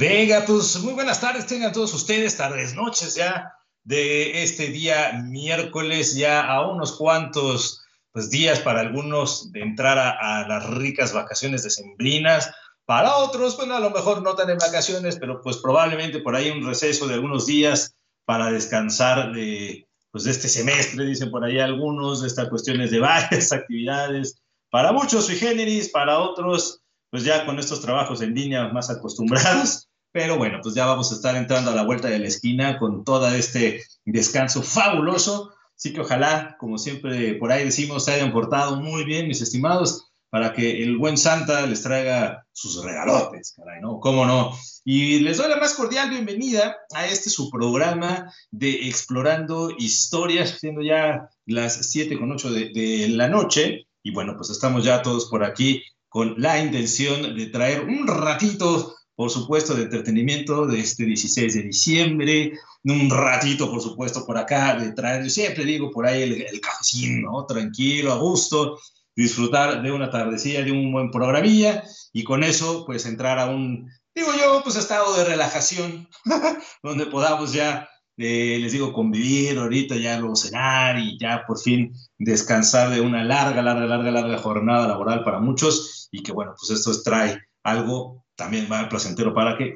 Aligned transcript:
Venga, 0.00 0.46
pues 0.46 0.80
muy 0.80 0.94
buenas 0.94 1.20
tardes, 1.20 1.46
tengan 1.46 1.74
todos 1.74 1.92
ustedes, 1.92 2.34
tardes, 2.34 2.74
noches 2.74 3.16
ya 3.16 3.52
de 3.84 4.42
este 4.42 4.68
día 4.68 5.12
miércoles, 5.26 6.14
ya 6.14 6.40
a 6.40 6.66
unos 6.66 6.96
cuantos 6.96 7.84
pues, 8.10 8.30
días 8.30 8.60
para 8.60 8.80
algunos 8.80 9.52
de 9.52 9.60
entrar 9.60 9.98
a, 9.98 10.48
las 10.48 10.70
ricas 10.70 11.12
vacaciones 11.12 11.64
decembrinas, 11.64 12.50
para 12.86 13.14
otros, 13.16 13.58
bueno, 13.58 13.76
a 13.76 13.80
lo 13.80 13.90
mejor 13.90 14.22
no 14.22 14.34
tan 14.34 14.48
en 14.48 14.56
vacaciones, 14.56 15.18
pero 15.20 15.42
pues 15.42 15.58
probablemente 15.58 16.20
por 16.20 16.34
ahí 16.34 16.48
un 16.48 16.66
receso 16.66 17.06
de 17.06 17.12
algunos 17.16 17.44
días 17.44 17.94
para 18.24 18.50
descansar 18.50 19.34
de, 19.34 19.86
pues, 20.10 20.24
de 20.24 20.30
este 20.30 20.48
semestre, 20.48 21.04
dicen 21.04 21.30
por 21.30 21.44
ahí 21.44 21.58
algunos, 21.58 22.22
de 22.22 22.28
estas 22.28 22.48
cuestiones 22.48 22.90
de 22.90 23.00
varias 23.00 23.52
actividades, 23.52 24.40
para 24.70 24.92
muchos 24.92 25.26
sui 25.26 25.36
generis, 25.36 25.90
para 25.90 26.20
otros 26.20 26.80
pues 27.10 27.24
ya 27.24 27.44
con 27.44 27.58
estos 27.58 27.80
trabajos 27.80 28.22
en 28.22 28.34
línea 28.34 28.68
más 28.68 28.88
acostumbrados. 28.88 29.89
Pero 30.12 30.38
bueno, 30.38 30.58
pues 30.62 30.74
ya 30.74 30.86
vamos 30.86 31.12
a 31.12 31.14
estar 31.14 31.36
entrando 31.36 31.70
a 31.70 31.74
la 31.74 31.84
vuelta 31.84 32.08
de 32.08 32.18
la 32.18 32.26
esquina 32.26 32.78
con 32.78 33.04
todo 33.04 33.28
este 33.28 33.84
descanso 34.04 34.62
fabuloso. 34.62 35.52
Así 35.76 35.92
que 35.92 36.00
ojalá, 36.00 36.56
como 36.58 36.78
siempre 36.78 37.34
por 37.34 37.52
ahí 37.52 37.64
decimos, 37.64 38.04
se 38.04 38.12
hayan 38.12 38.32
portado 38.32 38.76
muy 38.76 39.04
bien, 39.04 39.28
mis 39.28 39.40
estimados, 39.40 40.10
para 40.28 40.52
que 40.52 40.82
el 40.82 40.96
buen 40.96 41.16
Santa 41.16 41.66
les 41.66 41.82
traiga 41.82 42.46
sus 42.52 42.84
regalotes, 42.84 43.54
caray, 43.56 43.80
¿no? 43.80 43.98
¿Cómo 43.98 44.26
no? 44.26 44.52
Y 44.84 45.20
les 45.20 45.38
doy 45.38 45.48
la 45.48 45.56
más 45.56 45.74
cordial 45.74 46.10
bienvenida 46.10 46.76
a 46.94 47.06
este 47.06 47.30
su 47.30 47.50
programa 47.50 48.32
de 48.50 48.88
Explorando 48.88 49.70
Historias, 49.78 50.58
siendo 50.60 50.82
ya 50.82 51.28
las 51.46 51.90
7 51.90 52.18
con 52.18 52.32
8 52.32 52.50
de, 52.50 52.70
de 52.70 53.08
la 53.08 53.28
noche. 53.28 53.86
Y 54.02 54.12
bueno, 54.12 54.34
pues 54.36 54.50
estamos 54.50 54.84
ya 54.84 55.02
todos 55.02 55.26
por 55.26 55.44
aquí 55.44 55.82
con 56.08 56.34
la 56.38 56.62
intención 56.62 57.36
de 57.36 57.46
traer 57.46 57.82
un 57.82 58.06
ratito, 58.06 58.96
por 59.20 59.28
supuesto, 59.28 59.74
de 59.74 59.82
entretenimiento 59.82 60.66
de 60.66 60.80
este 60.80 61.04
16 61.04 61.52
de 61.52 61.62
diciembre, 61.64 62.52
un 62.84 63.10
ratito, 63.10 63.70
por 63.70 63.82
supuesto, 63.82 64.24
por 64.24 64.38
acá, 64.38 64.76
de 64.76 64.92
traer, 64.92 65.24
yo 65.24 65.28
siempre 65.28 65.66
digo, 65.66 65.90
por 65.90 66.06
ahí 66.06 66.22
el, 66.22 66.40
el 66.40 67.20
¿no? 67.20 67.44
Tranquilo, 67.44 68.14
a 68.14 68.16
gusto, 68.16 68.78
disfrutar 69.14 69.82
de 69.82 69.92
una 69.92 70.08
tardecilla, 70.08 70.62
de 70.62 70.72
un 70.72 70.90
buen 70.90 71.10
programilla, 71.10 71.84
y 72.14 72.24
con 72.24 72.42
eso, 72.42 72.86
pues 72.86 73.04
entrar 73.04 73.38
a 73.38 73.50
un, 73.50 73.90
digo 74.14 74.28
yo, 74.40 74.62
pues 74.64 74.76
estado 74.76 75.14
de 75.14 75.24
relajación, 75.24 76.08
donde 76.82 77.04
podamos 77.04 77.52
ya 77.52 77.90
les 78.16 78.72
digo, 78.72 78.94
convivir 78.94 79.58
ahorita, 79.58 79.96
ya 79.96 80.18
luego 80.18 80.34
cenar 80.34 80.98
y 80.98 81.18
ya 81.18 81.44
por 81.46 81.60
fin 81.60 81.92
descansar 82.16 82.88
de 82.88 83.02
una 83.02 83.22
larga, 83.22 83.60
larga, 83.60 83.84
larga, 83.84 84.10
larga 84.12 84.38
jornada 84.38 84.88
laboral 84.88 85.24
para 85.24 85.40
muchos 85.40 86.08
y 86.10 86.22
que 86.22 86.32
bueno, 86.32 86.54
pues 86.58 86.70
esto 86.70 86.90
trae 87.02 87.38
algo 87.62 88.19
también 88.40 88.68
más 88.70 88.88
placentero 88.88 89.34
para 89.34 89.56
que 89.58 89.74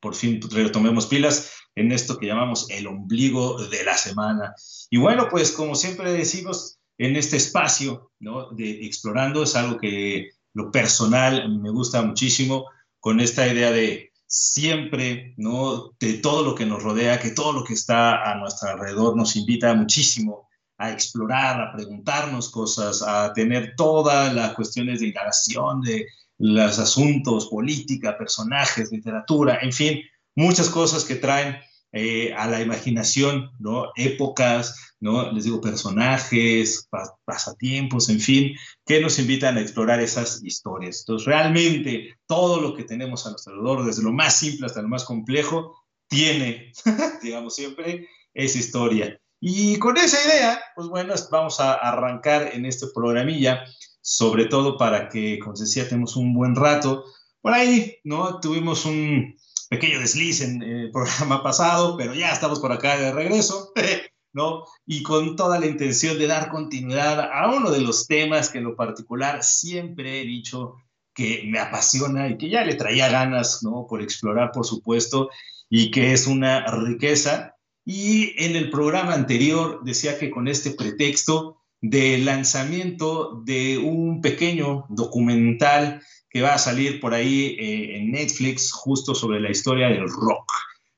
por 0.00 0.14
fin 0.14 0.40
retomemos 0.50 1.06
pilas 1.06 1.52
en 1.74 1.92
esto 1.92 2.18
que 2.18 2.26
llamamos 2.26 2.68
el 2.70 2.86
ombligo 2.86 3.62
de 3.66 3.84
la 3.84 3.96
semana. 3.96 4.54
Y 4.88 4.96
bueno, 4.96 5.28
pues 5.30 5.52
como 5.52 5.74
siempre 5.74 6.10
decimos 6.10 6.78
en 6.96 7.16
este 7.16 7.36
espacio 7.36 8.10
¿no? 8.18 8.50
de 8.52 8.86
explorando, 8.86 9.42
es 9.42 9.54
algo 9.54 9.78
que 9.78 10.30
lo 10.54 10.70
personal 10.70 11.60
me 11.60 11.70
gusta 11.70 12.02
muchísimo 12.02 12.66
con 12.98 13.20
esta 13.20 13.46
idea 13.46 13.70
de 13.70 14.10
siempre, 14.26 15.34
¿no? 15.36 15.90
De 15.98 16.14
todo 16.14 16.42
lo 16.42 16.54
que 16.54 16.64
nos 16.64 16.82
rodea, 16.82 17.20
que 17.20 17.30
todo 17.30 17.52
lo 17.52 17.64
que 17.64 17.74
está 17.74 18.30
a 18.30 18.36
nuestro 18.36 18.70
alrededor 18.70 19.16
nos 19.16 19.36
invita 19.36 19.74
muchísimo 19.74 20.48
a 20.78 20.90
explorar, 20.90 21.60
a 21.60 21.72
preguntarnos 21.72 22.48
cosas, 22.48 23.02
a 23.02 23.32
tener 23.32 23.74
todas 23.76 24.32
las 24.34 24.54
cuestiones 24.54 25.00
de 25.00 25.08
indagación 25.08 25.82
de 25.82 26.06
los 26.40 26.78
asuntos, 26.78 27.48
política, 27.48 28.16
personajes, 28.16 28.90
literatura, 28.90 29.58
en 29.60 29.72
fin, 29.72 30.00
muchas 30.34 30.70
cosas 30.70 31.04
que 31.04 31.16
traen 31.16 31.58
eh, 31.92 32.32
a 32.32 32.46
la 32.46 32.62
imaginación, 32.62 33.50
¿no? 33.58 33.90
Épocas, 33.94 34.94
¿no? 35.00 35.30
Les 35.32 35.44
digo, 35.44 35.60
personajes, 35.60 36.88
pasatiempos, 37.26 38.08
en 38.08 38.20
fin, 38.20 38.56
que 38.86 39.02
nos 39.02 39.18
invitan 39.18 39.58
a 39.58 39.60
explorar 39.60 40.00
esas 40.00 40.42
historias. 40.42 41.00
Entonces, 41.00 41.26
realmente, 41.26 42.16
todo 42.26 42.58
lo 42.60 42.74
que 42.74 42.84
tenemos 42.84 43.26
a 43.26 43.30
nuestro 43.30 43.52
alrededor, 43.52 43.84
desde 43.84 44.02
lo 44.02 44.12
más 44.12 44.36
simple 44.36 44.66
hasta 44.66 44.80
lo 44.80 44.88
más 44.88 45.04
complejo, 45.04 45.76
tiene, 46.08 46.72
digamos 47.22 47.54
siempre, 47.54 48.08
esa 48.32 48.58
historia. 48.58 49.20
Y 49.40 49.78
con 49.78 49.98
esa 49.98 50.22
idea, 50.26 50.60
pues 50.74 50.88
bueno, 50.88 51.14
vamos 51.30 51.60
a 51.60 51.74
arrancar 51.74 52.50
en 52.54 52.64
este 52.66 52.86
programilla, 52.94 53.64
sobre 54.00 54.46
todo 54.46 54.76
para 54.76 55.08
que, 55.08 55.38
como 55.38 55.54
decía, 55.56 55.88
tenemos 55.88 56.16
un 56.16 56.34
buen 56.34 56.54
rato. 56.54 57.04
Por 57.40 57.52
ahí, 57.52 57.96
¿no? 58.04 58.40
Tuvimos 58.40 58.84
un, 58.84 59.34
pequeño 59.70 60.00
desliz 60.00 60.42
en 60.42 60.62
el 60.62 60.90
programa 60.90 61.42
pasado, 61.42 61.96
pero 61.96 62.12
ya 62.12 62.32
estamos 62.32 62.58
por 62.58 62.72
acá 62.72 62.98
de 62.98 63.12
regreso, 63.12 63.72
¿no? 64.34 64.64
Y 64.84 65.02
con 65.02 65.36
toda 65.36 65.58
la 65.58 65.66
intención 65.66 66.18
de 66.18 66.26
dar 66.26 66.50
continuidad 66.50 67.20
a 67.32 67.50
uno 67.54 67.70
de 67.70 67.80
los 67.80 68.06
temas 68.06 68.50
que 68.50 68.58
en 68.58 68.64
lo 68.64 68.76
particular 68.76 69.42
siempre 69.42 70.20
he 70.20 70.24
dicho 70.24 70.74
que 71.14 71.44
me 71.46 71.58
apasiona 71.58 72.28
y 72.28 72.36
que 72.36 72.50
ya 72.50 72.64
le 72.64 72.74
traía 72.74 73.08
ganas, 73.08 73.62
¿no? 73.62 73.86
Por 73.88 74.02
explorar, 74.02 74.50
por 74.52 74.66
supuesto, 74.66 75.30
y 75.68 75.90
que 75.90 76.12
es 76.12 76.26
una 76.26 76.66
riqueza. 76.66 77.54
Y 77.84 78.34
en 78.44 78.56
el 78.56 78.70
programa 78.70 79.14
anterior 79.14 79.80
decía 79.84 80.18
que 80.18 80.30
con 80.30 80.48
este 80.48 80.72
pretexto 80.72 81.59
de 81.80 82.18
lanzamiento 82.18 83.42
de 83.44 83.78
un 83.78 84.20
pequeño 84.20 84.86
documental 84.88 86.02
que 86.28 86.42
va 86.42 86.54
a 86.54 86.58
salir 86.58 87.00
por 87.00 87.14
ahí 87.14 87.56
eh, 87.58 87.96
en 87.96 88.12
Netflix 88.12 88.70
justo 88.72 89.14
sobre 89.14 89.40
la 89.40 89.50
historia 89.50 89.88
del 89.88 90.08
rock, 90.08 90.50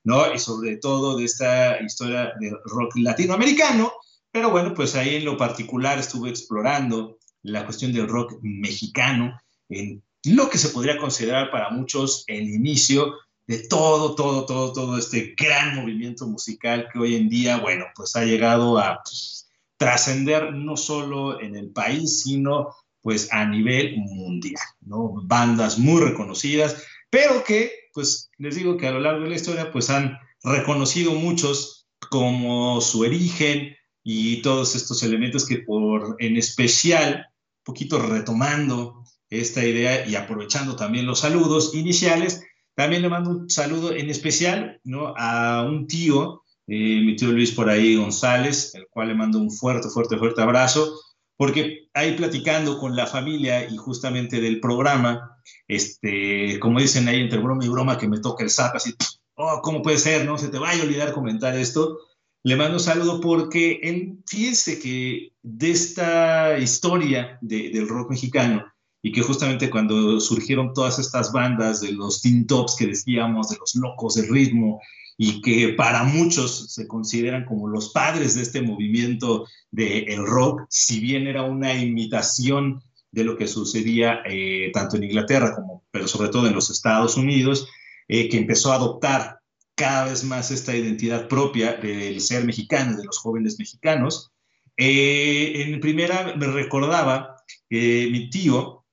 ¿no? 0.05 0.33
Y 0.35 0.39
sobre 0.39 0.77
todo 0.77 1.17
de 1.17 1.25
esta 1.25 1.81
historia 1.83 2.33
del 2.39 2.57
rock 2.65 2.97
latinoamericano. 2.97 3.93
Pero 4.31 4.51
bueno, 4.51 4.75
pues 4.75 4.95
ahí 4.95 5.17
en 5.17 5.25
lo 5.25 5.37
particular 5.37 5.99
estuve 5.99 6.31
explorando 6.31 7.19
la 7.43 7.65
cuestión 7.65 7.93
del 7.93 8.09
rock 8.09 8.39
mexicano, 8.43 9.41
en 9.69 10.03
lo 10.25 10.49
que 10.49 10.59
se 10.59 10.69
podría 10.69 10.99
considerar 10.99 11.51
para 11.51 11.71
muchos 11.71 12.25
el 12.27 12.49
inicio 12.49 13.15
de 13.47 13.67
todo, 13.67 14.15
todo, 14.15 14.47
todo, 14.47 14.73
todo 14.73 14.99
este 14.99 15.35
gran 15.37 15.77
movimiento 15.77 16.27
musical 16.27 16.89
que 16.93 16.99
hoy 16.99 17.17
en 17.17 17.29
día, 17.29 17.59
bueno, 17.59 17.87
pues 17.95 18.15
ha 18.17 18.25
llegado 18.25 18.79
a 18.79 19.01
pues, 19.03 19.51
trascender 19.83 20.55
no 20.55 20.77
solo 20.77 21.41
en 21.41 21.57
el 21.57 21.73
país, 21.73 22.23
sino 22.23 22.69
pues 23.01 23.33
a 23.33 23.45
nivel 23.45 23.97
mundial, 23.97 24.63
¿no? 24.81 25.13
Bandas 25.25 25.77
muy 25.77 26.01
reconocidas, 26.01 26.85
pero 27.11 27.43
que, 27.43 27.73
pues 27.93 28.31
les 28.39 28.55
digo 28.55 28.77
que 28.77 28.87
a 28.87 28.93
lo 28.93 29.01
largo 29.01 29.25
de 29.25 29.31
la 29.31 29.35
historia, 29.35 29.73
pues 29.73 29.91
han 29.91 30.17
reconocido 30.45 31.15
muchos 31.15 31.89
como 32.11 32.81
su 32.81 33.01
origen 33.01 33.75
y 34.05 34.41
todos 34.43 34.77
estos 34.77 35.03
elementos 35.03 35.47
que 35.47 35.59
por, 35.59 36.15
en 36.21 36.37
especial, 36.37 37.27
poquito 37.65 37.99
retomando 37.99 39.03
esta 39.31 39.65
idea 39.67 40.07
y 40.07 40.15
aprovechando 40.15 40.77
también 40.77 41.07
los 41.07 41.19
saludos 41.19 41.75
iniciales, 41.75 42.45
también 42.77 43.03
le 43.03 43.09
mando 43.09 43.31
un 43.31 43.51
saludo 43.51 43.93
en 43.93 44.11
especial, 44.11 44.81
¿no? 44.85 45.13
A 45.17 45.65
un 45.69 45.89
tío, 45.89 46.42
eh, 46.75 47.03
mi 47.05 47.17
tío 47.17 47.31
Luis 47.31 47.53
por 47.53 47.69
ahí 47.69 47.97
González, 47.97 48.75
el 48.75 48.87
cual 48.89 49.09
le 49.09 49.15
mando 49.15 49.39
un 49.39 49.51
fuerte, 49.51 49.91
fuerte, 49.91 50.17
fuerte 50.17 50.41
abrazo, 50.41 50.99
porque 51.37 51.91
ahí 51.93 52.17
platicando 52.17 52.79
con 52.79 52.97
la 52.97 53.07
familia 53.07 53.69
y 53.69 53.77
justamente 53.77 54.41
del 54.41 54.59
programa, 54.59 55.37
este, 55.69 56.59
como 56.61 56.81
dicen 56.81 57.07
ahí 57.09 57.21
entre 57.21 57.41
broma 57.41 57.63
y 57.63 57.69
broma 57.69 57.99
que 57.99 58.09
me 58.09 58.21
toca 58.21 58.43
el 58.43 58.49
zap, 58.49 58.75
así, 58.75 58.95
oh, 59.35 59.61
¿cómo 59.63 59.83
puede 59.83 59.99
ser? 59.99 60.25
No 60.25 60.39
se 60.39 60.49
te 60.49 60.57
vaya 60.59 60.81
a 60.81 60.87
olvidar 60.87 61.13
comentar 61.13 61.55
esto. 61.55 61.99
Le 62.43 62.57
mando 62.57 62.79
saludo 62.79 63.21
porque 63.21 63.79
él, 63.83 64.25
que 64.31 65.33
de 65.43 65.71
esta 65.71 66.59
historia 66.59 67.37
del 67.43 67.87
rock 67.87 68.13
mexicano, 68.13 68.65
y 69.03 69.13
que 69.13 69.21
justamente 69.21 69.69
cuando 69.69 70.19
surgieron 70.21 70.73
todas 70.73 70.99
estas 70.99 71.33
bandas 71.33 71.83
de 71.83 71.93
los 71.93 72.23
teen 72.23 72.47
tops 72.47 72.77
que 72.77 72.87
decíamos, 72.87 73.51
de 73.51 73.59
los 73.59 73.75
locos 73.75 74.15
del 74.15 74.29
ritmo, 74.29 74.81
y 75.17 75.41
que 75.41 75.71
para 75.71 76.05
muchos 76.05 76.73
se 76.73 76.87
consideran 76.87 77.45
como 77.45 77.69
los 77.69 77.91
padres 77.91 78.35
de 78.35 78.43
este 78.43 78.63
movimiento 78.63 79.47
del 79.71 80.09
el 80.09 80.27
rock, 80.27 80.63
si 80.69 81.01
bien 81.01 81.27
era 81.27 81.43
una 81.43 81.75
imitación 81.75 82.83
de 83.11 83.25
lo 83.25 83.37
que 83.37 83.47
sucedía 83.47 84.23
eh, 84.27 84.71
tanto 84.73 84.97
en 84.97 85.05
Inglaterra 85.05 85.55
como, 85.55 85.85
pero 85.91 86.09
sobre 86.09 86.31
todo 86.31 86.47
en 86.47 86.55
los 86.55 86.71
Estados 86.71 87.17
Unidos, 87.17 87.69
eh, 88.09 88.29
que 88.29 88.39
empezó 88.39 88.73
a 88.73 88.77
adoptar 88.77 89.41
cada 89.75 90.07
vez 90.07 90.25
más 90.25 90.51
esta 90.51 90.75
identidad 90.75 91.29
propia 91.29 91.75
del 91.75 92.21
ser 92.21 92.45
mexicano, 92.45 92.97
de 92.97 93.05
los 93.05 93.19
jóvenes 93.19 93.59
mexicanos. 93.59 94.33
Eh, 94.77 95.63
en 95.63 95.81
primera 95.81 96.35
me 96.37 96.47
recordaba 96.47 97.37
mi 97.69 98.29
tío, 98.29 98.85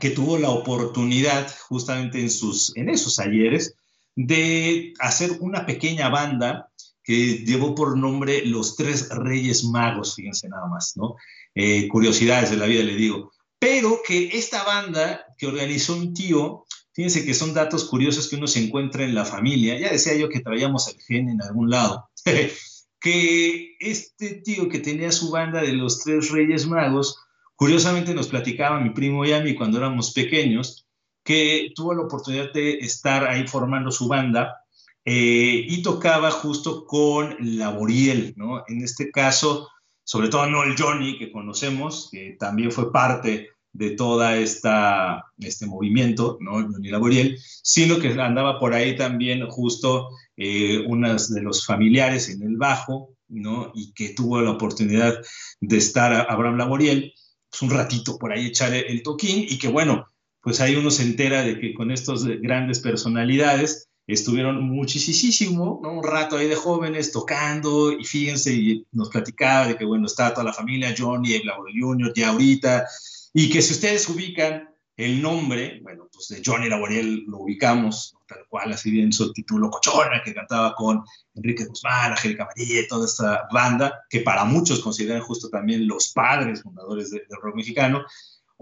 que 0.00 0.10
tuvo 0.10 0.38
la 0.38 0.50
oportunidad 0.50 1.52
justamente 1.68 2.20
en, 2.20 2.30
sus, 2.30 2.76
en 2.76 2.88
esos 2.88 3.18
ayeres 3.18 3.76
de 4.14 4.92
hacer 4.98 5.32
una 5.40 5.66
pequeña 5.66 6.08
banda 6.08 6.70
que 7.02 7.44
llevó 7.44 7.74
por 7.74 7.96
nombre 7.96 8.44
Los 8.46 8.76
Tres 8.76 9.08
Reyes 9.10 9.64
Magos, 9.64 10.14
fíjense 10.14 10.48
nada 10.48 10.66
más, 10.66 10.96
¿no? 10.96 11.16
Eh, 11.54 11.88
curiosidades 11.88 12.50
de 12.50 12.56
la 12.56 12.66
vida, 12.66 12.82
le 12.82 12.94
digo. 12.94 13.32
Pero 13.58 14.00
que 14.06 14.30
esta 14.36 14.64
banda 14.64 15.24
que 15.36 15.46
organizó 15.46 15.94
un 15.94 16.14
tío 16.14 16.64
Fíjense 16.94 17.24
que 17.24 17.32
son 17.32 17.54
datos 17.54 17.84
curiosos 17.84 18.28
que 18.28 18.36
uno 18.36 18.46
se 18.46 18.62
encuentra 18.62 19.04
en 19.04 19.14
la 19.14 19.24
familia. 19.24 19.78
Ya 19.78 19.90
decía 19.90 20.14
yo 20.14 20.28
que 20.28 20.40
traíamos 20.40 20.88
el 20.88 21.00
gen 21.00 21.28
en 21.28 21.42
algún 21.42 21.70
lado. 21.70 22.10
que 23.00 23.76
este 23.80 24.42
tío 24.44 24.68
que 24.68 24.78
tenía 24.78 25.10
su 25.10 25.30
banda 25.30 25.62
de 25.62 25.72
los 25.72 26.00
tres 26.00 26.30
Reyes 26.30 26.66
Magos, 26.66 27.18
curiosamente 27.56 28.14
nos 28.14 28.28
platicaba 28.28 28.78
mi 28.78 28.90
primo 28.90 29.24
y 29.24 29.32
a 29.32 29.40
mí 29.40 29.54
cuando 29.54 29.78
éramos 29.78 30.12
pequeños, 30.12 30.86
que 31.22 31.72
tuvo 31.74 31.94
la 31.94 32.02
oportunidad 32.02 32.52
de 32.52 32.78
estar 32.78 33.26
ahí 33.26 33.46
formando 33.46 33.90
su 33.90 34.08
banda 34.08 34.62
eh, 35.04 35.66
y 35.68 35.82
tocaba 35.82 36.30
justo 36.30 36.86
con 36.86 37.36
Laboriel, 37.40 38.34
¿no? 38.36 38.64
En 38.68 38.82
este 38.82 39.10
caso, 39.10 39.68
sobre 40.04 40.28
todo 40.28 40.46
no 40.46 40.62
el 40.62 40.76
Johnny 40.76 41.18
que 41.18 41.32
conocemos, 41.32 42.08
que 42.10 42.36
también 42.38 42.70
fue 42.70 42.92
parte 42.92 43.48
de 43.72 43.90
toda 43.92 44.36
esta 44.36 45.24
este 45.38 45.66
movimiento, 45.66 46.38
¿no? 46.40 46.62
Johnny 46.62 46.90
Laboriel, 46.90 47.38
sino 47.62 47.98
que 47.98 48.08
andaba 48.08 48.60
por 48.60 48.74
ahí 48.74 48.96
también 48.96 49.48
justo 49.48 50.10
eh, 50.36 50.84
unas 50.86 51.32
de 51.32 51.42
los 51.42 51.66
familiares 51.66 52.28
en 52.28 52.42
el 52.42 52.56
bajo, 52.56 53.14
¿no? 53.28 53.72
Y 53.74 53.92
que 53.94 54.10
tuvo 54.10 54.40
la 54.40 54.52
oportunidad 54.52 55.20
de 55.60 55.76
estar 55.78 56.12
a 56.12 56.22
Abraham 56.22 56.58
Laboriel, 56.58 57.12
pues 57.50 57.62
un 57.62 57.70
ratito 57.70 58.18
por 58.18 58.32
ahí 58.32 58.46
echar 58.46 58.72
el 58.72 59.02
toquín 59.02 59.46
y 59.48 59.58
que 59.58 59.68
bueno, 59.68 60.06
pues 60.42 60.60
ahí 60.60 60.74
uno 60.76 60.90
se 60.90 61.04
entera 61.04 61.42
de 61.42 61.58
que 61.58 61.72
con 61.72 61.90
estas 61.90 62.24
grandes 62.24 62.80
personalidades 62.80 63.88
estuvieron 64.06 64.62
muchísimo, 64.64 65.80
¿no? 65.82 65.92
Un 65.92 66.02
rato 66.02 66.36
ahí 66.36 66.48
de 66.48 66.56
jóvenes 66.56 67.12
tocando 67.12 67.92
y 67.92 68.04
fíjense, 68.04 68.52
y 68.52 68.86
nos 68.92 69.08
platicaba 69.08 69.68
de 69.68 69.76
que, 69.76 69.84
bueno, 69.84 70.06
está 70.06 70.34
toda 70.34 70.44
la 70.44 70.52
familia, 70.52 70.94
Johnny, 70.96 71.42
Laboriel 71.44 71.82
Jr., 71.82 72.12
ya 72.14 72.30
ahorita, 72.30 72.86
y 73.32 73.48
que 73.48 73.62
si 73.62 73.74
ustedes 73.74 74.08
ubican 74.08 74.68
el 74.96 75.22
nombre, 75.22 75.80
bueno, 75.82 76.08
pues 76.12 76.28
de 76.28 76.42
Johnny 76.44 76.68
Laboriel 76.68 77.24
lo 77.26 77.38
ubicamos, 77.38 78.14
tal 78.26 78.44
cual, 78.48 78.72
así 78.72 78.90
bien 78.90 79.12
su 79.12 79.32
título 79.32 79.70
Cochona, 79.70 80.22
que 80.22 80.34
cantaba 80.34 80.74
con 80.74 81.02
Enrique 81.34 81.64
Guzmán, 81.64 82.12
Angélica 82.12 82.46
María 82.46 82.80
y 82.80 82.88
toda 82.88 83.06
esta 83.06 83.48
banda, 83.52 84.00
que 84.10 84.20
para 84.20 84.44
muchos 84.44 84.80
consideran 84.80 85.22
justo 85.22 85.48
también 85.48 85.86
los 85.86 86.12
padres 86.12 86.62
fundadores 86.62 87.10
del 87.10 87.22
rock 87.40 87.56
mexicano. 87.56 88.04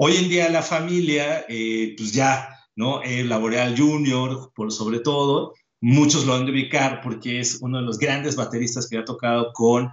Hoy 0.03 0.17
en 0.17 0.31
día 0.31 0.49
la 0.49 0.63
familia, 0.63 1.45
eh, 1.47 1.95
pues 1.95 2.13
ya, 2.13 2.59
¿no? 2.75 3.03
El 3.03 3.29
Laboreal 3.29 3.79
Junior, 3.79 4.51
por 4.55 4.73
sobre 4.73 5.01
todo, 5.01 5.53
muchos 5.83 6.25
lo 6.25 6.33
han 6.33 6.47
de 6.47 6.53
ubicar 6.53 7.03
porque 7.03 7.39
es 7.39 7.59
uno 7.61 7.81
de 7.81 7.85
los 7.85 7.99
grandes 7.99 8.35
bateristas 8.35 8.89
que 8.89 8.97
ha 8.97 9.05
tocado 9.05 9.53
con 9.53 9.91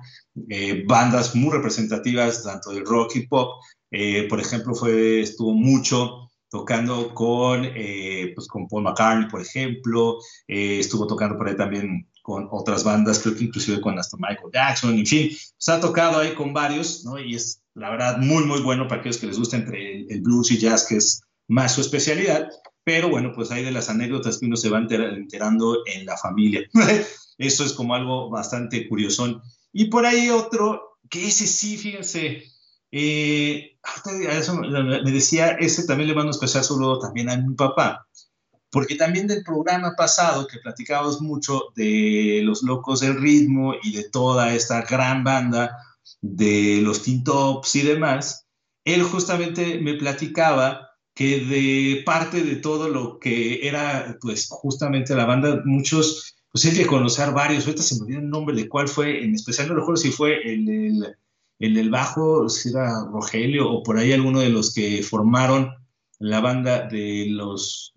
eh, 0.47 0.85
bandas 0.87 1.35
muy 1.35 1.51
representativas, 1.51 2.41
tanto 2.41 2.71
del 2.71 2.85
rock 2.85 3.17
y 3.17 3.27
pop. 3.27 3.61
Eh, 3.91 4.29
por 4.29 4.39
ejemplo, 4.39 4.73
fue, 4.73 5.19
estuvo 5.19 5.53
mucho 5.53 6.29
tocando 6.49 7.13
con, 7.13 7.65
eh, 7.65 8.31
pues 8.33 8.47
con 8.47 8.65
Paul 8.69 8.83
McCartney, 8.83 9.27
por 9.27 9.41
ejemplo, 9.41 10.19
estuvo 10.47 11.05
tocando 11.05 11.37
por 11.37 11.49
ahí 11.49 11.57
también 11.57 12.07
con 12.21 12.47
otras 12.49 12.85
bandas, 12.85 13.19
creo 13.19 13.35
que 13.35 13.43
inclusive 13.43 13.81
con 13.81 13.99
hasta 13.99 14.15
Michael 14.15 14.51
Jackson, 14.53 14.97
en 14.97 15.05
fin, 15.05 15.31
se 15.57 15.71
ha 15.73 15.81
tocado 15.81 16.19
ahí 16.19 16.33
con 16.33 16.53
varios, 16.53 17.03
¿no? 17.03 17.19
Y 17.19 17.35
es 17.35 17.61
la 17.77 17.91
verdad 17.91 18.17
muy, 18.17 18.43
muy 18.43 18.61
bueno 18.61 18.87
para 18.87 19.01
aquellos 19.01 19.19
que 19.19 19.27
les 19.27 19.37
gusta 19.37 19.55
entre 19.55 20.01
el, 20.01 20.21
blues 20.21 20.51
y 20.51 20.57
jazz, 20.57 20.87
que 20.87 20.97
es 20.97 21.21
más 21.47 21.75
su 21.75 21.81
especialidad, 21.81 22.49
pero 22.83 23.09
bueno, 23.09 23.31
pues 23.33 23.51
hay 23.51 23.63
de 23.63 23.71
las 23.71 23.89
anécdotas 23.89 24.39
que 24.39 24.47
uno 24.47 24.57
se 24.57 24.69
va 24.69 24.79
enterando 24.79 25.83
en 25.85 26.05
la 26.05 26.17
familia. 26.17 26.67
Eso 27.37 27.63
es 27.63 27.73
como 27.73 27.93
algo 27.93 28.29
bastante 28.29 28.87
curioso. 28.89 29.41
Y 29.71 29.85
por 29.85 30.05
ahí 30.05 30.29
otro, 30.29 30.97
que 31.07 31.27
ese 31.27 31.45
sí, 31.45 31.77
fíjense, 31.77 32.43
eh, 32.91 33.77
me 35.03 35.11
decía, 35.11 35.51
ese 35.51 35.85
también 35.85 36.09
le 36.09 36.15
mando 36.15 36.31
especial 36.31 36.63
saludo 36.63 36.97
también 36.99 37.29
a 37.29 37.37
mi 37.37 37.53
papá, 37.53 38.07
porque 38.71 38.95
también 38.95 39.27
del 39.27 39.43
programa 39.43 39.93
pasado 39.95 40.47
que 40.47 40.57
platicábamos 40.59 41.21
mucho 41.21 41.65
de 41.75 42.41
los 42.43 42.63
locos 42.63 43.01
del 43.01 43.21
ritmo 43.21 43.75
y 43.83 43.91
de 43.91 44.09
toda 44.09 44.55
esta 44.55 44.81
gran 44.81 45.23
banda 45.23 45.77
de 46.21 46.79
los 46.81 47.03
Teen 47.03 47.23
Tops 47.23 47.75
y 47.75 47.81
demás, 47.81 48.45
él 48.83 49.03
justamente 49.03 49.79
me 49.79 49.95
platicaba 49.95 50.91
que 51.13 51.39
de 51.39 52.03
parte 52.05 52.43
de 52.43 52.57
todo 52.57 52.89
lo 52.89 53.19
que 53.19 53.67
era, 53.67 54.17
pues 54.21 54.47
justamente 54.49 55.15
la 55.15 55.25
banda, 55.25 55.61
muchos, 55.65 56.35
pues 56.51 56.65
él 56.65 56.77
de 56.77 56.85
conocer 56.85 57.31
varios, 57.31 57.65
ahorita 57.65 57.83
se 57.83 57.95
me 57.95 58.01
olvidó 58.03 58.19
el 58.19 58.29
nombre 58.29 58.55
de 58.55 58.69
cuál 58.69 58.87
fue, 58.87 59.23
en 59.23 59.33
especial 59.33 59.67
no 59.67 59.75
recuerdo 59.75 60.01
si 60.01 60.11
fue 60.11 60.41
el, 60.43 60.69
el 60.69 61.15
el 61.59 61.89
bajo, 61.89 62.49
si 62.49 62.69
era 62.69 63.05
Rogelio 63.11 63.69
o 63.71 63.83
por 63.83 63.97
ahí 63.97 64.13
alguno 64.13 64.39
de 64.39 64.49
los 64.49 64.73
que 64.73 65.01
formaron 65.03 65.71
la 66.19 66.39
banda 66.39 66.87
de 66.87 67.27
los, 67.29 67.93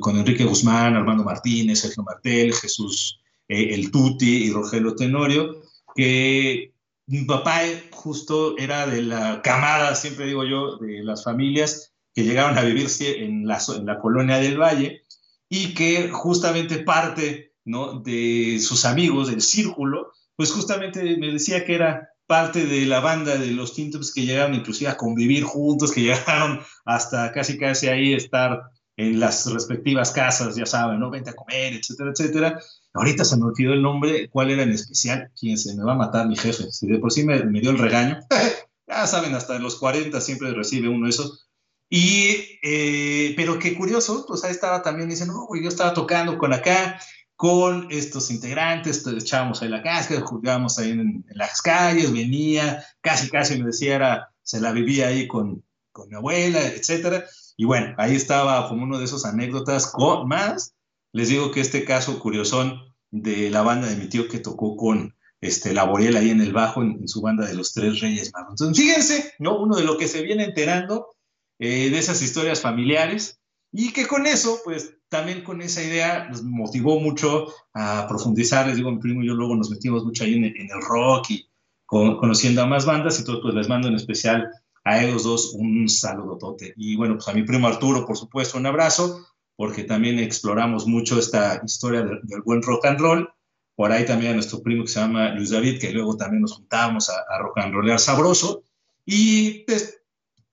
con 0.00 0.16
Enrique 0.16 0.44
Guzmán, 0.44 0.96
Armando 0.96 1.24
Martínez, 1.24 1.80
Sergio 1.80 2.02
Martel, 2.02 2.52
Jesús 2.52 3.20
eh, 3.48 3.74
El 3.74 3.90
Tuti 3.90 4.44
y 4.44 4.50
Rogelio 4.50 4.94
Tenorio, 4.94 5.62
que 5.94 6.73
mi 7.06 7.24
papá 7.24 7.60
justo 7.90 8.56
era 8.58 8.86
de 8.86 9.02
la 9.02 9.42
camada, 9.42 9.94
siempre 9.94 10.26
digo 10.26 10.44
yo, 10.44 10.76
de 10.76 11.02
las 11.02 11.24
familias 11.24 11.92
que 12.14 12.24
llegaron 12.24 12.56
a 12.56 12.62
vivir 12.62 12.88
en 13.00 13.46
la, 13.46 13.60
en 13.76 13.86
la 13.86 13.98
colonia 13.98 14.38
del 14.38 14.58
Valle 14.58 15.02
y 15.48 15.74
que 15.74 16.10
justamente 16.10 16.78
parte 16.78 17.52
¿no? 17.64 18.00
de 18.00 18.58
sus 18.60 18.84
amigos, 18.84 19.28
del 19.28 19.42
círculo, 19.42 20.12
pues 20.36 20.52
justamente 20.52 21.16
me 21.16 21.28
decía 21.32 21.64
que 21.64 21.74
era 21.74 22.08
parte 22.26 22.66
de 22.66 22.86
la 22.86 23.00
banda 23.00 23.36
de 23.36 23.48
los 23.48 23.74
Tintops 23.74 24.12
que 24.12 24.24
llegaron 24.24 24.54
inclusive 24.54 24.90
a 24.90 24.96
convivir 24.96 25.44
juntos, 25.44 25.92
que 25.92 26.00
llegaron 26.02 26.60
hasta 26.84 27.32
casi 27.32 27.58
casi 27.58 27.88
ahí 27.88 28.14
estar 28.14 28.62
en 28.96 29.18
las 29.18 29.52
respectivas 29.52 30.12
casas, 30.12 30.54
ya 30.54 30.66
saben, 30.66 31.00
¿no? 31.00 31.10
Vente 31.10 31.30
a 31.30 31.34
comer, 31.34 31.74
etcétera, 31.74 32.10
etcétera. 32.10 32.60
Ahorita 32.94 33.24
se 33.24 33.36
me 33.36 33.44
olvidó 33.44 33.72
el 33.72 33.82
nombre, 33.82 34.28
cuál 34.30 34.50
era 34.50 34.62
en 34.62 34.70
especial, 34.70 35.30
quién 35.38 35.58
se 35.58 35.74
me 35.74 35.82
va 35.82 35.92
a 35.92 35.96
matar 35.96 36.28
mi 36.28 36.36
jefe, 36.36 36.70
si 36.70 36.86
de 36.86 36.98
por 36.98 37.12
sí 37.12 37.24
me, 37.24 37.42
dio 37.60 37.70
el 37.70 37.78
regaño, 37.78 38.20
ya 38.86 39.06
saben, 39.08 39.34
hasta 39.34 39.58
los 39.58 39.76
40 39.76 40.20
siempre 40.20 40.54
recibe 40.54 40.88
uno 40.88 41.08
esos. 41.08 41.48
Y, 41.90 42.58
eh, 42.62 43.34
pero 43.36 43.58
qué 43.58 43.76
curioso, 43.76 44.24
pues 44.26 44.44
ahí 44.44 44.52
estaba 44.52 44.82
también, 44.82 45.08
dice, 45.08 45.26
no, 45.26 45.46
güey, 45.46 45.62
yo 45.62 45.68
estaba 45.68 45.92
tocando 45.92 46.38
con 46.38 46.52
acá, 46.52 47.00
con 47.34 47.88
estos 47.90 48.30
integrantes, 48.30 49.04
echábamos 49.04 49.60
ahí 49.60 49.68
la 49.68 49.82
casca, 49.82 50.20
jugábamos 50.20 50.78
ahí 50.78 50.92
en, 50.92 51.24
las 51.30 51.60
calles, 51.62 52.12
venía, 52.12 52.84
casi, 53.00 53.28
casi 53.28 53.58
me 53.58 53.66
decía, 53.66 53.96
era, 53.96 54.28
se 54.42 54.60
la 54.60 54.70
vivía 54.70 55.08
ahí 55.08 55.26
con, 55.26 55.64
con 55.90 56.08
mi 56.08 56.14
abuela, 56.14 56.60
etcétera. 56.60 57.24
Y 57.56 57.64
bueno, 57.64 57.94
ahí 57.98 58.14
estaba 58.14 58.68
como 58.68 58.84
uno 58.84 58.98
de 58.98 59.04
esos 59.04 59.24
anécdotas 59.24 59.88
con 59.88 60.28
más. 60.28 60.74
Les 61.14 61.28
digo 61.28 61.52
que 61.52 61.60
este 61.60 61.84
caso 61.84 62.18
curiosón 62.18 62.92
de 63.12 63.48
la 63.48 63.62
banda 63.62 63.86
de 63.86 63.94
mi 63.94 64.08
tío 64.08 64.26
que 64.26 64.40
tocó 64.40 64.76
con 64.76 65.14
este, 65.40 65.72
Laboriel 65.72 66.16
ahí 66.16 66.30
en 66.30 66.40
el 66.40 66.52
bajo, 66.52 66.82
en, 66.82 67.06
su 67.06 67.20
banda 67.20 67.46
de 67.46 67.54
los 67.54 67.72
Tres 67.72 68.00
Reyes 68.00 68.32
Magos. 68.32 68.60
Entonces, 68.60 68.84
fíjense, 68.84 69.32
¿no? 69.38 69.60
Uno 69.60 69.76
de 69.76 69.84
lo 69.84 69.96
que 69.96 70.08
se 70.08 70.22
viene 70.22 70.42
enterando 70.42 71.14
eh, 71.60 71.88
de 71.88 71.98
esas 71.98 72.20
historias 72.20 72.60
familiares 72.60 73.38
y 73.70 73.92
que 73.92 74.08
con 74.08 74.26
eso, 74.26 74.58
pues 74.64 74.96
también 75.08 75.44
con 75.44 75.62
esa 75.62 75.84
idea 75.84 76.28
nos 76.28 76.42
motivó 76.42 76.98
mucho 76.98 77.46
a 77.74 78.06
profundizar. 78.08 78.66
Les 78.66 78.76
digo, 78.76 78.90
mi 78.90 78.98
primo 78.98 79.22
y 79.22 79.28
yo 79.28 79.34
luego 79.34 79.54
nos 79.54 79.70
metimos 79.70 80.04
mucho 80.04 80.24
ahí 80.24 80.34
en 80.34 80.44
el, 80.44 80.82
rock 80.82 81.30
y 81.30 81.48
conociendo 81.86 82.60
a 82.60 82.66
más 82.66 82.86
bandas 82.86 83.22
todo, 83.24 83.40
pues 83.40 83.54
les 83.54 83.68
mando 83.68 83.86
en 83.86 83.94
especial 83.94 84.50
a 84.82 85.00
ellos 85.00 85.22
dos 85.22 85.54
un 85.54 85.88
saludo 85.88 86.38
tote. 86.38 86.74
Y 86.76 86.96
bueno, 86.96 87.14
pues 87.14 87.28
a 87.28 87.34
mi 87.34 87.44
primo 87.44 87.68
Arturo, 87.68 88.04
por 88.04 88.16
supuesto, 88.16 88.58
un 88.58 88.66
abrazo, 88.66 89.24
porque 89.56 89.84
también 89.84 90.18
exploramos 90.18 90.86
mucho 90.86 91.18
esta 91.18 91.60
historia 91.64 92.02
del, 92.02 92.20
buen 92.44 92.62
rock 92.62 92.86
and 92.86 93.00
roll. 93.00 93.28
Por 93.76 93.90
ahí 93.90 94.04
también 94.04 94.32
a 94.32 94.34
nuestro 94.34 94.62
primo 94.62 94.84
que 94.84 94.90
se 94.90 95.00
llama 95.00 95.34
Luis 95.34 95.50
David, 95.50 95.80
que 95.80 95.92
luego 95.92 96.16
también 96.16 96.42
nos 96.42 96.52
juntábamos 96.52 97.10
a, 97.10 97.14
a 97.28 97.38
rock 97.38 97.58
and 97.58 97.74
rollear 97.74 97.98
sabroso. 97.98 98.62
Y 99.04 99.64
pues, 99.64 100.00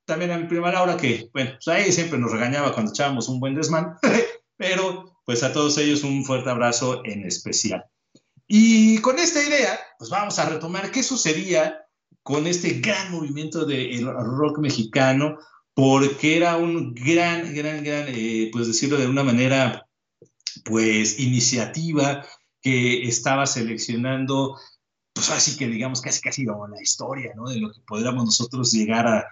también 0.05 0.31
a 0.31 0.37
mi 0.37 0.47
prima 0.47 0.71
Laura, 0.71 0.97
que, 0.97 1.29
bueno, 1.33 1.51
pues 1.63 1.67
ahí 1.67 1.91
siempre 1.91 2.19
nos 2.19 2.31
regañaba 2.31 2.73
cuando 2.73 2.91
echábamos 2.91 3.29
un 3.29 3.39
buen 3.39 3.55
desmán, 3.55 3.95
pero 4.57 5.21
pues 5.25 5.43
a 5.43 5.53
todos 5.53 5.77
ellos 5.77 6.03
un 6.03 6.25
fuerte 6.25 6.49
abrazo 6.49 7.01
en 7.05 7.25
especial. 7.25 7.85
Y 8.47 8.97
con 8.99 9.19
esta 9.19 9.41
idea, 9.41 9.79
pues 9.97 10.09
vamos 10.09 10.37
a 10.39 10.49
retomar 10.49 10.91
qué 10.91 11.03
sucedía 11.03 11.85
con 12.23 12.47
este 12.47 12.81
gran 12.81 13.11
movimiento 13.11 13.65
del 13.65 14.05
rock 14.05 14.59
mexicano, 14.59 15.37
porque 15.73 16.37
era 16.37 16.57
un 16.57 16.93
gran, 16.93 17.53
gran, 17.53 17.83
gran, 17.83 18.05
eh, 18.09 18.49
pues 18.51 18.67
decirlo 18.67 18.97
de 18.97 19.07
una 19.07 19.23
manera, 19.23 19.87
pues 20.65 21.19
iniciativa 21.19 22.25
que 22.61 23.03
estaba 23.03 23.45
seleccionando, 23.45 24.57
pues 25.13 25.29
así 25.31 25.57
que 25.57 25.67
digamos 25.67 26.01
casi 26.01 26.21
casi 26.21 26.45
la 26.45 26.81
historia, 26.81 27.33
¿no? 27.35 27.49
De 27.49 27.59
lo 27.59 27.71
que 27.71 27.81
podríamos 27.87 28.25
nosotros 28.25 28.71
llegar 28.71 29.07
a, 29.07 29.27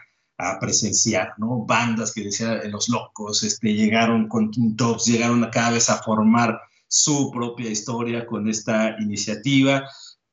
presenciar, 0.62 1.34
¿no? 1.38 1.65
Bandas 1.65 2.13
que 2.13 2.24
decía 2.24 2.62
Los 2.69 2.88
Locos, 2.88 3.43
este, 3.43 3.74
llegaron 3.74 4.29
con 4.29 4.50
Tops, 4.77 5.05
llegaron 5.05 5.43
a 5.43 5.51
cada 5.51 5.72
vez 5.72 5.89
a 5.89 6.01
formar 6.01 6.58
su 6.88 7.29
propia 7.29 7.69
historia 7.69 8.25
con 8.25 8.48
esta 8.48 8.96
iniciativa, 9.01 9.84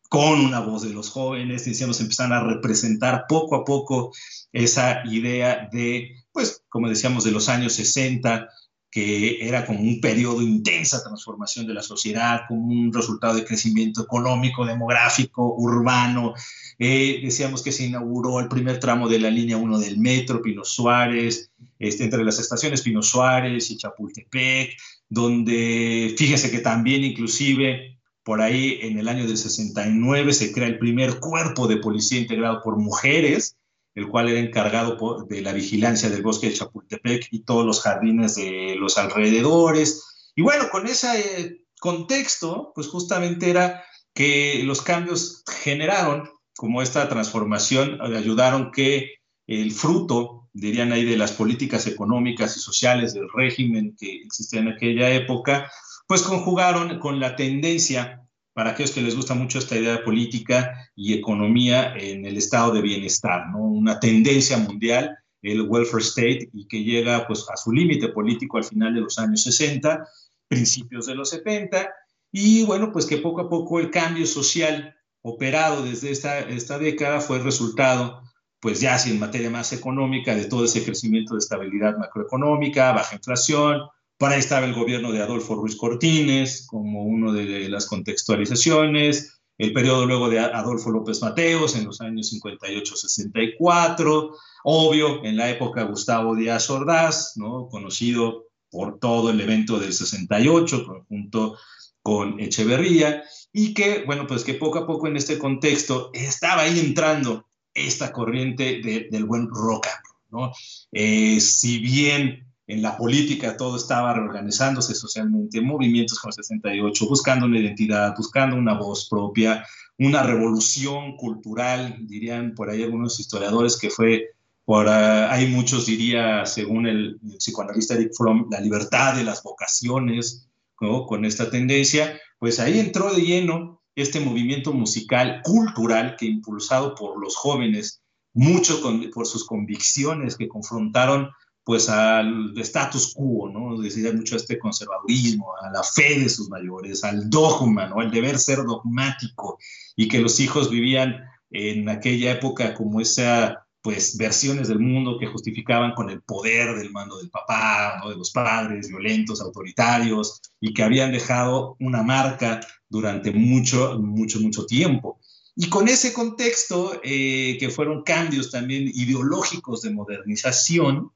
con 0.09 0.41
una 0.45 0.61
voz 0.61 0.83
de 0.83 0.91
los 0.91 1.11
jóvenes, 1.11 1.65
decíamos, 1.65 2.01
empezaron 2.01 2.33
a 2.33 2.45
representar 2.45 3.25
poco 3.29 3.57
a 3.57 3.65
poco 3.65 4.13
esa 4.53 5.03
idea 5.07 5.69
de, 5.73 6.25
pues, 6.33 6.63
como 6.69 6.89
decíamos, 6.89 7.25
de 7.25 7.33
los 7.33 7.49
años 7.49 7.75
60, 7.75 8.49
que 8.91 9.47
era 9.47 9.67
como 9.67 9.81
un 9.81 10.01
periodo 10.01 10.39
de 10.39 10.47
intensa 10.47 11.03
transformación 11.03 11.67
de 11.67 11.75
la 11.75 11.83
sociedad, 11.83 12.43
como 12.49 12.67
un 12.67 12.93
resultado 12.93 13.35
de 13.35 13.45
crecimiento 13.45 14.03
económico, 14.03 14.65
demográfico, 14.65 15.55
urbano. 15.55 16.33
Eh, 16.79 17.21
decíamos 17.23 17.63
que 17.63 17.73
se 17.73 17.85
inauguró 17.85 18.41
el 18.41 18.49
primer 18.49 18.81
tramo 18.81 19.07
de 19.07 19.19
la 19.19 19.29
línea 19.29 19.59
1 19.59 19.79
del 19.79 19.99
metro, 19.99 20.41
Pino 20.41 20.65
Suárez, 20.65 21.51
este, 21.79 22.05
entre 22.05 22.25
las 22.25 22.39
estaciones 22.39 22.81
Pino 22.81 23.03
Suárez 23.03 23.71
y 23.71 23.77
Chapultepec, 23.77 24.77
donde 25.11 26.15
fíjense 26.17 26.51
que 26.51 26.61
también 26.61 27.05
inclusive 27.05 27.96
por 28.26 28.42
ahí 28.42 28.80
en 28.83 28.99
el 28.99 29.06
año 29.06 29.25
del 29.25 29.38
69 29.38 30.33
se 30.33 30.50
crea 30.50 30.66
el 30.66 30.80
primer 30.80 31.21
cuerpo 31.21 31.68
de 31.68 31.76
policía 31.76 32.18
integrado 32.18 32.61
por 32.61 32.76
mujeres, 32.76 33.56
el 33.95 34.09
cual 34.09 34.28
era 34.28 34.40
encargado 34.40 35.25
de 35.28 35.42
la 35.42 35.52
vigilancia 35.52 36.11
del 36.11 36.25
bosque 36.25 36.49
de 36.49 36.54
Chapultepec 36.54 37.28
y 37.30 37.45
todos 37.45 37.64
los 37.64 37.83
jardines 37.83 38.35
de 38.35 38.75
los 38.76 38.99
alrededores. 38.99 40.33
Y 40.35 40.42
bueno, 40.42 40.68
con 40.73 40.88
ese 40.88 41.61
contexto, 41.78 42.73
pues 42.75 42.88
justamente 42.88 43.49
era 43.49 43.85
que 44.12 44.61
los 44.64 44.83
cambios 44.83 45.45
generaron 45.62 46.28
como 46.56 46.83
esta 46.83 47.09
transformación, 47.09 48.00
ayudaron 48.02 48.73
que 48.73 49.18
el 49.47 49.71
fruto, 49.71 50.49
dirían 50.52 50.90
ahí, 50.90 51.04
de 51.04 51.16
las 51.16 51.30
políticas 51.30 51.87
económicas 51.87 52.56
y 52.56 52.61
sociales 52.61 53.14
del 53.14 53.28
régimen 53.33 53.95
que 53.97 54.23
existía 54.23 54.62
en 54.62 54.68
aquella 54.68 55.14
época, 55.14 55.71
pues 56.07 56.23
conjugaron 56.23 56.99
con 56.99 57.21
la 57.21 57.37
tendencia 57.37 58.23
para 58.53 58.71
aquellos 58.71 58.93
que 58.93 59.03
les 59.03 59.15
gusta 59.15 59.35
mucho 59.35 59.59
esta 59.59 59.77
idea 59.77 59.93
de 59.93 59.99
política 59.99 60.91
y 60.95 61.13
economía 61.13 61.95
en 61.95 62.25
el 62.25 62.39
estado 62.39 62.73
de 62.73 62.81
bienestar, 62.81 63.49
¿no? 63.51 63.59
Una 63.59 64.01
tendencia 64.01 64.57
mundial, 64.57 65.15
el 65.43 65.63
welfare 65.63 66.03
state, 66.03 66.49
y 66.53 66.67
que 66.67 66.83
llega 66.83 67.27
pues 67.27 67.45
a 67.53 67.57
su 67.57 67.71
límite 67.71 68.09
político 68.09 68.57
al 68.57 68.65
final 68.65 68.95
de 68.95 69.03
los 69.03 69.19
años 69.19 69.43
60, 69.43 70.09
principios 70.49 71.07
de 71.07 71.15
los 71.15 71.31
70, 71.31 71.93
y 72.33 72.65
bueno, 72.65 72.93
pues 72.93 73.05
que 73.05 73.19
poco 73.19 73.43
a 73.43 73.49
poco 73.51 73.79
el 73.79 73.91
cambio 73.91 74.27
social 74.27 74.97
operado 75.23 75.83
desde 75.83 76.11
esta, 76.11 76.39
esta 76.41 76.79
década 76.79 77.21
fue 77.21 77.41
resultado, 77.41 78.23
pues 78.61 78.81
ya 78.81 78.95
así 78.95 79.11
en 79.11 79.21
materia 79.21 79.51
más 79.51 79.73
económica, 79.73 80.35
de 80.35 80.47
todo 80.47 80.65
ese 80.65 80.85
crecimiento 80.85 81.35
de 81.35 81.41
estabilidad 81.41 81.99
macroeconómica, 81.99 82.93
baja 82.93 83.17
inflación, 83.17 83.83
para 84.19 84.35
ahí 84.35 84.41
estaba 84.41 84.67
el 84.67 84.75
gobierno 84.75 85.13
de 85.13 85.23
Adolfo 85.23 85.55
Ruiz 85.55 85.77
Cortines 85.77 86.67
como 86.67 87.05
uno 87.05 87.33
de 87.33 87.69
las 87.69 87.87
contextualizaciones, 87.87 89.37
el 89.59 89.73
periodo 89.73 90.07
luego 90.07 90.29
de 90.29 90.39
Adolfo 90.39 90.91
López 90.91 91.21
Mateos 91.23 91.77
en 91.77 91.87
los 91.87 92.01
años 92.01 92.33
58-64, 92.33 94.31
obvio, 94.65 95.25
en 95.25 95.37
la 95.37 95.51
época 95.51 95.85
Gustavo 95.85 96.35
Díaz 96.35 96.69
Ordaz, 96.71 97.35
¿no? 97.37 97.69
conocido 97.69 98.47
por 98.71 98.99
todo 98.99 99.31
el 99.31 99.41
evento 99.41 99.79
del 99.79 99.93
68, 99.93 101.05
junto 101.09 101.57
con 102.03 102.41
Echeverría, 102.41 103.23
y 103.53 103.75
que, 103.75 104.05
bueno, 104.05 104.27
pues 104.27 104.45
que 104.45 104.55
poco 104.55 104.79
a 104.79 104.87
poco 104.87 105.07
en 105.07 105.17
este 105.17 105.39
contexto 105.39 106.11
estaba 106.13 106.63
ahí 106.63 106.79
entrando 106.79 107.47
esta 107.73 108.13
corriente 108.13 109.09
del 109.11 109.25
buen 109.25 109.49
rock 109.49 109.87
¿no? 110.31 110.53
Eh, 110.93 111.41
si 111.41 111.79
bien 111.79 112.46
en 112.67 112.83
la 112.83 112.97
política 112.97 113.57
todo 113.57 113.77
estaba 113.77 114.15
reorganizándose 114.15 114.95
socialmente, 114.95 115.61
movimientos 115.61 116.19
como 116.19 116.33
68, 116.33 117.09
buscando 117.09 117.47
una 117.47 117.61
identidad, 117.61 118.15
buscando 118.17 118.57
una 118.57 118.75
voz 118.75 119.09
propia, 119.09 119.65
una 119.99 120.23
revolución 120.23 121.17
cultural, 121.17 121.97
dirían 122.07 122.55
por 122.55 122.69
ahí 122.69 122.83
algunos 122.83 123.21
historiadores 123.21 123.79
que 123.79 123.91
fue, 123.91 124.31
por 124.65 124.89
hay 124.89 125.47
muchos 125.47 125.87
diría, 125.87 126.45
según 126.45 126.87
el, 126.87 127.21
psicoanalista 127.39 127.95
Eric 127.95 128.13
Fromm, 128.17 128.49
la 128.51 128.61
libertad 128.61 129.15
de 129.15 129.25
las 129.25 129.43
vocaciones, 129.43 130.49
con 130.77 131.25
esta 131.25 131.49
tendencia, 131.51 132.21
pues 132.39 132.61
ahí 132.61 132.79
entró 132.79 133.15
de 133.15 133.23
lleno 133.23 133.81
este 133.95 134.21
movimiento 134.21 134.75
musical 134.75 135.41
cultural 135.43 136.17
que 136.19 136.27
impulsado 136.27 136.95
por 136.95 137.19
los 137.19 137.35
jóvenes, 137.35 138.03
mucho 138.35 138.83
por 139.15 139.27
sus 139.27 139.47
convicciones 139.47 140.37
que 140.37 140.49
confrontaron 140.49 141.31
pues 141.67 141.89
al 141.89 142.57
status 142.59 143.13
quo, 143.13 143.51
¿no? 143.51 143.77
Decía 143.81 144.13
mucho 144.13 144.37
este 144.37 144.57
conservadurismo, 144.57 145.53
a 145.61 145.69
la 145.73 145.83
fe 145.83 146.21
de 146.21 146.29
sus 146.29 146.49
mayores, 146.49 147.03
al 147.03 147.29
dogma, 147.29 147.89
¿no? 147.89 147.99
Al 147.99 148.13
deber 148.13 148.39
ser 148.39 148.59
dogmático 148.59 149.59
y 149.97 150.07
que 150.07 150.21
los 150.21 150.39
hijos 150.39 150.71
vivían 150.71 151.25
en 151.51 151.89
aquella 151.89 152.31
época 152.31 152.73
como 152.73 153.01
esa, 153.01 153.67
pues, 153.83 154.17
versiones 154.17 154.69
del 154.69 154.79
mundo 154.79 155.19
que 155.19 155.27
justificaban 155.27 155.93
con 155.95 156.09
el 156.09 156.23
poder 156.23 156.77
del 156.77 156.93
mando 156.93 157.19
del 157.19 157.31
papá, 157.31 157.99
¿no? 158.01 158.11
De 158.11 158.17
los 158.17 158.31
padres 158.31 158.87
violentos, 158.87 159.41
autoritarios 159.41 160.41
y 160.61 160.73
que 160.73 160.85
habían 160.85 161.11
dejado 161.11 161.75
una 161.81 162.05
marca 162.05 162.61
durante 162.89 163.33
mucho, 163.33 163.99
mucho, 164.01 164.39
mucho 164.39 164.67
tiempo. 164.67 165.19
Y 165.57 165.69
con 165.69 165.89
ese 165.89 166.13
contexto, 166.13 167.01
eh, 167.03 167.57
que 167.59 167.71
fueron 167.71 168.05
cambios 168.05 168.53
también 168.53 168.89
ideológicos 168.95 169.83
de 169.83 169.91
modernización, 169.91 171.11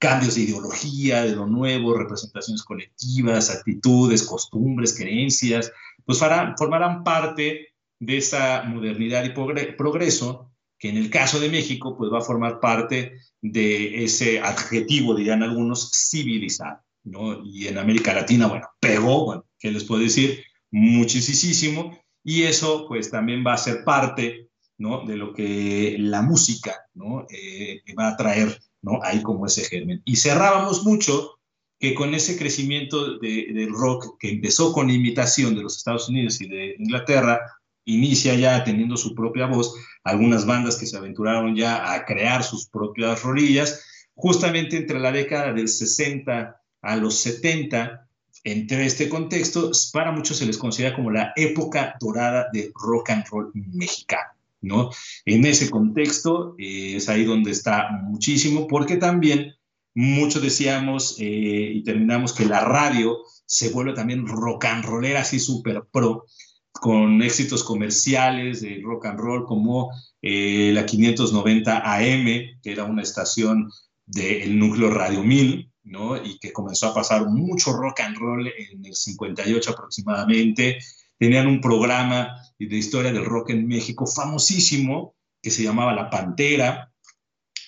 cambios 0.00 0.34
de 0.34 0.42
ideología, 0.42 1.22
de 1.22 1.36
lo 1.36 1.46
nuevo, 1.46 1.96
representaciones 1.96 2.64
colectivas, 2.64 3.50
actitudes, 3.50 4.22
costumbres, 4.22 4.96
creencias, 4.96 5.70
pues 6.04 6.18
formarán 6.18 7.04
parte 7.04 7.68
de 8.00 8.16
esa 8.16 8.62
modernidad 8.64 9.24
y 9.24 9.30
progreso 9.76 10.50
que 10.78 10.88
en 10.88 10.96
el 10.96 11.10
caso 11.10 11.38
de 11.38 11.50
México 11.50 11.94
pues 11.96 12.10
va 12.10 12.18
a 12.18 12.22
formar 12.22 12.58
parte 12.58 13.18
de 13.42 14.02
ese 14.02 14.40
adjetivo, 14.40 15.14
dirían 15.14 15.42
algunos, 15.42 15.92
civilizado, 15.92 16.80
¿no? 17.04 17.44
Y 17.44 17.66
en 17.66 17.76
América 17.76 18.14
Latina, 18.14 18.46
bueno, 18.46 18.66
pegó, 18.80 19.44
¿qué 19.58 19.70
les 19.70 19.84
puedo 19.84 20.00
decir? 20.00 20.42
Muchísimo, 20.70 21.98
y 22.24 22.44
eso 22.44 22.86
pues 22.88 23.10
también 23.10 23.44
va 23.46 23.52
a 23.52 23.58
ser 23.58 23.84
parte, 23.84 24.48
¿no? 24.78 25.04
De 25.04 25.16
lo 25.16 25.34
que 25.34 25.96
la 25.98 26.22
música, 26.22 26.74
¿no? 26.94 27.26
Eh, 27.28 27.82
va 27.98 28.08
a 28.08 28.16
traer 28.16 28.58
¿no? 28.82 29.00
Ahí 29.02 29.22
como 29.22 29.46
ese 29.46 29.64
germen. 29.64 30.02
Y 30.04 30.16
cerrábamos 30.16 30.84
mucho 30.84 31.38
que 31.78 31.94
con 31.94 32.14
ese 32.14 32.36
crecimiento 32.36 33.18
del 33.18 33.72
rock 33.72 34.18
que 34.18 34.30
empezó 34.30 34.72
con 34.72 34.90
imitación 34.90 35.54
de 35.54 35.62
los 35.62 35.78
Estados 35.78 36.08
Unidos 36.10 36.40
y 36.40 36.48
de 36.48 36.76
Inglaterra, 36.78 37.40
inicia 37.86 38.34
ya 38.34 38.62
teniendo 38.62 38.98
su 38.98 39.14
propia 39.14 39.46
voz, 39.46 39.74
algunas 40.04 40.44
bandas 40.44 40.76
que 40.76 40.86
se 40.86 40.98
aventuraron 40.98 41.56
ya 41.56 41.92
a 41.94 42.04
crear 42.04 42.44
sus 42.44 42.68
propias 42.68 43.22
rolillas, 43.22 43.82
justamente 44.14 44.76
entre 44.76 45.00
la 45.00 45.10
década 45.10 45.54
del 45.54 45.68
60 45.68 46.60
a 46.82 46.96
los 46.96 47.18
70, 47.20 48.06
entre 48.44 48.86
este 48.86 49.08
contexto, 49.08 49.70
para 49.92 50.12
muchos 50.12 50.36
se 50.36 50.46
les 50.46 50.58
considera 50.58 50.94
como 50.94 51.10
la 51.10 51.32
época 51.36 51.96
dorada 51.98 52.48
del 52.52 52.72
rock 52.74 53.10
and 53.10 53.26
roll 53.30 53.50
mexicano. 53.54 54.30
¿No? 54.60 54.90
En 55.24 55.44
ese 55.46 55.70
contexto 55.70 56.54
eh, 56.58 56.94
es 56.96 57.08
ahí 57.08 57.24
donde 57.24 57.50
está 57.50 57.88
muchísimo, 58.04 58.66
porque 58.66 58.96
también 58.96 59.54
muchos 59.94 60.42
decíamos 60.42 61.16
eh, 61.18 61.72
y 61.74 61.82
terminamos 61.82 62.32
que 62.32 62.46
la 62.46 62.60
radio 62.60 63.18
se 63.46 63.70
vuelve 63.70 63.94
también 63.94 64.26
rock 64.26 64.66
and 64.66 64.84
rollera, 64.84 65.20
así 65.20 65.40
súper 65.40 65.82
pro, 65.90 66.24
con 66.72 67.22
éxitos 67.22 67.64
comerciales 67.64 68.60
de 68.60 68.80
rock 68.82 69.06
and 69.06 69.18
roll 69.18 69.44
como 69.44 69.90
eh, 70.22 70.70
la 70.72 70.86
590 70.86 71.78
AM, 71.78 72.26
que 72.62 72.72
era 72.72 72.84
una 72.84 73.02
estación 73.02 73.70
del 74.06 74.58
núcleo 74.58 74.90
Radio 74.90 75.22
1000, 75.22 75.70
¿no? 75.84 76.16
Y 76.22 76.38
que 76.38 76.52
comenzó 76.52 76.88
a 76.88 76.94
pasar 76.94 77.26
mucho 77.26 77.72
rock 77.72 78.00
and 78.00 78.16
roll 78.16 78.46
en 78.46 78.84
el 78.84 78.94
58 78.94 79.70
aproximadamente. 79.70 80.78
Tenían 81.20 81.46
un 81.48 81.60
programa 81.60 82.42
de 82.58 82.76
historia 82.76 83.12
del 83.12 83.26
rock 83.26 83.50
en 83.50 83.68
México, 83.68 84.06
famosísimo, 84.06 85.14
que 85.42 85.50
se 85.50 85.62
llamaba 85.62 85.92
La 85.92 86.08
Pantera. 86.08 86.94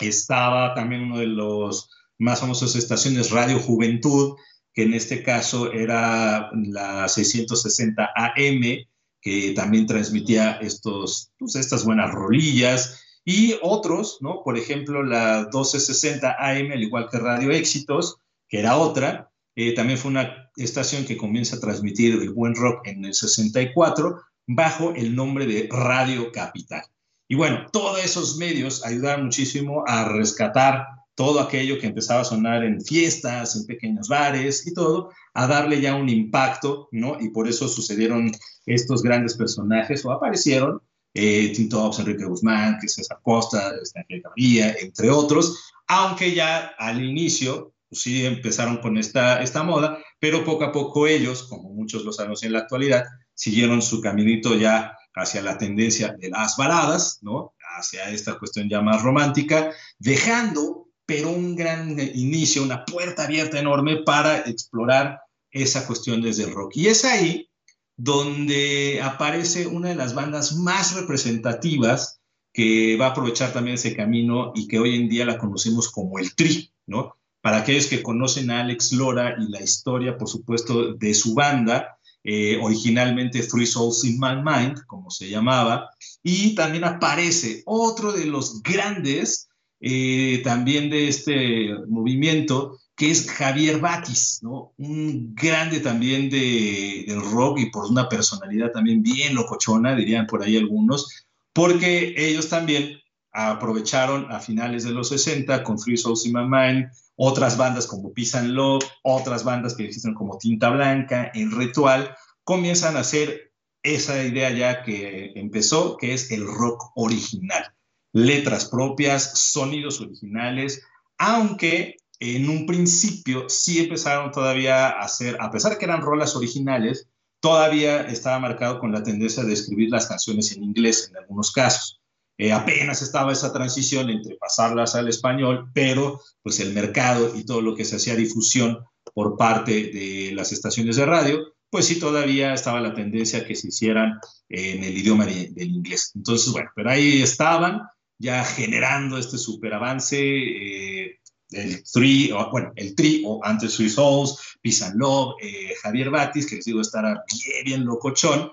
Estaba 0.01 0.75
también 0.75 1.03
uno 1.03 1.19
de 1.19 1.27
los 1.27 1.91
más 2.19 2.41
famosos 2.41 2.75
estaciones 2.77 3.31
Radio 3.31 3.59
Juventud, 3.59 4.37
que 4.73 4.85
en 4.85 4.95
este 4.95 5.23
caso 5.23 5.71
era 5.71 6.51
la 6.55 7.07
660 7.07 8.11
AM, 8.15 8.87
que 9.21 9.53
también 9.55 9.87
transmitía 9.87 10.53
estos, 10.53 11.31
pues, 11.39 11.55
estas 11.55 11.85
buenas 11.85 12.11
rolillas, 12.11 13.05
y 13.23 13.57
otros, 13.61 14.17
¿no? 14.23 14.43
Por 14.43 14.57
ejemplo, 14.57 15.03
la 15.03 15.43
1260 15.43 16.37
AM, 16.39 16.73
al 16.73 16.83
igual 16.83 17.09
que 17.11 17.19
Radio 17.19 17.51
Éxitos, 17.51 18.17
que 18.49 18.61
era 18.61 18.79
otra, 18.79 19.31
eh, 19.55 19.75
también 19.75 19.99
fue 19.99 20.11
una 20.11 20.51
estación 20.57 21.05
que 21.05 21.17
comienza 21.17 21.57
a 21.57 21.61
transmitir 21.61 22.15
el 22.15 22.31
buen 22.31 22.55
rock 22.55 22.87
en 22.87 23.05
el 23.05 23.15
64, 23.15 24.21
bajo 24.47 24.95
el 24.95 25.15
nombre 25.15 25.47
de 25.47 25.69
Radio 25.71 26.33
Capital. 26.33 26.83
Y 27.29 27.35
bueno, 27.35 27.67
todos 27.73 28.05
esos 28.05 28.37
medios 28.37 28.85
ayudaron 28.85 29.27
muchísimo 29.27 29.85
a 29.87 30.09
rescatar 30.09 30.87
todo 31.15 31.41
aquello 31.41 31.79
que 31.79 31.87
empezaba 31.87 32.23
a 32.23 32.25
sonar 32.25 32.65
en 32.65 32.81
fiestas, 32.81 33.57
en 33.57 33.67
pequeños 33.67 34.09
bares 34.09 34.67
y 34.67 34.75
todo, 34.75 35.11
a 35.35 35.47
darle 35.47 35.81
ya 35.81 35.95
un 35.95 36.09
impacto, 36.09 36.89
¿no? 36.91 37.19
Y 37.21 37.31
por 37.31 37.49
eso 37.49 37.69
sucedieron 37.69 38.33
estos 38.67 39.03
grandes 39.03 39.37
personajes 39.37 40.05
o 40.05 40.13
aparecieron 40.13 40.81
eh, 41.15 41.53
Tito 41.55 41.91
Enrique 41.99 42.25
Guzmán, 42.25 42.81
César 42.81 43.19
Costa, 43.23 43.73
Ángel 43.95 44.23
Gabriel, 44.23 44.77
entre 44.81 45.11
otros, 45.11 45.73
aunque 45.87 46.35
ya 46.35 46.73
al 46.79 47.05
inicio, 47.05 47.75
pues 47.93 48.05
sí 48.05 48.25
empezaron 48.25 48.79
con 48.79 48.97
esta, 48.97 49.43
esta 49.43 49.63
moda, 49.65 49.99
pero 50.19 50.47
poco 50.47 50.65
a 50.65 50.73
poco 50.73 51.07
ellos, 51.07 51.43
como 51.43 51.75
muchos 51.75 52.07
lo 52.07 52.13
sabemos 52.15 52.43
en 52.43 52.55
la 52.55 52.61
actualidad, 52.61 53.05
siguieron 53.35 53.83
su 53.83 54.01
caminito 54.01 54.57
ya 54.57 54.97
hacia 55.15 55.43
la 55.43 55.59
tendencia 55.59 56.17
de 56.19 56.31
las 56.31 56.57
baladas, 56.57 57.19
¿no? 57.21 57.53
Hacia 57.79 58.09
esta 58.09 58.39
cuestión 58.39 58.71
ya 58.71 58.81
más 58.81 59.03
romántica, 59.03 59.73
dejando, 59.99 60.89
pero 61.05 61.29
un 61.29 61.55
gran 61.55 62.01
inicio, 62.15 62.63
una 62.63 62.87
puerta 62.87 63.25
abierta 63.25 63.61
enorme 63.61 63.99
para 63.99 64.39
explorar 64.39 65.21
esa 65.51 65.87
cuestión 65.87 66.23
desde 66.23 66.45
el 66.45 66.55
rock. 66.55 66.73
Y 66.77 66.87
es 66.87 67.05
ahí 67.05 67.51
donde 67.99 69.03
aparece 69.03 69.67
una 69.67 69.91
de 69.91 69.97
las 69.97 70.15
bandas 70.15 70.57
más 70.57 70.95
representativas 70.95 72.23
que 72.55 72.97
va 72.97 73.09
a 73.09 73.11
aprovechar 73.11 73.53
también 73.53 73.75
ese 73.75 73.95
camino 73.95 74.53
y 74.55 74.67
que 74.67 74.79
hoy 74.79 74.97
en 74.97 75.11
día 75.11 75.27
la 75.27 75.37
conocemos 75.37 75.91
como 75.91 76.19
el 76.19 76.35
Tri, 76.35 76.73
¿no? 76.87 77.19
Para 77.43 77.59
aquellos 77.59 77.87
que 77.87 78.03
conocen 78.03 78.51
a 78.51 78.61
Alex 78.61 78.93
Lora 78.93 79.37
y 79.39 79.51
la 79.51 79.61
historia, 79.61 80.17
por 80.17 80.29
supuesto, 80.29 80.95
de 80.95 81.13
su 81.13 81.35
banda, 81.35 81.99
eh, 82.25 82.59
originalmente 82.63 83.43
Three 83.43 83.67
Souls 83.67 84.05
in 84.05 84.19
My 84.19 84.37
Mind, 84.37 84.87
como 84.87 85.11
se 85.11 85.29
llamaba, 85.29 85.91
y 86.23 86.55
también 86.55 86.85
aparece 86.85 87.63
otro 87.67 88.13
de 88.13 88.27
los 88.27 88.63
grandes 88.63 89.49
eh, 89.81 90.41
también 90.45 90.89
de 90.89 91.09
este 91.09 91.75
movimiento, 91.89 92.79
que 92.95 93.11
es 93.11 93.29
Javier 93.29 93.81
Batis, 93.81 94.39
¿no? 94.43 94.73
Un 94.77 95.35
grande 95.35 95.81
también 95.81 96.31
de, 96.31 97.05
del 97.09 97.21
rock 97.21 97.59
y 97.59 97.71
por 97.71 97.87
una 97.91 98.09
personalidad 98.09 98.71
también 98.71 99.03
bien 99.03 99.35
locochona, 99.35 99.97
dirían 99.97 100.29
por 100.29 100.45
ahí 100.45 100.57
algunos, 100.57 101.27
porque 101.53 102.15
ellos 102.17 102.49
también 102.49 103.02
aprovecharon 103.33 104.31
a 104.31 104.41
finales 104.41 104.85
de 104.85 104.91
los 104.91 105.09
60 105.09 105.63
con 105.65 105.77
Three 105.77 105.97
Souls 105.97 106.27
in 106.27 106.35
My 106.35 106.47
Mind, 106.47 106.91
otras 107.17 107.57
bandas 107.57 107.87
como 107.87 108.13
Peace 108.13 108.37
and 108.37 108.51
Love, 108.51 108.85
otras 109.03 109.45
bandas 109.45 109.75
que 109.75 109.85
existen 109.85 110.15
como 110.15 110.39
Tinta 110.39 110.71
Blanca, 110.71 111.31
El 111.35 111.51
Ritual, 111.51 112.15
comienzan 112.45 112.97
a 112.97 113.01
hacer 113.01 113.53
esa 113.83 114.23
idea 114.23 114.51
ya 114.51 114.83
que 114.83 115.33
empezó, 115.35 115.97
que 115.97 116.15
es 116.15 116.31
el 116.31 116.47
rock 116.47 116.93
original. 116.95 117.75
Letras 118.13 118.67
propias, 118.67 119.39
sonidos 119.39 120.01
originales, 120.01 120.83
aunque 121.19 121.97
en 122.21 122.49
un 122.49 122.67
principio 122.67 123.49
sí 123.49 123.81
empezaron 123.81 124.31
todavía 124.31 124.89
a 124.89 125.01
hacer, 125.01 125.37
a 125.41 125.51
pesar 125.51 125.79
que 125.79 125.87
eran 125.87 126.03
rolas 126.03 126.37
originales, 126.37 127.09
todavía 127.41 128.03
estaba 128.03 128.39
marcado 128.39 128.79
con 128.79 128.93
la 128.93 129.03
tendencia 129.03 129.43
de 129.43 129.55
escribir 129.55 129.91
las 129.91 130.07
canciones 130.07 130.53
en 130.53 130.63
inglés 130.63 131.09
en 131.11 131.17
algunos 131.17 131.51
casos. 131.51 132.02
Eh, 132.39 132.53
apenas 132.53 133.03
estaba 133.03 133.33
esa 133.33 133.53
transición 133.53 134.11
entre 134.11 134.37
pasarlas 134.37 134.95
al 134.95 135.09
español, 135.09 135.71
pero 135.73 136.21
pues 136.43 136.61
el 136.61 136.73
mercado 136.73 137.33
y 137.37 137.45
todo 137.45 137.61
lo 137.61 137.75
que 137.75 137.85
se 137.85 137.97
hacía 137.97 138.17
difusión 138.17 138.79
por 139.15 139.37
parte 139.37 139.91
de 139.93 140.33
las 140.35 140.53
estaciones 140.53 140.97
de 140.97 141.07
radio, 141.07 141.55
pues 141.71 141.87
sí 141.87 141.99
todavía 141.99 142.55
estaba 142.55 142.81
la 142.81 142.95
tendencia 142.95 143.47
que 143.47 143.55
se 143.55 143.69
hicieran 143.69 144.19
en 144.49 144.85
el 144.85 144.97
idioma 144.97 145.27
del 145.27 145.53
inglés. 145.57 146.13
Entonces, 146.15 146.53
bueno, 146.53 146.71
pero 146.75 146.91
ahí 146.91 147.23
estaban 147.23 147.83
ya 148.19 148.45
generando 148.45 149.19
este 149.19 149.39
superavance. 149.39 150.19
Eh, 150.19 151.19
el 151.53 151.83
Three, 151.85 152.33
o, 152.33 152.51
bueno, 152.51 152.73
el 152.77 152.95
Tri, 152.95 153.23
o 153.27 153.41
antes 153.45 153.77
Three 153.77 153.91
Souls, 153.91 154.57
Peace 154.63 154.85
Love, 154.95 155.35
eh, 155.43 155.75
Javier 155.83 156.11
Batis, 156.11 156.47
que 156.47 156.57
les 156.57 156.65
digo 156.65 156.81
estará 156.81 157.23
bien, 157.31 157.65
bien 157.65 157.85
locochón. 157.85 158.51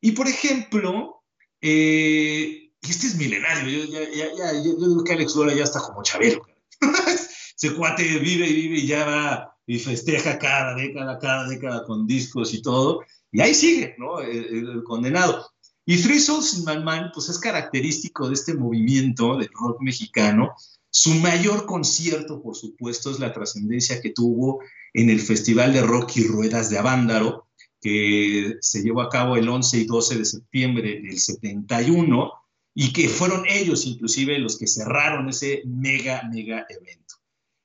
Y 0.00 0.12
por 0.12 0.28
ejemplo, 0.28 1.22
eh, 1.60 2.61
este 2.90 3.06
es 3.06 3.16
milenario, 3.16 3.84
yo, 3.84 4.00
ya, 4.36 4.52
digo 4.52 5.04
que 5.04 5.12
Alex 5.12 5.36
Lora 5.36 5.54
ya 5.54 5.64
está 5.64 5.80
como 5.80 6.02
Chabelo. 6.02 6.44
Ese 7.56 7.74
cuate 7.74 8.02
vive 8.18 8.48
y 8.48 8.54
vive 8.54 8.78
y 8.78 8.86
ya 8.86 9.04
va 9.04 9.56
y 9.66 9.78
festeja 9.78 10.38
cada 10.38 10.74
década, 10.74 11.18
cada 11.18 11.48
década 11.48 11.84
con 11.84 12.06
discos 12.06 12.52
y 12.54 12.62
todo. 12.62 13.02
Y 13.30 13.40
ahí 13.40 13.54
sigue, 13.54 13.94
¿no? 13.98 14.20
El, 14.20 14.82
condenado. 14.84 15.48
Y 15.86 16.00
Three 16.02 16.20
Souls 16.20 16.54
in 16.54 16.64
My 16.64 16.76
Mind, 16.76 17.10
pues 17.14 17.28
es 17.28 17.38
característico 17.38 18.28
de 18.28 18.34
este 18.34 18.54
movimiento 18.54 19.36
del 19.36 19.48
rock 19.52 19.80
mexicano, 19.80 20.54
su 20.90 21.14
mayor 21.14 21.64
concierto, 21.64 22.42
por 22.42 22.54
supuesto, 22.54 23.10
es 23.10 23.18
la 23.18 23.32
trascendencia 23.32 24.00
que 24.00 24.10
tuvo 24.10 24.60
en 24.92 25.08
el 25.08 25.20
Festival 25.20 25.72
de 25.72 25.80
Rock 25.80 26.16
y 26.16 26.24
Ruedas 26.24 26.68
de 26.68 26.78
Avándaro, 26.78 27.48
que 27.80 28.56
se 28.60 28.82
llevó 28.82 29.00
a 29.00 29.08
cabo 29.08 29.36
el 29.36 29.48
11 29.48 29.78
y 29.78 29.84
12 29.86 30.18
de 30.18 30.24
septiembre 30.24 31.00
del 31.00 31.18
71 31.18 32.30
y 32.74 32.92
que 32.92 33.08
fueron 33.08 33.44
ellos 33.48 33.86
inclusive 33.86 34.38
los 34.38 34.58
que 34.58 34.66
cerraron 34.66 35.28
ese 35.28 35.62
mega, 35.66 36.22
mega 36.32 36.66
evento. 36.68 37.16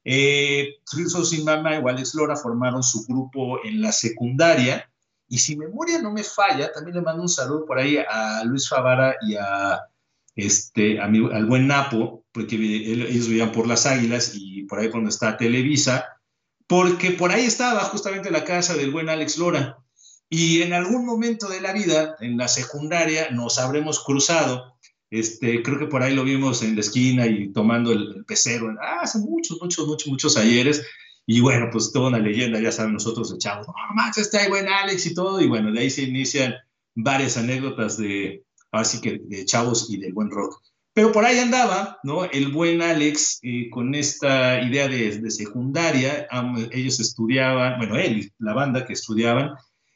Eh, 0.03 0.75
Sin 0.85 1.43
Mama 1.43 1.75
y 1.75 1.87
Alex 1.87 2.15
Lora 2.15 2.35
formaron 2.35 2.83
su 2.83 3.05
grupo 3.05 3.63
en 3.65 3.81
la 3.81 3.91
secundaria 3.91 4.89
y 5.29 5.37
si 5.39 5.57
memoria 5.57 6.01
no 6.01 6.11
me 6.11 6.23
falla, 6.23 6.71
también 6.71 6.95
le 6.95 7.01
mando 7.01 7.21
un 7.21 7.29
saludo 7.29 7.65
por 7.65 7.79
ahí 7.79 7.97
a 7.97 8.43
Luis 8.45 8.69
Favara 8.69 9.15
y 9.21 9.35
a 9.35 9.81
este, 10.35 10.99
al 11.01 11.45
buen 11.45 11.67
Napo, 11.67 12.23
porque 12.31 12.55
ellos 12.55 13.27
vivían 13.27 13.51
por 13.51 13.67
las 13.67 13.85
Águilas 13.85 14.31
y 14.35 14.63
por 14.63 14.79
ahí 14.79 14.89
cuando 14.89 15.09
está 15.09 15.35
Televisa, 15.35 16.05
porque 16.67 17.11
por 17.11 17.31
ahí 17.31 17.45
estaba 17.45 17.81
justamente 17.81 18.31
la 18.31 18.45
casa 18.45 18.75
del 18.75 18.91
buen 18.91 19.09
Alex 19.09 19.37
Lora. 19.37 19.77
Y 20.29 20.61
en 20.61 20.73
algún 20.73 21.05
momento 21.05 21.47
de 21.47 21.61
la 21.61 21.73
vida, 21.73 22.15
en 22.19 22.37
la 22.37 22.47
secundaria, 22.47 23.29
nos 23.31 23.59
habremos 23.59 24.03
cruzado. 24.03 24.76
Este, 25.09 25.63
creo 25.63 25.79
que 25.79 25.85
por 25.85 26.03
ahí 26.03 26.13
lo 26.13 26.23
vimos 26.23 26.61
en 26.63 26.75
la 26.75 26.81
esquina 26.81 27.27
y 27.27 27.51
tomando 27.53 27.91
el, 27.91 28.25
pecero, 28.25 28.75
ah, 28.81 29.01
hace 29.01 29.19
muchos, 29.19 29.57
muchos, 29.61 29.87
muchos, 29.87 30.07
muchos 30.07 30.37
ayeres. 30.37 30.85
Y 31.25 31.41
bueno, 31.41 31.69
pues 31.71 31.91
toda 31.91 32.09
una 32.09 32.19
leyenda, 32.19 32.59
ya 32.59 32.71
saben, 32.71 32.93
nosotros 32.93 33.33
echamos, 33.33 33.67
no, 33.67 33.73
Max, 33.95 34.17
está 34.17 34.39
ahí 34.39 34.49
buen 34.49 34.67
Alex 34.67 35.05
y 35.05 35.13
todo. 35.13 35.41
Y 35.41 35.47
bueno, 35.47 35.71
de 35.71 35.79
ahí 35.79 35.89
se 35.89 36.03
inician 36.03 36.53
varias 36.95 37.37
anécdotas 37.37 37.97
de, 37.97 38.43
así 38.71 39.01
que 39.01 39.19
de 39.23 39.45
chavos 39.45 39.89
y 39.89 39.97
del 39.97 40.13
buen 40.13 40.29
rock. 40.29 40.61
Pero 40.97 41.11
por 41.11 41.25
ahí 41.25 41.37
andaba, 41.37 41.99
¿no? 42.01 42.25
El 42.25 42.51
buen 42.51 42.81
Alex 42.81 43.39
eh, 43.43 43.69
con 43.69 43.93
esta 43.93 44.59
idea 44.63 44.87
de, 44.87 45.29
secundaria, 45.29 46.27
ellos 46.71 46.99
estudiaban, 46.99 47.77
bueno, 47.77 47.97
él, 47.97 48.33
la 48.39 48.55
banda 48.55 48.83
que 48.83 48.93
estudiaban, 48.93 49.51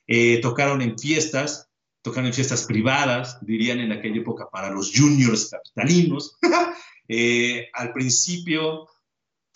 eh, 0.06 0.40
tocaron 0.42 0.80
en 0.84 1.00
fiestas, 1.00 1.71
tocaron 2.02 2.28
en 2.28 2.34
fiestas 2.34 2.66
privadas, 2.66 3.38
dirían 3.42 3.80
en 3.80 3.92
aquella 3.92 4.22
época 4.22 4.50
para 4.52 4.70
los 4.72 4.92
juniors 4.96 5.50
capitalinos. 5.50 6.38
Eh, 7.14 7.68
al 7.74 7.92
principio, 7.92 8.88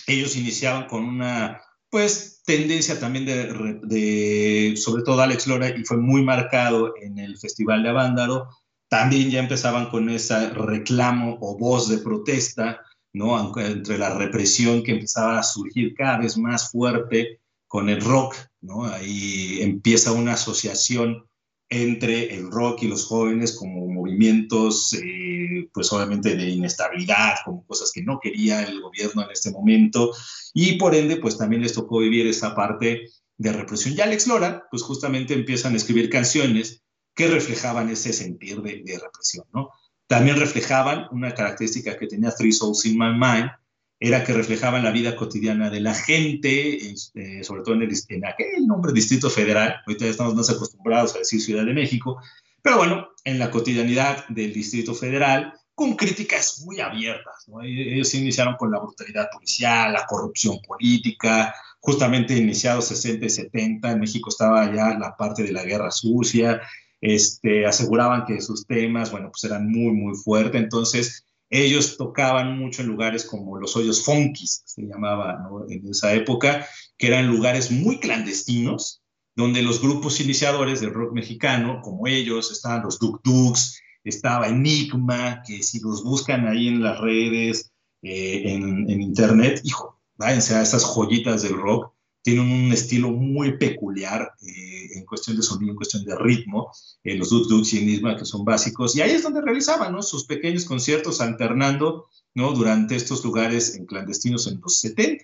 ellos 0.08 0.36
iniciaban 0.36 0.88
con 0.88 1.06
una, 1.06 1.62
pues, 1.90 2.42
tendencia 2.46 3.00
también 3.00 3.26
de, 3.26 3.80
de, 3.84 4.76
sobre 4.76 5.04
todo 5.04 5.22
Alex 5.22 5.48
Lora, 5.48 5.70
y 5.70 5.86
fue 5.86 5.96
muy 5.96 6.22
marcado 6.22 6.94
en 7.02 7.18
el 7.18 7.38
Festival 7.38 7.82
de 7.84 7.90
Avándaro, 7.90 8.50
también 8.90 9.30
ya 9.30 9.40
empezaban 9.40 9.90
con 9.90 10.10
ese 10.10 10.50
reclamo 10.50 11.38
o 11.42 11.58
voz 11.58 11.88
de 11.88 12.00
protesta, 12.00 12.82
¿no? 13.14 13.58
Entre 13.58 13.98
la 13.98 14.18
represión 14.18 14.84
que 14.84 14.92
empezaba 14.92 15.40
a 15.40 15.44
surgir 15.44 15.94
cada 15.96 16.20
vez 16.20 16.38
más 16.38 16.72
fuerte 16.72 17.40
con 17.68 17.90
el 17.90 18.02
rock, 18.02 18.36
¿no? 18.62 18.86
Ahí 18.86 19.62
empieza 19.62 20.12
una 20.12 20.34
asociación 20.34 21.26
entre 21.70 22.36
el 22.36 22.52
rock 22.52 22.84
y 22.84 22.88
los 22.88 23.06
jóvenes 23.06 23.56
como 23.58 23.88
movimientos, 23.88 24.94
eh, 24.94 25.68
pues 25.74 25.92
obviamente 25.92 26.36
de 26.36 26.50
inestabilidad, 26.50 27.36
como 27.44 27.66
cosas 27.66 27.92
que 27.92 28.04
no 28.04 28.20
quería 28.22 28.64
el 28.64 28.82
gobierno 28.82 29.24
en 29.24 29.32
este 29.32 29.52
momento, 29.52 30.12
y 30.54 30.78
por 30.78 30.94
ende, 30.96 31.18
pues 31.18 31.38
también 31.38 31.64
les 31.64 31.74
tocó 31.74 32.00
vivir 32.00 32.28
esa 32.28 32.56
parte 32.56 33.10
de 33.38 33.52
represión. 33.52 33.96
Ya 33.96 34.04
Alex 34.06 34.28
Lora, 34.28 34.68
pues 34.70 34.84
justamente 34.84 35.34
empiezan 35.34 35.74
a 35.74 35.78
escribir 35.78 36.10
canciones 36.10 36.84
que 37.16 37.28
reflejaban 37.28 37.90
ese 37.90 38.14
sentir 38.14 38.62
de, 38.62 39.00
represión, 39.02 39.46
¿no? 39.54 39.70
También 40.08 40.38
reflejaban 40.38 41.08
una 41.12 41.34
característica 41.34 41.98
que 41.98 42.08
tenía 42.08 42.32
Three 42.32 42.52
Souls 42.52 42.86
in 42.86 42.98
My 42.98 43.12
Mind, 43.12 43.50
era 44.00 44.24
que 44.24 44.34
reflejaban 44.34 44.84
la 44.84 44.92
vida 44.92 45.16
cotidiana 45.16 45.70
de 45.70 45.80
la 45.80 45.94
gente, 45.94 46.92
este, 46.92 47.44
sobre 47.44 47.64
todo 47.64 47.76
en, 47.76 47.84
el, 47.84 47.94
en 48.10 48.26
aquel 48.26 48.68
nombre 48.68 48.94
Distrito 48.94 49.30
Federal, 49.30 49.76
ahorita 49.86 50.06
estamos 50.06 50.36
más 50.36 50.50
acostumbrados 50.50 51.16
a 51.16 51.20
decir 51.20 51.42
Ciudad 51.42 51.66
de 51.66 51.74
México, 51.74 52.20
pero 52.62 52.78
bueno, 52.78 53.08
en 53.24 53.40
la 53.40 53.52
cotidianidad 53.52 54.28
del 54.28 54.54
Distrito 54.54 54.94
Federal, 54.94 55.54
con 55.76 55.96
críticas 55.96 56.62
muy 56.66 56.80
abiertas. 56.80 57.46
E-, 57.64 57.94
ellos 57.94 58.14
iniciaron 58.16 58.56
con 58.56 58.72
la 58.72 58.80
brutalidad 58.80 59.30
policial, 59.32 59.94
la 59.94 60.06
corrupción 60.06 60.60
política, 60.66 61.54
justamente 61.80 62.36
iniciados 62.36 62.88
60 62.88 63.26
y 63.26 63.30
70, 63.30 63.92
en 63.92 64.00
México 64.00 64.30
estaba 64.30 64.74
ya 64.74 64.98
la 64.98 65.16
parte 65.16 65.44
de 65.44 65.52
la 65.52 65.64
guerra 65.64 65.92
sucia, 65.92 66.62
este, 67.00 67.66
aseguraban 67.66 68.26
que 68.26 68.42
sus 68.42 68.66
temas, 68.66 69.12
bueno, 69.12 69.30
pues 69.32 69.44
eran 69.44 69.70
muy, 69.70 69.92
muy 69.92 70.16
fuertes, 70.16 70.60
entonces 70.60 71.24
ellos 71.50 71.98
tocaban 71.98 72.58
mucho 72.58 72.82
en 72.82 72.88
lugares 72.88 73.26
como 73.26 73.58
los 73.58 73.76
hoyos 73.76 74.04
funkis, 74.04 74.64
se 74.66 74.84
llamaba 74.84 75.48
en 75.70 75.88
esa 75.88 76.14
época, 76.14 76.68
que 76.98 77.08
eran 77.08 77.28
lugares 77.28 77.72
muy 77.72 78.00
clandestinos, 78.00 79.02
donde 79.36 79.62
los 79.62 79.82
grupos 79.82 80.20
iniciadores 80.22 80.82
del 80.82 80.94
rock 80.94 81.14
mexicano, 81.14 81.82
como 81.82 82.08
ellos, 82.08 82.52
estaban 82.52 82.84
los 82.84 83.00
Duk 83.00 83.22
Duks, 83.24 83.80
estaba 84.04 84.48
Enigma, 84.48 85.42
que 85.46 85.62
si 85.62 85.80
los 85.80 86.04
buscan 86.04 86.48
ahí 86.48 86.68
en 86.68 86.82
las 86.82 87.00
redes, 87.00 87.72
eh, 88.02 88.44
en, 88.46 89.02
internet, 89.02 89.62
hijo, 89.64 90.00
váyanse 90.16 90.56
a 90.56 90.62
estas 90.62 90.86
joyitas 90.86 91.42
del 91.42 91.58
rock, 91.58 91.95
tienen 92.26 92.52
un 92.52 92.74
estilo 92.74 93.12
muy 93.12 93.56
peculiar 93.60 94.34
eh, 94.42 94.98
en 94.98 95.06
cuestión 95.06 95.38
de 95.38 95.44
sonido, 95.44 95.70
en 95.70 95.76
cuestión 95.76 96.04
de 96.04 96.16
ritmo, 96.16 96.72
eh, 97.04 97.14
los 97.14 97.30
Duk 97.30 97.48
Duks 97.48 97.74
y 97.74 97.84
Enigma 97.84 98.18
que 98.18 98.26
son 98.26 98.44
básicos, 98.44 98.96
y 98.96 99.02
ahí 99.02 99.12
es 99.12 99.22
donde 99.22 99.42
realizaban 99.42 99.94
¿no? 99.94 100.02
sus 100.02 100.26
pequeños 100.26 100.66
conciertos 100.66 101.22
alternando 101.22 102.08
¿no? 102.34 102.52
durante 102.54 102.96
estos 102.96 103.24
lugares 103.24 103.76
en 103.76 103.86
clandestinos 103.86 104.48
en 104.48 104.60
los 104.60 104.80
70. 104.80 105.24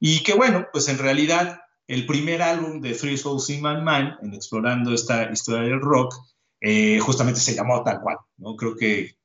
Y 0.00 0.22
que 0.22 0.32
bueno, 0.32 0.66
pues 0.72 0.88
en 0.88 0.96
realidad 0.96 1.60
el 1.86 2.06
primer 2.06 2.40
álbum 2.40 2.80
de 2.80 2.94
Three 2.94 3.18
Souls 3.18 3.50
in 3.50 3.60
My 3.60 3.74
Mind, 3.74 4.14
en 4.22 4.32
explorando 4.32 4.94
esta 4.94 5.30
historia 5.30 5.68
del 5.68 5.82
rock, 5.82 6.14
eh, 6.62 6.98
justamente 6.98 7.40
se 7.40 7.54
llamó 7.54 7.82
tal 7.82 8.00
cual, 8.00 8.16
¿no? 8.38 8.56
Creo 8.56 8.74
que 8.74 9.18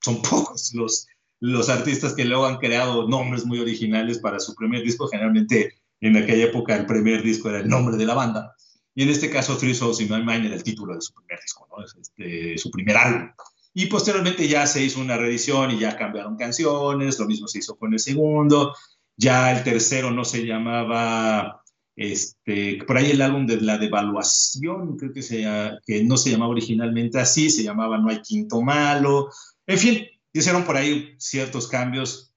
son 0.00 0.22
pocos 0.30 0.72
los, 0.74 1.08
los 1.40 1.68
artistas 1.68 2.14
que 2.14 2.24
luego 2.24 2.46
han 2.46 2.58
creado 2.58 3.08
nombres 3.08 3.44
muy 3.44 3.58
originales 3.58 4.20
para 4.20 4.38
su 4.38 4.54
primer 4.54 4.84
disco, 4.84 5.08
generalmente 5.08 5.79
en 6.00 6.16
aquella 6.16 6.44
época 6.44 6.76
el 6.76 6.86
primer 6.86 7.22
disco 7.22 7.48
era 7.48 7.60
el 7.60 7.68
nombre 7.68 7.96
de 7.96 8.06
la 8.06 8.14
banda. 8.14 8.54
Y 8.94 9.02
en 9.04 9.10
este 9.10 9.30
caso, 9.30 9.56
Three 9.56 9.74
Souls 9.74 10.00
in 10.00 10.10
My 10.10 10.22
Mind 10.24 10.46
era 10.46 10.54
el 10.56 10.62
título 10.62 10.94
de 10.94 11.00
su 11.00 11.12
primer 11.14 11.40
disco, 11.40 11.66
¿no? 11.70 11.84
este, 11.84 12.58
su 12.58 12.70
primer 12.70 12.96
álbum. 12.96 13.30
Y 13.72 13.86
posteriormente 13.86 14.48
ya 14.48 14.66
se 14.66 14.82
hizo 14.82 15.00
una 15.00 15.16
reedición 15.16 15.70
y 15.70 15.78
ya 15.78 15.96
cambiaron 15.96 16.36
canciones, 16.36 17.18
lo 17.18 17.26
mismo 17.26 17.46
se 17.46 17.58
hizo 17.60 17.76
con 17.76 17.92
el 17.92 18.00
segundo. 18.00 18.74
Ya 19.16 19.52
el 19.56 19.62
tercero 19.62 20.10
no 20.10 20.24
se 20.24 20.44
llamaba, 20.44 21.62
este, 21.94 22.78
por 22.84 22.96
ahí 22.96 23.12
el 23.12 23.22
álbum 23.22 23.46
de 23.46 23.60
la 23.60 23.78
devaluación, 23.78 24.96
creo 24.96 25.12
que, 25.12 25.22
sea, 25.22 25.78
que 25.86 26.02
no 26.02 26.16
se 26.16 26.30
llamaba 26.30 26.50
originalmente 26.50 27.20
así, 27.20 27.50
se 27.50 27.62
llamaba 27.62 27.98
No 27.98 28.08
hay 28.08 28.20
quinto 28.22 28.60
malo. 28.60 29.30
En 29.66 29.78
fin, 29.78 30.04
hicieron 30.32 30.64
por 30.64 30.76
ahí 30.76 31.14
ciertos 31.18 31.68
cambios 31.68 32.29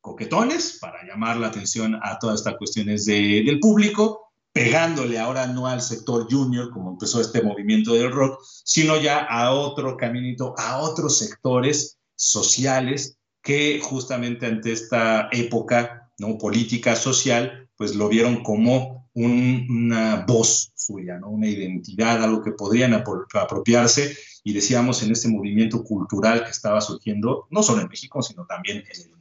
coquetones 0.00 0.78
para 0.80 1.04
llamar 1.06 1.36
la 1.36 1.48
atención 1.48 1.98
a 2.02 2.18
todas 2.18 2.40
estas 2.40 2.56
cuestiones 2.56 3.04
de, 3.04 3.42
del 3.44 3.60
público, 3.60 4.32
pegándole 4.52 5.18
ahora 5.18 5.46
no 5.46 5.66
al 5.66 5.80
sector 5.80 6.26
junior, 6.30 6.70
como 6.70 6.90
empezó 6.90 7.20
este 7.20 7.42
movimiento 7.42 7.94
del 7.94 8.10
rock, 8.10 8.40
sino 8.64 9.00
ya 9.00 9.18
a 9.18 9.52
otro 9.52 9.96
caminito, 9.96 10.54
a 10.58 10.78
otros 10.78 11.18
sectores 11.18 11.98
sociales 12.16 13.16
que 13.42 13.80
justamente 13.82 14.46
ante 14.46 14.72
esta 14.72 15.28
época 15.32 16.10
no 16.18 16.36
política 16.36 16.96
social, 16.96 17.68
pues 17.76 17.94
lo 17.94 18.08
vieron 18.08 18.42
como 18.42 19.08
una 19.14 20.24
voz 20.26 20.72
suya, 20.74 21.18
¿no? 21.18 21.30
una 21.30 21.48
identidad, 21.48 22.22
algo 22.22 22.42
que 22.42 22.52
podrían 22.52 22.94
apropiarse 22.94 24.16
y 24.44 24.52
decíamos 24.52 25.02
en 25.02 25.12
este 25.12 25.28
movimiento 25.28 25.82
cultural 25.82 26.44
que 26.44 26.50
estaba 26.50 26.80
surgiendo, 26.80 27.46
no 27.50 27.62
solo 27.62 27.82
en 27.82 27.88
México, 27.88 28.22
sino 28.22 28.46
también 28.46 28.78
en 28.78 29.02
el 29.02 29.19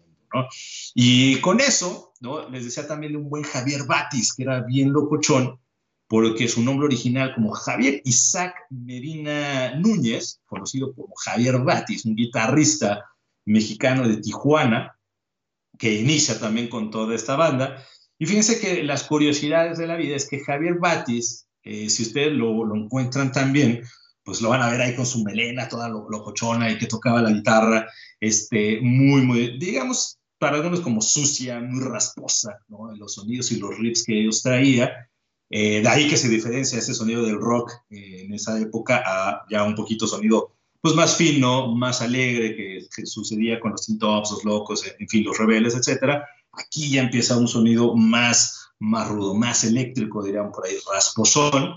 y 0.93 1.39
con 1.41 1.59
eso, 1.59 2.13
¿no? 2.19 2.49
Les 2.49 2.65
decía 2.65 2.87
también 2.87 3.13
de 3.13 3.17
un 3.17 3.29
buen 3.29 3.43
Javier 3.43 3.85
Batis, 3.85 4.33
que 4.33 4.43
era 4.43 4.61
bien 4.61 4.91
locochón, 4.91 5.59
porque 6.07 6.47
su 6.47 6.63
nombre 6.63 6.87
original 6.87 7.33
como 7.35 7.51
Javier 7.51 8.01
Isaac 8.03 8.55
Medina 8.69 9.75
Núñez, 9.75 10.41
conocido 10.45 10.93
como 10.93 11.13
Javier 11.15 11.59
Batis, 11.59 12.05
un 12.05 12.15
guitarrista 12.15 13.05
mexicano 13.45 14.07
de 14.07 14.17
Tijuana, 14.17 14.97
que 15.77 15.93
inicia 15.93 16.39
también 16.39 16.67
con 16.67 16.91
toda 16.91 17.15
esta 17.15 17.35
banda. 17.35 17.83
Y 18.17 18.25
fíjense 18.25 18.59
que 18.59 18.83
las 18.83 19.03
curiosidades 19.03 19.77
de 19.77 19.87
la 19.87 19.95
vida 19.95 20.15
es 20.15 20.27
que 20.27 20.41
Javier 20.41 20.75
Batis, 20.79 21.47
eh, 21.63 21.89
si 21.89 22.03
ustedes 22.03 22.33
lo, 22.33 22.65
lo, 22.65 22.75
encuentran 22.75 23.31
también, 23.31 23.83
pues 24.23 24.41
lo 24.41 24.49
van 24.49 24.61
a 24.61 24.69
ver 24.69 24.81
ahí 24.81 24.95
con 24.95 25.05
su 25.05 25.23
melena 25.23 25.69
toda 25.69 25.89
locochona 25.89 26.69
y 26.69 26.77
que 26.77 26.85
tocaba 26.85 27.21
la 27.21 27.31
guitarra, 27.31 27.87
este, 28.19 28.79
muy, 28.81 29.21
muy, 29.21 29.57
digamos, 29.57 30.18
para 30.39 30.55
algunos 30.55 30.79
como 30.79 31.01
sucia, 31.01 31.59
muy 31.59 31.83
rasposa, 31.83 32.59
los 32.97 33.13
sonidos 33.13 33.51
y 33.51 33.59
los 33.59 33.77
riffs 33.77 34.03
que 34.03 34.21
ellos 34.21 34.41
traía. 34.41 35.09
Eh, 35.51 35.81
de 35.81 35.87
ahí 35.89 36.07
que 36.07 36.17
se 36.17 36.29
diferencia 36.29 36.77
ese 36.77 36.93
sonido 36.93 37.23
del 37.23 37.39
rock 37.39 37.71
eh, 37.89 38.21
en 38.23 38.33
esa 38.33 38.59
época 38.59 39.01
a 39.03 39.45
ya 39.49 39.63
un 39.63 39.73
poquito 39.73 40.05
sonido 40.05 40.53
pues 40.79 40.93
más 40.93 41.17
fino, 41.17 41.75
más 41.75 42.01
alegre 42.01 42.55
que, 42.55 43.05
sucedía 43.05 43.59
con 43.59 43.71
los 43.71 43.85
Teen 43.85 43.99
Tops, 43.99 44.31
los 44.31 44.45
Locos, 44.45 44.85
en 44.97 45.09
fin, 45.09 45.25
los 45.25 45.37
Rebeldes, 45.37 45.75
etc. 45.75 46.21
Aquí 46.53 46.91
ya 46.91 47.01
empieza 47.01 47.37
un 47.37 47.49
sonido 47.49 47.95
más, 47.95 48.69
más 48.79 49.09
rudo, 49.09 49.33
más 49.33 49.65
eléctrico, 49.65 50.23
dirían 50.23 50.51
por 50.51 50.65
ahí, 50.65 50.77
rasposón. 50.89 51.75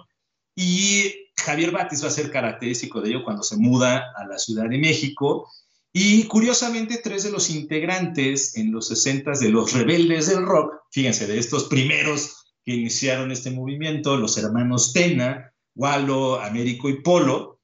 Y 0.55 1.13
Javier 1.37 1.73
Batis 1.73 2.05
va 2.05 2.09
a 2.09 2.13
ser 2.13 2.31
característico 2.31 3.01
de 3.01 3.11
ello 3.11 3.25
cuando 3.25 3.43
se 3.43 3.57
muda 3.57 4.13
a 4.17 4.25
la 4.25 4.39
Ciudad 4.39 4.69
de 4.69 4.79
México 4.79 5.51
y 5.93 6.25
curiosamente, 6.25 7.01
tres 7.03 7.25
de 7.25 7.31
los 7.31 7.51
integrantes 7.51 8.57
en 8.57 8.73
los 8.73 8.89
60 8.89 9.33
de 9.33 9.51
los 9.51 9.73
rebeldes 9.73 10.29
del 10.29 10.47
rock, 10.47 10.75
fíjense, 10.91 11.27
de 11.27 11.39
estos 11.39 11.65
primeros 11.65 12.47
que 12.65 12.73
iniciaron 12.75 13.31
este 13.31 13.51
movimiento, 13.51 14.17
los 14.17 14.39
hermanos 14.39 14.93
Tena, 14.95 15.53
Wallo, 15.75 16.41
Américo 16.41 16.89
y 16.89 17.03
Polo, 17.03 17.61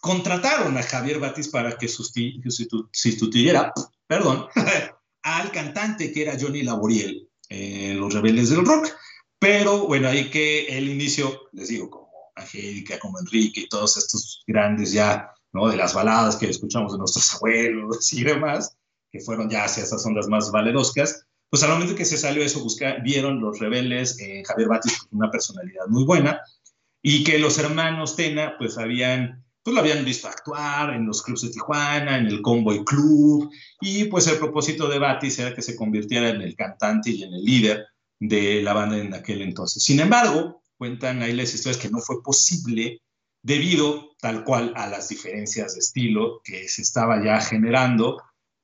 contrataron 0.00 0.76
a 0.76 0.82
Javier 0.82 1.20
Batis 1.20 1.48
para 1.48 1.76
que 1.76 1.88
sustituyera, 1.88 3.72
perdón, 4.06 4.46
al 5.22 5.50
cantante 5.52 6.12
que 6.12 6.22
era 6.22 6.36
Johnny 6.38 6.62
Laboriel 6.62 7.28
en 7.48 8.00
Los 8.00 8.12
Rebeldes 8.14 8.50
del 8.50 8.66
Rock. 8.66 8.88
Pero 9.38 9.86
bueno, 9.86 10.08
ahí 10.08 10.28
que 10.28 10.66
el 10.66 10.88
inicio, 10.88 11.42
les 11.52 11.68
digo, 11.68 11.88
como 11.88 12.10
Angélica, 12.34 12.98
como 12.98 13.20
Enrique 13.20 13.60
y 13.60 13.68
todos 13.68 13.96
estos 13.96 14.42
grandes 14.46 14.92
ya 14.92 15.33
¿no? 15.54 15.68
De 15.68 15.76
las 15.76 15.94
baladas 15.94 16.36
que 16.36 16.50
escuchamos 16.50 16.92
de 16.92 16.98
nuestros 16.98 17.34
abuelos 17.36 18.12
y 18.12 18.24
demás, 18.24 18.76
que 19.10 19.20
fueron 19.20 19.48
ya 19.48 19.64
hacia 19.64 19.84
esas 19.84 20.04
ondas 20.04 20.28
más 20.28 20.50
valeroscas, 20.50 21.24
pues 21.48 21.62
al 21.62 21.70
momento 21.70 21.94
que 21.94 22.04
se 22.04 22.18
salió 22.18 22.42
eso, 22.42 22.60
busca, 22.60 22.96
vieron 23.02 23.40
los 23.40 23.60
rebeldes, 23.60 24.18
eh, 24.20 24.42
Javier 24.44 24.68
Batis, 24.68 25.06
una 25.12 25.30
personalidad 25.30 25.86
muy 25.86 26.04
buena, 26.04 26.40
y 27.00 27.22
que 27.22 27.38
los 27.38 27.58
hermanos 27.58 28.16
Tena, 28.16 28.56
pues 28.58 28.76
habían, 28.76 29.44
pues 29.62 29.72
lo 29.72 29.80
habían 29.80 30.04
visto 30.04 30.26
actuar 30.26 30.94
en 30.94 31.06
los 31.06 31.22
clubes 31.22 31.42
de 31.42 31.50
Tijuana, 31.50 32.18
en 32.18 32.26
el 32.26 32.42
Convoy 32.42 32.84
Club, 32.84 33.50
y 33.80 34.06
pues 34.06 34.26
el 34.26 34.38
propósito 34.38 34.88
de 34.88 34.98
Batis 34.98 35.38
era 35.38 35.54
que 35.54 35.62
se 35.62 35.76
convirtiera 35.76 36.30
en 36.30 36.42
el 36.42 36.56
cantante 36.56 37.10
y 37.10 37.22
en 37.22 37.34
el 37.34 37.44
líder 37.44 37.86
de 38.18 38.60
la 38.62 38.72
banda 38.72 38.98
en 38.98 39.14
aquel 39.14 39.42
entonces. 39.42 39.84
Sin 39.84 40.00
embargo, 40.00 40.62
cuentan 40.76 41.22
ahí 41.22 41.34
las 41.34 41.54
historias 41.54 41.80
que 41.80 41.90
no 41.90 42.00
fue 42.00 42.20
posible 42.20 43.00
debido 43.44 44.16
tal 44.20 44.42
cual 44.42 44.72
a 44.74 44.88
las 44.88 45.10
diferencias 45.10 45.74
de 45.74 45.80
estilo 45.80 46.40
que 46.42 46.66
se 46.66 46.82
estaba 46.82 47.22
ya 47.22 47.40
generando 47.40 48.20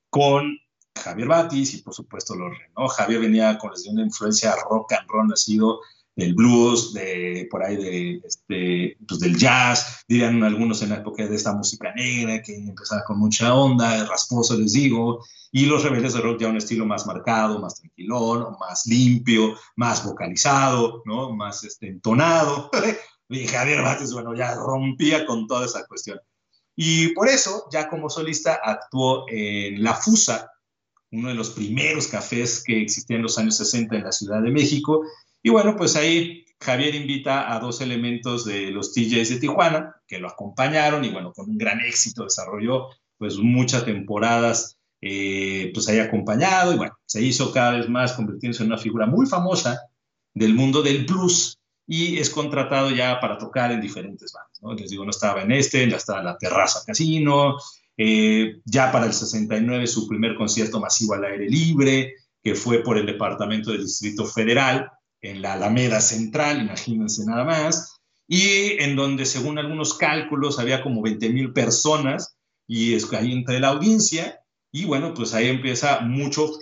con 0.08 0.58
Javier 0.98 1.28
Batis 1.28 1.74
y 1.74 1.82
por 1.82 1.94
supuesto 1.94 2.34
los 2.34 2.52
¿no? 2.76 2.88
Javier 2.88 3.20
venía 3.20 3.58
con 3.58 3.70
una 3.90 4.02
influencia 4.02 4.56
rock 4.68 4.94
and 4.94 5.08
roll, 5.08 5.28
nacido 5.28 5.80
del 6.16 6.34
blues, 6.34 6.92
de 6.94 7.46
por 7.50 7.62
ahí 7.62 7.76
de, 7.76 8.22
este, 8.26 8.96
pues 9.06 9.20
del 9.20 9.36
jazz, 9.36 10.02
dirían 10.08 10.42
algunos 10.42 10.82
en 10.82 10.90
la 10.90 10.96
época 10.96 11.26
de 11.26 11.36
esta 11.36 11.52
música 11.52 11.92
negra 11.94 12.42
que 12.42 12.56
empezaba 12.56 13.04
con 13.04 13.18
mucha 13.18 13.54
onda, 13.54 14.06
rasposo 14.06 14.58
les 14.58 14.72
digo, 14.72 15.24
y 15.52 15.66
los 15.66 15.82
rebeldes 15.82 16.14
de 16.14 16.20
rock 16.20 16.40
ya 16.40 16.48
un 16.48 16.56
estilo 16.56 16.86
más 16.86 17.06
marcado, 17.06 17.60
más 17.60 17.76
tranquilón, 17.76 18.56
más 18.58 18.86
limpio, 18.86 19.56
más 19.76 20.04
vocalizado, 20.04 21.02
¿no? 21.04 21.32
más 21.32 21.64
este, 21.64 21.88
entonado, 21.88 22.70
Y 23.30 23.46
Javier 23.46 23.82
Batis, 23.82 24.12
bueno, 24.12 24.34
ya 24.34 24.54
rompía 24.56 25.24
con 25.24 25.46
toda 25.46 25.66
esa 25.66 25.86
cuestión. 25.86 26.20
Y 26.74 27.08
por 27.14 27.28
eso, 27.28 27.68
ya 27.72 27.88
como 27.88 28.10
solista, 28.10 28.58
actuó 28.62 29.24
en 29.28 29.82
La 29.82 29.94
Fusa, 29.94 30.50
uno 31.12 31.28
de 31.28 31.34
los 31.34 31.50
primeros 31.50 32.08
cafés 32.08 32.62
que 32.64 32.82
existían 32.82 33.18
en 33.18 33.22
los 33.24 33.38
años 33.38 33.56
60 33.56 33.96
en 33.96 34.04
la 34.04 34.12
Ciudad 34.12 34.42
de 34.42 34.50
México. 34.50 35.04
Y 35.42 35.50
bueno, 35.50 35.76
pues 35.76 35.94
ahí 35.94 36.44
Javier 36.60 36.94
invita 36.94 37.52
a 37.52 37.60
dos 37.60 37.80
elementos 37.80 38.44
de 38.44 38.70
los 38.70 38.92
TJs 38.92 39.30
de 39.30 39.38
Tijuana, 39.40 39.96
que 40.06 40.18
lo 40.18 40.28
acompañaron 40.28 41.04
y 41.04 41.10
bueno, 41.10 41.32
con 41.32 41.48
un 41.48 41.58
gran 41.58 41.80
éxito 41.80 42.24
desarrolló 42.24 42.88
pues 43.16 43.36
muchas 43.36 43.84
temporadas 43.84 44.76
eh, 45.00 45.70
pues 45.72 45.88
ahí 45.88 45.98
acompañado 45.98 46.74
y 46.74 46.76
bueno, 46.76 46.98
se 47.06 47.22
hizo 47.22 47.52
cada 47.52 47.72
vez 47.72 47.88
más 47.88 48.12
convirtiéndose 48.12 48.62
en 48.62 48.70
una 48.70 48.78
figura 48.78 49.06
muy 49.06 49.26
famosa 49.26 49.80
del 50.34 50.54
mundo 50.54 50.82
del 50.82 51.06
blues 51.06 51.59
y 51.92 52.18
es 52.18 52.30
contratado 52.30 52.92
ya 52.92 53.18
para 53.18 53.36
tocar 53.36 53.72
en 53.72 53.80
diferentes 53.80 54.32
bandas. 54.32 54.62
¿no? 54.62 54.74
Les 54.74 54.90
digo, 54.90 55.04
no 55.04 55.10
estaba 55.10 55.42
en 55.42 55.50
este, 55.50 55.90
ya 55.90 55.96
estaba 55.96 56.20
en 56.20 56.26
la 56.26 56.38
Terraza 56.38 56.84
Casino, 56.86 57.56
eh, 57.96 58.60
ya 58.64 58.92
para 58.92 59.06
el 59.06 59.12
69 59.12 59.88
su 59.88 60.06
primer 60.06 60.36
concierto 60.36 60.78
masivo 60.78 61.14
al 61.14 61.24
aire 61.24 61.48
libre, 61.48 62.14
que 62.44 62.54
fue 62.54 62.84
por 62.84 62.96
el 62.96 63.06
Departamento 63.06 63.72
del 63.72 63.82
Distrito 63.82 64.24
Federal, 64.24 64.88
en 65.20 65.42
la 65.42 65.54
Alameda 65.54 66.00
Central, 66.00 66.62
imagínense 66.62 67.26
nada 67.26 67.42
más, 67.42 67.98
y 68.28 68.80
en 68.80 68.94
donde 68.94 69.26
según 69.26 69.58
algunos 69.58 69.94
cálculos 69.94 70.60
había 70.60 70.84
como 70.84 71.02
20 71.02 71.28
mil 71.30 71.52
personas, 71.52 72.36
y 72.68 72.94
es 72.94 73.12
ahí 73.12 73.32
entre 73.32 73.58
la 73.58 73.70
audiencia, 73.70 74.38
y 74.70 74.84
bueno, 74.84 75.12
pues 75.12 75.34
ahí 75.34 75.48
empieza 75.48 76.02
mucho 76.02 76.52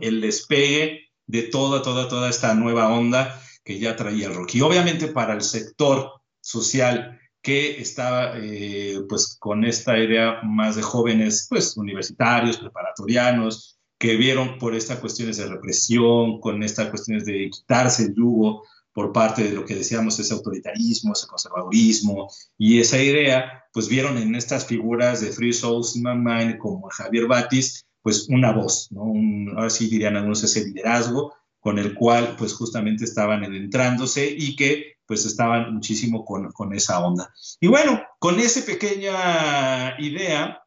el 0.00 0.22
despegue 0.22 1.10
de 1.26 1.42
toda, 1.42 1.82
toda, 1.82 2.08
toda 2.08 2.30
esta 2.30 2.54
nueva 2.54 2.88
onda 2.88 3.38
que 3.70 3.78
ya 3.78 3.94
traía 3.94 4.26
el 4.26 4.34
rock. 4.34 4.56
Y 4.56 4.62
obviamente 4.62 5.06
para 5.06 5.32
el 5.32 5.42
sector 5.42 6.10
social 6.40 7.20
que 7.40 7.80
estaba 7.80 8.32
eh, 8.36 8.98
pues 9.08 9.36
con 9.38 9.64
esta 9.64 9.96
idea 9.96 10.40
más 10.42 10.74
de 10.74 10.82
jóvenes 10.82 11.46
pues 11.48 11.76
universitarios, 11.76 12.58
preparatorianos, 12.58 13.78
que 13.96 14.16
vieron 14.16 14.58
por 14.58 14.74
estas 14.74 14.98
cuestiones 14.98 15.36
de 15.36 15.46
represión, 15.46 16.40
con 16.40 16.64
estas 16.64 16.88
cuestiones 16.88 17.24
de 17.24 17.48
quitarse 17.48 18.06
el 18.06 18.14
yugo 18.16 18.64
por 18.92 19.12
parte 19.12 19.44
de 19.44 19.52
lo 19.52 19.64
que 19.64 19.76
decíamos, 19.76 20.18
ese 20.18 20.34
autoritarismo, 20.34 21.12
ese 21.12 21.28
conservadurismo 21.28 22.28
y 22.58 22.80
esa 22.80 23.00
idea, 23.00 23.62
pues 23.72 23.88
vieron 23.88 24.18
en 24.18 24.34
estas 24.34 24.66
figuras 24.66 25.20
de 25.20 25.30
Free 25.30 25.52
Souls 25.52 25.94
in 25.94 26.02
My 26.02 26.16
Mind 26.16 26.58
como 26.58 26.88
Javier 26.88 27.28
Batis, 27.28 27.86
pues 28.02 28.28
una 28.28 28.52
voz, 28.52 28.90
¿no? 28.90 29.12
ahora 29.54 29.70
sí 29.70 29.88
dirían 29.88 30.16
algunos 30.16 30.42
ese 30.42 30.64
liderazgo 30.64 31.34
con 31.60 31.78
el 31.78 31.94
cual 31.94 32.34
pues 32.38 32.54
justamente 32.54 33.04
estaban 33.04 33.44
adentrándose 33.44 34.34
y 34.36 34.56
que 34.56 34.94
pues 35.06 35.26
estaban 35.26 35.74
muchísimo 35.74 36.24
con, 36.24 36.50
con 36.52 36.72
esa 36.72 37.04
onda. 37.04 37.32
Y 37.60 37.66
bueno, 37.66 38.00
con 38.18 38.38
esa 38.40 38.64
pequeña 38.64 40.00
idea 40.00 40.62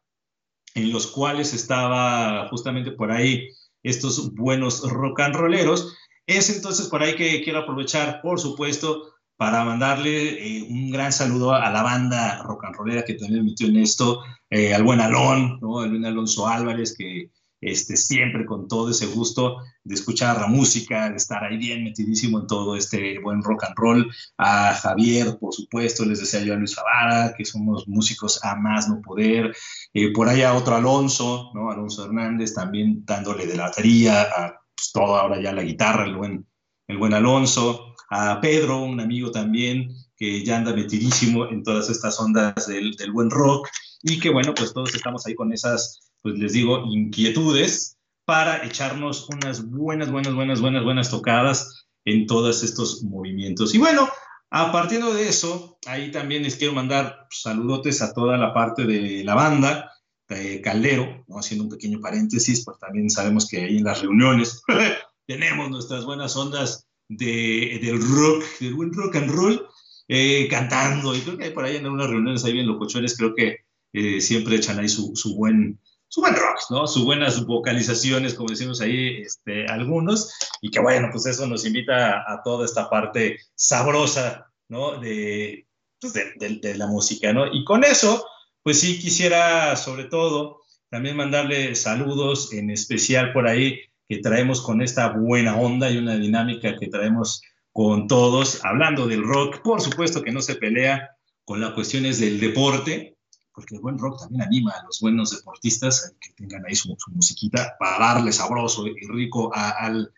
en 0.74 0.92
los 0.92 1.06
cuales 1.06 1.54
estaba 1.54 2.48
justamente 2.48 2.92
por 2.92 3.10
ahí 3.10 3.48
estos 3.82 4.34
buenos 4.34 4.88
rock 4.90 5.20
and 5.20 5.36
rolleros, 5.36 5.96
es 6.26 6.50
entonces 6.50 6.88
por 6.88 7.02
ahí 7.02 7.14
que 7.16 7.42
quiero 7.42 7.60
aprovechar, 7.60 8.20
por 8.22 8.40
supuesto, 8.40 9.14
para 9.36 9.64
mandarle 9.64 10.58
eh, 10.58 10.66
un 10.68 10.90
gran 10.90 11.12
saludo 11.12 11.54
a 11.54 11.70
la 11.70 11.82
banda 11.82 12.42
rock 12.44 12.64
and 12.64 12.76
rollera 12.76 13.04
que 13.04 13.14
también 13.14 13.44
metió 13.44 13.66
en 13.66 13.76
esto, 13.76 14.22
eh, 14.50 14.74
al 14.74 14.84
buen 14.84 15.00
Alon, 15.00 15.58
¿no? 15.60 15.80
al 15.80 15.90
buen 15.90 16.04
Alonso 16.04 16.46
Álvarez, 16.46 16.94
que 16.96 17.30
este, 17.64 17.96
siempre 17.96 18.44
con 18.44 18.68
todo 18.68 18.90
ese 18.90 19.06
gusto 19.06 19.56
de 19.84 19.94
escuchar 19.94 20.38
la 20.38 20.46
música, 20.46 21.08
de 21.08 21.16
estar 21.16 21.42
ahí 21.42 21.56
bien 21.56 21.82
metidísimo 21.82 22.40
en 22.40 22.46
todo 22.46 22.76
este 22.76 23.18
buen 23.20 23.42
rock 23.42 23.64
and 23.64 23.74
roll. 23.76 24.10
A 24.36 24.74
Javier, 24.74 25.38
por 25.40 25.54
supuesto, 25.54 26.04
les 26.04 26.20
decía 26.20 26.40
yo 26.40 26.52
a 26.52 26.56
Luis 26.56 26.74
Favara, 26.74 27.34
que 27.36 27.44
somos 27.44 27.88
músicos 27.88 28.44
a 28.44 28.54
más 28.56 28.88
no 28.88 29.00
poder. 29.00 29.54
Eh, 29.94 30.12
por 30.12 30.28
allá 30.28 30.54
otro 30.54 30.76
Alonso, 30.76 31.50
¿no? 31.54 31.70
Alonso 31.70 32.04
Hernández, 32.04 32.54
también 32.54 33.02
dándole 33.06 33.46
de 33.46 33.56
la 33.56 33.64
batería 33.64 34.22
a 34.22 34.60
pues, 34.76 34.92
todo 34.92 35.16
ahora 35.16 35.40
ya 35.40 35.52
la 35.52 35.62
guitarra, 35.62 36.04
el 36.04 36.16
buen, 36.16 36.46
el 36.86 36.98
buen 36.98 37.14
Alonso, 37.14 37.94
a 38.10 38.40
Pedro, 38.40 38.82
un 38.82 39.00
amigo 39.00 39.30
también 39.30 39.88
que 40.16 40.44
ya 40.44 40.58
anda 40.58 40.74
metidísimo 40.74 41.46
en 41.48 41.62
todas 41.62 41.88
estas 41.88 42.20
ondas 42.20 42.66
del, 42.66 42.92
del 42.92 43.10
buen 43.10 43.30
rock 43.30 43.68
y 44.02 44.20
que 44.20 44.30
bueno, 44.30 44.54
pues 44.54 44.72
todos 44.74 44.94
estamos 44.94 45.26
ahí 45.26 45.34
con 45.34 45.52
esas, 45.52 46.12
pues 46.24 46.38
les 46.38 46.54
digo, 46.54 46.86
inquietudes 46.90 47.98
para 48.24 48.64
echarnos 48.64 49.28
unas 49.28 49.68
buenas, 49.70 50.10
buenas, 50.10 50.34
buenas, 50.34 50.60
buenas, 50.62 50.82
buenas 50.82 51.10
tocadas 51.10 51.84
en 52.06 52.26
todos 52.26 52.62
estos 52.62 53.02
movimientos. 53.02 53.74
Y 53.74 53.78
bueno, 53.78 54.08
a 54.48 54.72
partir 54.72 55.04
de 55.04 55.28
eso, 55.28 55.76
ahí 55.86 56.10
también 56.10 56.42
les 56.42 56.56
quiero 56.56 56.72
mandar 56.72 57.26
saludotes 57.30 58.00
a 58.00 58.14
toda 58.14 58.38
la 58.38 58.54
parte 58.54 58.86
de 58.86 59.22
la 59.22 59.34
banda, 59.34 59.92
de 60.26 60.62
Caldero, 60.62 61.26
¿no? 61.28 61.38
haciendo 61.38 61.64
un 61.64 61.70
pequeño 61.70 62.00
paréntesis, 62.00 62.64
pues 62.64 62.78
también 62.78 63.10
sabemos 63.10 63.46
que 63.46 63.60
ahí 63.60 63.76
en 63.76 63.84
las 63.84 64.00
reuniones 64.00 64.62
tenemos 65.26 65.68
nuestras 65.68 66.06
buenas 66.06 66.34
ondas 66.36 66.86
de, 67.06 67.78
del 67.82 68.00
rock, 68.00 68.44
del 68.60 68.74
buen 68.74 68.94
rock 68.94 69.16
and 69.16 69.30
roll, 69.30 69.66
eh, 70.08 70.48
cantando, 70.48 71.14
y 71.14 71.20
creo 71.20 71.36
que 71.36 71.50
por 71.50 71.64
ahí 71.64 71.76
en 71.76 71.84
algunas 71.84 72.08
reuniones 72.08 72.46
ahí 72.46 72.54
bien 72.54 72.66
locochones, 72.66 73.14
creo 73.14 73.34
que 73.34 73.58
eh, 73.92 74.20
siempre 74.20 74.56
echan 74.56 74.78
ahí 74.78 74.88
su, 74.88 75.14
su, 75.14 75.36
buen, 75.36 75.78
su 76.08 76.20
buen 76.20 76.34
rock, 76.34 76.58
¿no? 76.70 76.86
Sus 76.86 77.04
buenas 77.04 77.44
vocalizaciones, 77.44 78.34
como 78.34 78.50
decimos 78.50 78.80
ahí 78.80 79.22
este, 79.22 79.66
algunos, 79.66 80.32
y 80.60 80.70
que 80.70 80.80
bueno, 80.80 81.08
pues 81.10 81.26
eso 81.26 81.46
nos 81.46 81.66
invita 81.66 82.18
a, 82.18 82.34
a 82.34 82.42
toda 82.42 82.64
esta 82.64 82.88
parte 82.88 83.38
sabrosa, 83.54 84.52
¿no? 84.68 84.98
De, 85.00 85.66
pues 86.00 86.12
de, 86.12 86.32
de, 86.36 86.58
de 86.60 86.74
la 86.76 86.86
música, 86.86 87.32
¿no? 87.32 87.52
Y 87.52 87.64
con 87.64 87.84
eso, 87.84 88.26
pues 88.62 88.80
sí 88.80 88.98
quisiera 88.98 89.76
sobre 89.76 90.04
todo 90.04 90.60
también 90.90 91.16
mandarle 91.16 91.74
saludos 91.74 92.52
en 92.52 92.70
especial 92.70 93.32
por 93.32 93.48
ahí 93.48 93.80
que 94.08 94.18
traemos 94.18 94.60
con 94.60 94.82
esta 94.82 95.08
buena 95.08 95.56
onda 95.56 95.90
y 95.90 95.98
una 95.98 96.16
dinámica 96.16 96.76
que 96.78 96.88
traemos 96.88 97.42
con 97.72 98.06
todos, 98.06 98.64
hablando 98.64 99.08
del 99.08 99.24
rock, 99.24 99.60
por 99.62 99.80
supuesto 99.80 100.22
que 100.22 100.30
no 100.30 100.40
se 100.40 100.54
pelea 100.54 101.10
con 101.44 101.60
las 101.60 101.72
cuestiones 101.72 102.20
del 102.20 102.38
deporte, 102.38 103.13
porque 103.54 103.76
el 103.76 103.80
buen 103.80 103.98
rock 103.98 104.20
también 104.20 104.42
anima 104.42 104.72
a 104.72 104.84
los 104.84 105.00
buenos 105.00 105.30
deportistas 105.30 106.14
que 106.20 106.32
tengan 106.32 106.64
ahí 106.66 106.74
su, 106.74 106.94
su 106.98 107.10
musiquita 107.12 107.76
para 107.78 107.98
darle 107.98 108.32
sabroso 108.32 108.86
y 108.86 109.06
rico 109.06 109.50
a, 109.54 109.70
al, 109.70 110.12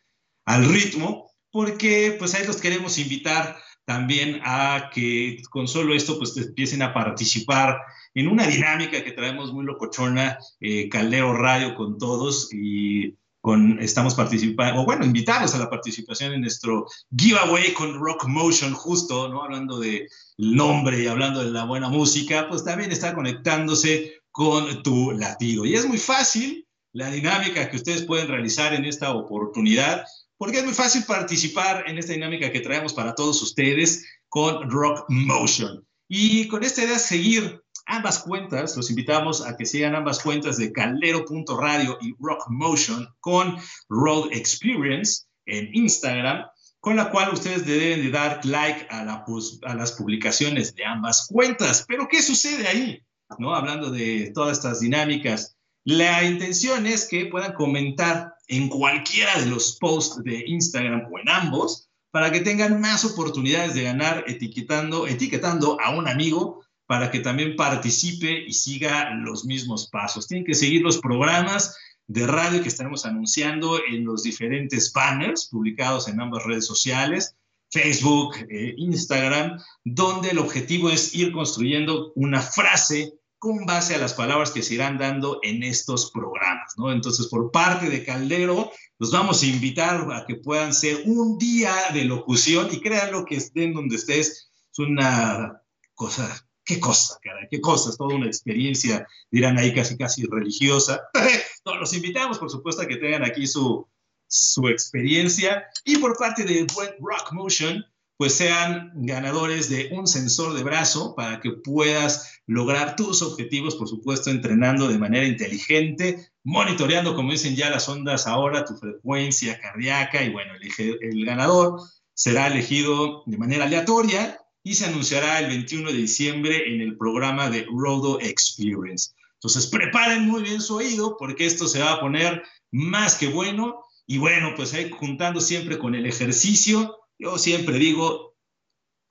al 0.46 0.68
ritmo, 0.68 1.30
porque 1.50 2.16
pues 2.18 2.34
ahí 2.34 2.46
los 2.46 2.60
queremos 2.60 2.98
invitar 2.98 3.56
también 3.84 4.40
a 4.44 4.90
que 4.92 5.42
con 5.48 5.68
solo 5.68 5.94
esto 5.94 6.18
pues 6.18 6.36
empiecen 6.36 6.82
a 6.82 6.92
participar 6.92 7.80
en 8.14 8.28
una 8.28 8.46
dinámica 8.46 9.04
que 9.04 9.12
traemos 9.12 9.52
muy 9.52 9.64
locochona, 9.64 10.38
eh, 10.60 10.88
Radio 10.90 11.74
con 11.76 11.98
todos 11.98 12.52
y 12.52 13.14
con, 13.46 13.78
estamos 13.78 14.16
participando, 14.16 14.82
o 14.82 14.84
bueno, 14.84 15.04
invitados 15.04 15.54
a 15.54 15.58
la 15.58 15.70
participación 15.70 16.32
en 16.32 16.40
nuestro 16.40 16.84
giveaway 17.16 17.72
con 17.74 17.94
Rock 17.94 18.26
Motion, 18.26 18.74
justo, 18.74 19.28
¿no? 19.28 19.44
Hablando 19.44 19.78
del 19.78 20.08
nombre 20.36 21.00
y 21.00 21.06
hablando 21.06 21.44
de 21.44 21.52
la 21.52 21.64
buena 21.64 21.88
música, 21.88 22.48
pues 22.48 22.64
también 22.64 22.90
está 22.90 23.14
conectándose 23.14 24.14
con 24.32 24.82
tu 24.82 25.12
latido. 25.12 25.64
Y 25.64 25.76
es 25.76 25.86
muy 25.86 25.98
fácil 25.98 26.66
la 26.92 27.08
dinámica 27.08 27.70
que 27.70 27.76
ustedes 27.76 28.02
pueden 28.02 28.26
realizar 28.26 28.74
en 28.74 28.84
esta 28.84 29.14
oportunidad 29.14 30.02
porque 30.36 30.58
es 30.58 30.64
muy 30.64 30.74
fácil 30.74 31.04
participar 31.04 31.84
en 31.86 31.98
esta 31.98 32.14
dinámica 32.14 32.50
que 32.50 32.58
traemos 32.58 32.94
para 32.94 33.14
todos 33.14 33.40
ustedes 33.42 34.04
con 34.28 34.68
Rock 34.68 35.04
Motion. 35.08 35.86
Y 36.08 36.48
con 36.48 36.64
esta 36.64 36.82
idea, 36.82 36.98
seguir 36.98 37.62
ambas 37.86 38.18
cuentas, 38.18 38.76
los 38.76 38.90
invitamos 38.90 39.46
a 39.46 39.56
que 39.56 39.64
sigan 39.64 39.94
ambas 39.94 40.20
cuentas 40.20 40.56
de 40.56 40.72
caldero.radio 40.72 41.98
y 42.00 42.14
Rock 42.18 42.46
Motion 42.48 43.08
con 43.20 43.56
Road 43.88 44.28
Experience 44.32 45.24
en 45.46 45.70
Instagram, 45.72 46.46
con 46.80 46.96
la 46.96 47.10
cual 47.10 47.32
ustedes 47.32 47.64
deben 47.64 48.02
de 48.02 48.10
dar 48.10 48.44
like 48.44 48.86
a, 48.90 49.00
a 49.00 49.74
las 49.74 49.92
publicaciones 49.92 50.74
de 50.74 50.84
ambas 50.84 51.26
cuentas. 51.28 51.84
Pero 51.88 52.08
¿qué 52.08 52.22
sucede 52.22 52.66
ahí? 52.66 53.02
¿No? 53.38 53.54
Hablando 53.54 53.90
de 53.90 54.30
todas 54.34 54.58
estas 54.58 54.80
dinámicas, 54.80 55.56
la 55.84 56.24
intención 56.24 56.86
es 56.86 57.08
que 57.08 57.26
puedan 57.26 57.54
comentar 57.54 58.34
en 58.48 58.68
cualquiera 58.68 59.38
de 59.38 59.46
los 59.46 59.76
posts 59.78 60.22
de 60.22 60.44
Instagram 60.46 61.08
o 61.12 61.18
en 61.18 61.28
ambos 61.28 61.88
para 62.10 62.32
que 62.32 62.40
tengan 62.40 62.80
más 62.80 63.04
oportunidades 63.04 63.74
de 63.74 63.82
ganar 63.82 64.24
etiquetando, 64.26 65.06
etiquetando 65.06 65.78
a 65.80 65.90
un 65.90 66.08
amigo 66.08 66.64
para 66.86 67.10
que 67.10 67.20
también 67.20 67.56
participe 67.56 68.44
y 68.46 68.52
siga 68.52 69.10
los 69.14 69.44
mismos 69.44 69.88
pasos. 69.88 70.26
Tienen 70.26 70.46
que 70.46 70.54
seguir 70.54 70.82
los 70.82 70.98
programas 70.98 71.76
de 72.06 72.26
radio 72.26 72.62
que 72.62 72.68
estaremos 72.68 73.04
anunciando 73.04 73.80
en 73.88 74.04
los 74.04 74.22
diferentes 74.22 74.92
banners 74.92 75.46
publicados 75.46 76.08
en 76.08 76.20
ambas 76.20 76.44
redes 76.44 76.66
sociales, 76.66 77.34
Facebook, 77.70 78.36
eh, 78.48 78.74
Instagram, 78.76 79.58
donde 79.84 80.30
el 80.30 80.38
objetivo 80.38 80.88
es 80.88 81.14
ir 81.14 81.32
construyendo 81.32 82.12
una 82.14 82.40
frase 82.40 83.14
con 83.38 83.66
base 83.66 83.94
a 83.94 83.98
las 83.98 84.14
palabras 84.14 84.50
que 84.50 84.62
se 84.62 84.74
irán 84.74 84.98
dando 84.98 85.40
en 85.42 85.62
estos 85.62 86.10
programas, 86.10 86.72
¿no? 86.76 86.90
Entonces, 86.90 87.26
por 87.26 87.50
parte 87.50 87.90
de 87.90 88.04
Caldero, 88.04 88.70
los 88.98 89.10
vamos 89.10 89.42
a 89.42 89.46
invitar 89.46 90.06
a 90.12 90.24
que 90.26 90.36
puedan 90.36 90.72
ser 90.72 91.02
un 91.04 91.36
día 91.38 91.74
de 91.92 92.04
locución 92.04 92.68
y 92.72 92.80
créanlo 92.80 93.24
que 93.24 93.36
estén 93.36 93.74
donde 93.74 93.96
estés, 93.96 94.50
es 94.72 94.78
una 94.78 95.60
cosa, 95.94 96.45
qué 96.66 96.80
cosa, 96.80 97.18
cara, 97.22 97.46
qué 97.48 97.60
cosa, 97.60 97.90
es 97.90 97.96
toda 97.96 98.16
una 98.16 98.26
experiencia, 98.26 99.06
dirán 99.30 99.56
ahí 99.56 99.72
casi, 99.72 99.96
casi 99.96 100.26
religiosa. 100.26 101.00
no, 101.64 101.76
los 101.76 101.94
invitamos, 101.94 102.38
por 102.38 102.50
supuesto, 102.50 102.82
a 102.82 102.86
que 102.86 102.96
tengan 102.96 103.24
aquí 103.24 103.46
su, 103.46 103.88
su 104.26 104.68
experiencia 104.68 105.64
y 105.84 105.96
por 105.98 106.18
parte 106.18 106.44
de 106.44 106.66
Rock 106.98 107.32
Motion, 107.32 107.84
pues 108.18 108.34
sean 108.34 108.90
ganadores 108.94 109.68
de 109.68 109.90
un 109.92 110.06
sensor 110.06 110.54
de 110.54 110.64
brazo 110.64 111.14
para 111.14 111.40
que 111.40 111.52
puedas 111.52 112.40
lograr 112.46 112.96
tus 112.96 113.22
objetivos, 113.22 113.76
por 113.76 113.88
supuesto, 113.88 114.30
entrenando 114.30 114.88
de 114.88 114.98
manera 114.98 115.26
inteligente, 115.26 116.30
monitoreando, 116.42 117.14
como 117.14 117.30
dicen 117.30 117.54
ya 117.54 117.70
las 117.70 117.88
ondas 117.88 118.26
ahora, 118.26 118.64
tu 118.64 118.76
frecuencia 118.76 119.60
cardíaca 119.60 120.22
y 120.22 120.30
bueno, 120.30 120.54
el 120.78 121.24
ganador 121.24 121.80
será 122.14 122.46
elegido 122.48 123.22
de 123.26 123.36
manera 123.36 123.66
aleatoria 123.66 124.40
y 124.66 124.74
se 124.74 124.86
anunciará 124.86 125.38
el 125.38 125.46
21 125.46 125.92
de 125.92 125.96
diciembre 125.96 126.74
en 126.74 126.80
el 126.80 126.96
programa 126.96 127.48
de 127.48 127.64
Rodo 127.70 128.18
Experience. 128.20 129.12
Entonces, 129.34 129.68
preparen 129.68 130.26
muy 130.26 130.42
bien 130.42 130.60
su 130.60 130.74
oído 130.74 131.16
porque 131.16 131.46
esto 131.46 131.68
se 131.68 131.78
va 131.78 131.92
a 131.92 132.00
poner 132.00 132.42
más 132.72 133.14
que 133.14 133.28
bueno. 133.28 133.84
Y 134.08 134.18
bueno, 134.18 134.54
pues 134.56 134.74
ahí 134.74 134.90
juntando 134.90 135.40
siempre 135.40 135.78
con 135.78 135.94
el 135.94 136.04
ejercicio, 136.04 136.96
yo 137.16 137.38
siempre 137.38 137.78
digo, 137.78 138.34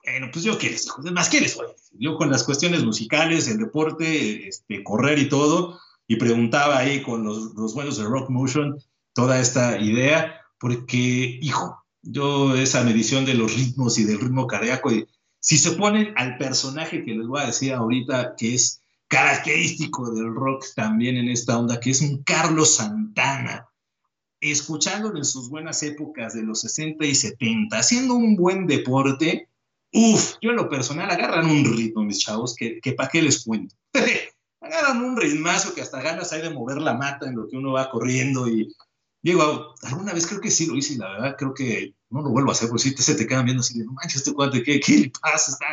bueno, 0.04 0.28
pues 0.30 0.44
yo 0.44 0.58
qué 0.58 0.68
les 0.68 0.86
más 1.10 1.30
qué 1.30 1.40
les 1.40 1.56
voy 1.56 1.64
a 1.64 1.72
decir. 1.72 1.96
Yo 2.00 2.18
con 2.18 2.30
las 2.30 2.44
cuestiones 2.44 2.84
musicales, 2.84 3.48
el 3.48 3.56
deporte, 3.56 4.48
este, 4.48 4.84
correr 4.84 5.18
y 5.18 5.30
todo, 5.30 5.80
y 6.06 6.16
preguntaba 6.16 6.76
ahí 6.76 7.02
con 7.02 7.24
los, 7.24 7.54
los 7.54 7.72
buenos 7.72 7.96
de 7.96 8.04
Rock 8.04 8.28
Motion 8.28 8.78
toda 9.14 9.40
esta 9.40 9.80
idea, 9.80 10.38
porque, 10.58 11.38
hijo, 11.40 11.82
yo 12.02 12.54
esa 12.54 12.84
medición 12.84 13.24
de 13.24 13.32
los 13.32 13.54
ritmos 13.54 13.98
y 13.98 14.04
del 14.04 14.20
ritmo 14.20 14.46
cardíaco, 14.46 14.92
y 14.92 15.06
si 15.46 15.58
se 15.58 15.72
ponen 15.72 16.12
al 16.16 16.38
personaje 16.38 17.04
que 17.04 17.14
les 17.14 17.28
voy 17.28 17.40
a 17.40 17.46
decir 17.46 17.72
ahorita, 17.72 18.34
que 18.36 18.56
es 18.56 18.82
característico 19.06 20.10
del 20.10 20.34
rock 20.34 20.66
también 20.74 21.16
en 21.16 21.28
esta 21.28 21.56
onda, 21.56 21.78
que 21.78 21.90
es 21.90 22.00
un 22.00 22.24
Carlos 22.24 22.74
Santana. 22.74 23.68
escuchándolo 24.40 25.18
en 25.18 25.24
sus 25.24 25.48
buenas 25.48 25.84
épocas 25.84 26.34
de 26.34 26.42
los 26.42 26.62
60 26.62 27.06
y 27.06 27.14
70, 27.14 27.78
haciendo 27.78 28.14
un 28.14 28.34
buen 28.34 28.66
deporte, 28.66 29.48
uff, 29.92 30.34
yo 30.42 30.50
en 30.50 30.56
lo 30.56 30.68
personal 30.68 31.08
agarran 31.08 31.48
un 31.48 31.64
ritmo, 31.76 32.02
mis 32.02 32.18
chavos, 32.18 32.56
que, 32.56 32.80
que 32.80 32.94
para 32.94 33.08
qué 33.08 33.22
les 33.22 33.44
cuento. 33.44 33.76
agarran 34.60 35.00
un 35.00 35.16
ritmazo 35.16 35.74
que 35.74 35.80
hasta 35.80 36.02
ganas 36.02 36.32
hay 36.32 36.42
de 36.42 36.50
mover 36.50 36.78
la 36.78 36.94
mata 36.94 37.28
en 37.28 37.36
lo 37.36 37.46
que 37.46 37.56
uno 37.56 37.70
va 37.70 37.88
corriendo 37.88 38.48
y 38.48 38.74
digo, 39.22 39.76
alguna 39.82 40.12
vez 40.12 40.26
creo 40.26 40.40
que 40.40 40.50
sí 40.50 40.66
lo 40.66 40.74
hice 40.74 40.98
la 40.98 41.12
verdad 41.12 41.36
creo 41.38 41.54
que 41.54 41.94
no 42.10 42.22
lo 42.22 42.30
vuelvo 42.30 42.50
a 42.50 42.52
hacer 42.52 42.68
porque 42.68 42.84
si 42.84 42.94
te, 42.94 43.02
se 43.02 43.14
te 43.14 43.26
quedan 43.26 43.44
viendo 43.44 43.60
así 43.60 43.78
no 43.78 43.92
manches, 43.92 44.16
este 44.16 44.32
cuate, 44.32 44.62
¿qué, 44.62 44.80
qué 44.80 44.98
le 44.98 45.12
pasa? 45.20 45.52
Está, 45.52 45.66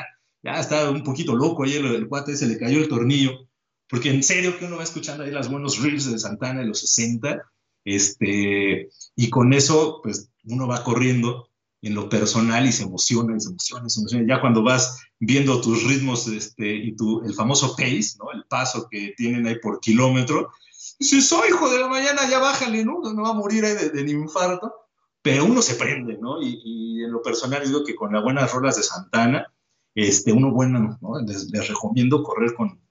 ya 0.43 0.59
está 0.59 0.89
un 0.89 1.03
poquito 1.03 1.35
loco 1.35 1.63
ahí 1.63 1.73
el, 1.73 2.07
cuate, 2.07 2.35
se 2.35 2.47
le 2.47 2.57
cayó 2.57 2.79
el 2.79 2.89
tornillo, 2.89 3.47
porque 3.87 4.09
en 4.09 4.23
serio 4.23 4.57
que 4.57 4.65
uno 4.65 4.77
va 4.77 4.83
escuchando 4.83 5.23
ahí 5.23 5.31
las 5.31 5.49
buenos 5.49 5.81
riffs 5.81 6.11
de 6.11 6.19
Santana 6.19 6.61
de 6.61 6.67
los 6.67 6.79
60, 6.79 7.43
este, 7.85 8.89
y 9.15 9.29
con 9.29 9.53
eso, 9.53 9.99
pues 10.03 10.29
uno 10.45 10.67
va 10.67 10.83
corriendo 10.83 11.49
en 11.81 11.95
lo 11.95 12.09
personal 12.09 12.65
y 12.65 12.71
se 12.71 12.83
emociona, 12.83 13.35
y 13.35 13.41
se 13.41 13.49
emociona, 13.49 13.87
y 13.87 13.89
se 13.89 13.99
emociona. 13.99 14.25
Ya 14.27 14.41
cuando 14.41 14.63
vas 14.63 15.01
viendo 15.19 15.59
tus 15.59 15.83
ritmos 15.83 16.27
este, 16.27 16.75
y 16.75 16.95
tu, 16.95 17.23
el 17.23 17.33
famoso 17.33 17.75
pace, 17.75 18.15
¿no? 18.19 18.31
El 18.33 18.45
paso 18.45 18.87
que 18.89 19.13
tienen 19.17 19.45
ahí 19.47 19.59
por 19.59 19.79
kilómetro, 19.81 20.49
dices, 20.97 21.27
soy 21.27 21.49
hijo 21.49 21.69
de 21.69 21.79
la 21.79 21.87
mañana, 21.87 22.29
ya 22.29 22.39
bájale, 22.39 22.85
¿no? 22.85 22.99
No 23.01 23.21
va 23.21 23.29
a 23.29 23.33
morir 23.33 23.65
ahí 23.65 23.75
de 23.75 24.11
infarto. 24.11 24.73
Pero 25.23 25.45
uno 25.45 25.61
se 25.61 25.75
prende, 25.75 26.17
¿no? 26.17 26.41
Y, 26.41 26.61
y, 26.63 27.03
en 27.03 27.11
lo 27.11 27.21
personal 27.21 27.65
digo 27.65 27.83
que 27.83 27.95
con 27.95 28.13
las 28.13 28.21
buenas 28.21 28.51
rolas 28.51 28.75
de 28.75 28.83
Santana, 28.83 29.51
este, 29.95 30.33
uno 30.33 30.51
bueno, 30.51 30.99
¿no? 31.01 31.21
les, 31.21 31.49
les 31.49 31.67
recomiendo 31.67 32.21
correr 32.21 32.53
con, 32.53 32.81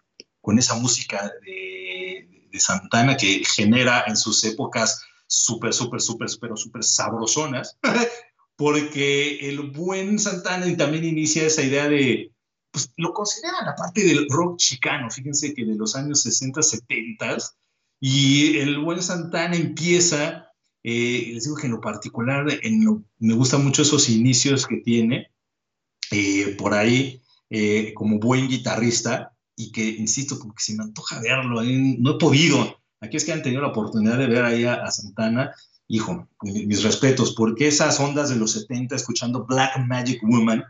con 0.41 0.59
esa 0.59 0.75
música 0.75 1.31
de, 1.45 2.49
de, 2.51 2.61
Santana 2.61 3.17
que 3.17 3.45
genera 3.45 4.05
en 4.07 4.17
sus 4.17 4.43
épocas 4.45 5.03
súper, 5.27 5.75
súper, 5.75 6.01
súper, 6.01 6.29
súper, 6.29 6.51
súper 6.55 6.85
sabrosonas, 6.85 7.79
porque 8.57 9.49
el 9.49 9.71
buen 9.71 10.19
Santana 10.19 10.75
también 10.77 11.05
inicia 11.05 11.47
esa 11.47 11.63
idea 11.63 11.89
de, 11.89 12.33
pues 12.71 12.93
lo 12.97 13.13
consideran 13.13 13.67
la 13.67 13.75
parte 13.75 14.05
del 14.05 14.27
rock 14.31 14.59
chicano, 14.59 15.11
fíjense 15.11 15.53
que 15.55 15.65
de 15.65 15.75
los 15.75 15.95
años 15.97 16.23
60, 16.23 16.63
70, 16.63 17.37
y 18.01 18.59
el 18.59 18.79
buen 18.79 19.03
Santana 19.03 19.57
empieza, 19.57 20.52
eh, 20.83 21.31
les 21.35 21.45
digo 21.45 21.57
que 21.57 21.67
en 21.67 21.73
lo 21.73 21.81
particular, 21.81 22.47
en 22.63 22.85
lo, 22.85 23.05
me 23.19 23.35
gustan 23.35 23.65
mucho 23.65 23.83
esos 23.83 24.09
inicios 24.09 24.67
que 24.67 24.79
tiene, 24.79 25.31
eh, 26.11 26.55
por 26.59 26.75
ahí, 26.75 27.23
eh, 27.51 27.93
como 27.95 28.19
buen 28.19 28.49
guitarrista, 28.49 29.33
y 29.57 29.71
que, 29.71 29.87
insisto, 29.87 30.39
como 30.39 30.55
que 30.55 30.63
se 30.63 30.75
me 30.75 30.85
antoja 30.85 31.21
verlo, 31.21 31.63
eh, 31.63 31.97
no 31.99 32.13
he 32.13 32.19
podido. 32.19 32.79
Aquí 33.01 33.17
es 33.17 33.25
que 33.25 33.33
han 33.33 33.43
tenido 33.43 33.63
la 33.63 33.69
oportunidad 33.69 34.19
de 34.19 34.27
ver 34.27 34.45
ahí 34.45 34.65
a, 34.65 34.75
a 34.75 34.91
Santana, 34.91 35.53
hijo, 35.89 36.29
mis 36.43 36.83
respetos, 36.83 37.35
porque 37.35 37.69
esas 37.69 37.99
ondas 38.01 38.31
de 38.31 38.37
los 38.37 38.53
70, 38.53 38.97
escuchando 38.97 39.45
Black 39.45 39.79
Magic 39.87 40.23
Woman, 40.23 40.65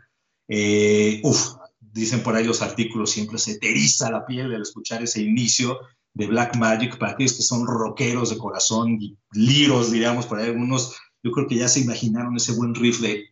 eh, 0.47 1.21
uff, 1.23 1.53
dicen 1.79 2.21
por 2.21 2.35
ahí 2.35 2.43
los 2.43 2.61
artículos, 2.61 3.11
siempre 3.11 3.37
se 3.37 3.51
eteriza 3.51 4.11
la 4.11 4.25
piel 4.25 4.53
al 4.53 4.61
escuchar 4.61 5.01
ese 5.03 5.21
inicio 5.21 5.79
de 6.13 6.27
Black 6.27 6.55
Magic, 6.57 6.97
para 6.97 7.13
aquellos 7.13 7.33
que 7.33 7.41
son 7.41 7.65
rockeros 7.65 8.29
de 8.29 8.37
corazón, 8.37 8.99
liros, 9.31 9.91
diríamos, 9.91 10.27
por 10.27 10.39
ahí 10.39 10.49
algunos, 10.49 10.95
yo 11.23 11.31
creo 11.31 11.47
que 11.47 11.55
ya 11.55 11.67
se 11.67 11.79
imaginaron 11.79 12.35
ese 12.35 12.53
buen 12.53 12.75
riff 12.75 12.99
de, 12.99 13.25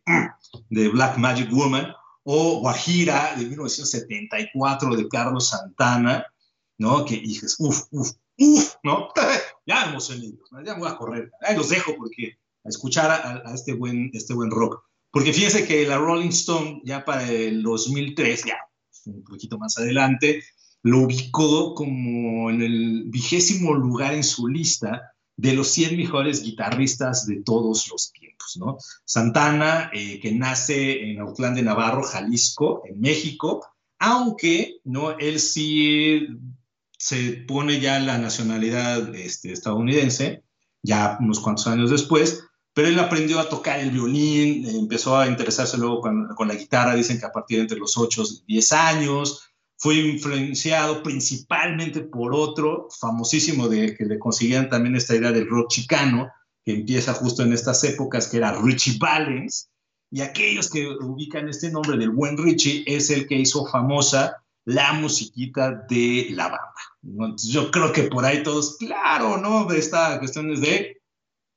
de 0.69 0.89
Black 0.89 1.17
Magic 1.17 1.51
Woman, 1.51 1.93
o 2.23 2.59
Guajira 2.59 3.35
de 3.35 3.45
1974 3.45 4.95
de 4.95 5.07
Carlos 5.07 5.49
Santana, 5.49 6.25
¿no? 6.77 7.05
Que 7.05 7.17
dices, 7.17 7.55
uff, 7.59 7.83
uff, 7.91 8.11
uff, 8.37 8.75
¿no? 8.83 9.09
ya 9.65 9.89
emocionados, 9.89 10.51
¿no? 10.51 10.63
ya 10.63 10.75
voy 10.75 10.89
a 10.89 10.97
correr, 10.97 11.31
ahí 11.41 11.55
los 11.55 11.69
dejo 11.69 11.95
porque 11.95 12.37
a 12.63 12.69
escuchar 12.69 13.09
a, 13.11 13.49
a, 13.49 13.53
este, 13.53 13.73
buen, 13.73 14.11
este 14.13 14.33
buen 14.33 14.51
rock. 14.51 14.83
Porque 15.11 15.33
fíjense 15.33 15.67
que 15.67 15.85
la 15.85 15.97
Rolling 15.97 16.29
Stone 16.29 16.81
ya 16.85 17.03
para 17.03 17.29
el 17.29 17.63
2003, 17.63 18.45
ya 18.45 18.57
un 19.05 19.23
poquito 19.23 19.57
más 19.57 19.77
adelante, 19.77 20.43
lo 20.83 20.99
ubicó 20.99 21.75
como 21.75 22.49
en 22.49 22.61
el 22.61 23.03
vigésimo 23.07 23.73
lugar 23.73 24.13
en 24.13 24.23
su 24.23 24.47
lista 24.47 25.13
de 25.37 25.53
los 25.53 25.69
100 25.69 25.97
mejores 25.97 26.43
guitarristas 26.43 27.25
de 27.25 27.41
todos 27.43 27.87
los 27.89 28.11
tiempos, 28.11 28.57
¿no? 28.57 28.77
Santana, 29.05 29.89
eh, 29.93 30.19
que 30.19 30.31
nace 30.31 31.11
en 31.11 31.19
Autlán 31.19 31.55
de 31.55 31.63
Navarro, 31.63 32.03
Jalisco, 32.03 32.83
en 32.85 32.99
México, 32.99 33.65
aunque, 33.99 34.81
¿no? 34.83 35.17
Él 35.17 35.39
sí 35.39 36.27
se 36.97 37.33
pone 37.47 37.79
ya 37.79 37.99
la 37.99 38.17
nacionalidad 38.17 39.15
este, 39.15 39.51
estadounidense, 39.51 40.43
ya 40.83 41.17
unos 41.19 41.39
cuantos 41.39 41.67
años 41.67 41.89
después, 41.89 42.43
pero 42.73 42.87
él 42.87 42.99
aprendió 42.99 43.39
a 43.39 43.49
tocar 43.49 43.79
el 43.79 43.91
violín, 43.91 44.67
empezó 44.67 45.17
a 45.17 45.27
interesarse 45.27 45.77
luego 45.77 46.01
con, 46.01 46.27
con 46.35 46.47
la 46.47 46.55
guitarra, 46.55 46.95
dicen 46.95 47.19
que 47.19 47.25
a 47.25 47.31
partir 47.31 47.57
de 47.57 47.63
entre 47.63 47.79
los 47.79 47.97
8 47.97 48.23
y 48.45 48.53
10 48.53 48.71
años, 48.73 49.50
fue 49.81 49.95
influenciado 49.95 51.01
principalmente 51.01 52.01
por 52.01 52.35
otro 52.35 52.87
famosísimo 52.99 53.67
de 53.67 53.95
que 53.95 54.05
le 54.05 54.19
consiguieron 54.19 54.69
también 54.69 54.95
esta 54.95 55.15
idea 55.15 55.31
del 55.31 55.49
rock 55.49 55.69
chicano, 55.71 56.29
que 56.63 56.73
empieza 56.73 57.15
justo 57.15 57.41
en 57.41 57.51
estas 57.51 57.83
épocas, 57.83 58.27
que 58.27 58.37
era 58.37 58.61
Richie 58.61 58.99
Valens, 58.99 59.71
y 60.11 60.21
aquellos 60.21 60.69
que 60.69 60.87
ubican 60.87 61.49
este 61.49 61.71
nombre 61.71 61.97
del 61.97 62.11
buen 62.11 62.37
Richie 62.37 62.83
es 62.85 63.09
el 63.09 63.27
que 63.27 63.39
hizo 63.39 63.65
famosa 63.65 64.43
la 64.65 64.93
musiquita 64.93 65.71
de 65.89 66.27
la 66.29 66.49
banda. 66.49 66.73
Entonces, 67.01 67.49
yo 67.49 67.71
creo 67.71 67.91
que 67.91 68.03
por 68.03 68.23
ahí 68.23 68.43
todos, 68.43 68.77
claro, 68.77 69.37
¿no? 69.37 69.71
Esta 69.71 70.19
cuestión 70.19 70.51
es 70.51 70.61
de, 70.61 71.01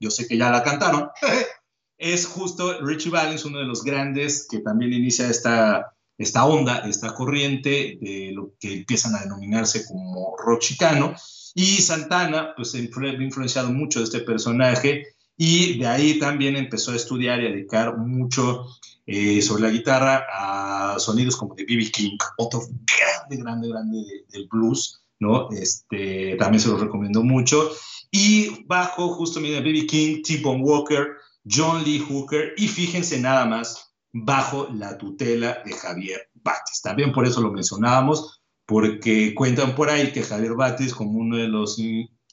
yo 0.00 0.10
sé 0.10 0.26
que 0.26 0.38
ya 0.38 0.50
la 0.50 0.62
cantaron, 0.62 1.10
es 1.98 2.24
justo 2.24 2.80
Richie 2.80 3.10
Valens, 3.10 3.44
uno 3.44 3.58
de 3.58 3.66
los 3.66 3.84
grandes 3.84 4.48
que 4.50 4.60
también 4.60 4.94
inicia 4.94 5.28
esta 5.28 5.93
esta 6.16 6.44
onda, 6.44 6.78
esta 6.88 7.14
corriente 7.14 7.98
de 8.00 8.32
lo 8.32 8.52
que 8.58 8.72
empiezan 8.72 9.14
a 9.14 9.20
denominarse 9.20 9.84
como 9.86 10.36
rock 10.36 10.60
chicano. 10.60 11.14
Y 11.54 11.80
Santana, 11.82 12.54
pues, 12.56 12.74
ha 12.74 12.78
influenciado 12.78 13.70
mucho 13.70 14.00
de 14.00 14.04
este 14.04 14.20
personaje 14.20 15.14
y 15.36 15.78
de 15.78 15.86
ahí 15.86 16.18
también 16.18 16.56
empezó 16.56 16.92
a 16.92 16.96
estudiar 16.96 17.40
y 17.40 17.46
a 17.46 17.50
dedicar 17.50 17.96
mucho 17.96 18.66
eh, 19.06 19.42
sobre 19.42 19.64
la 19.64 19.70
guitarra 19.70 20.24
a 20.32 20.98
sonidos 20.98 21.36
como 21.36 21.54
de 21.54 21.64
B.B. 21.64 21.90
King, 21.90 22.16
otro 22.38 22.60
grande, 22.60 23.42
grande, 23.42 23.68
grande 23.68 23.98
de, 23.98 24.24
del 24.30 24.48
blues, 24.48 25.02
¿no? 25.18 25.50
Este, 25.50 26.36
también 26.36 26.60
se 26.60 26.68
los 26.68 26.80
recomiendo 26.80 27.22
mucho. 27.22 27.70
Y 28.10 28.64
bajo 28.66 29.08
justo, 29.14 29.40
mira, 29.40 29.60
B.B. 29.60 29.86
King, 29.86 30.22
T-Bone 30.22 30.62
Walker, 30.62 31.16
John 31.48 31.82
Lee 31.84 31.98
Hooker, 31.98 32.54
y 32.56 32.68
fíjense 32.68 33.20
nada 33.20 33.44
más, 33.44 33.93
bajo 34.14 34.68
la 34.72 34.96
tutela 34.96 35.58
de 35.64 35.72
Javier 35.72 36.30
Batis. 36.34 36.80
También 36.80 37.12
por 37.12 37.26
eso 37.26 37.40
lo 37.40 37.50
mencionábamos, 37.50 38.40
porque 38.64 39.34
cuentan 39.34 39.74
por 39.74 39.90
ahí 39.90 40.12
que 40.12 40.22
Javier 40.22 40.54
Batis, 40.54 40.94
como 40.94 41.18
uno 41.18 41.36
de 41.36 41.48
los 41.48 41.76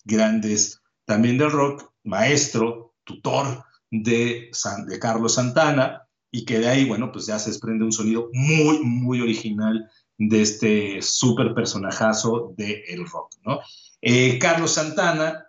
grandes 0.06 0.80
también 1.06 1.40
del 1.40 1.52
rock, 1.52 1.92
maestro, 2.04 2.94
tutor 3.04 3.66
de, 3.90 4.50
San, 4.54 4.86
de 4.86 5.00
Carlos 5.00 5.34
Santana, 5.34 6.08
y 6.30 6.46
que 6.46 6.60
de 6.60 6.70
ahí, 6.70 6.86
bueno, 6.86 7.12
pues 7.12 7.26
ya 7.26 7.40
se 7.40 7.50
desprende 7.50 7.84
un 7.84 7.92
sonido 7.92 8.30
muy, 8.32 8.80
muy 8.84 9.20
original 9.20 9.90
de 10.18 10.42
este 10.42 11.02
súper 11.02 11.56
personajazo 11.56 12.54
del 12.56 12.84
el 12.88 13.10
rock, 13.10 13.34
¿no? 13.44 13.60
Eh, 14.02 14.38
Carlos 14.38 14.76
Santana 14.76 15.48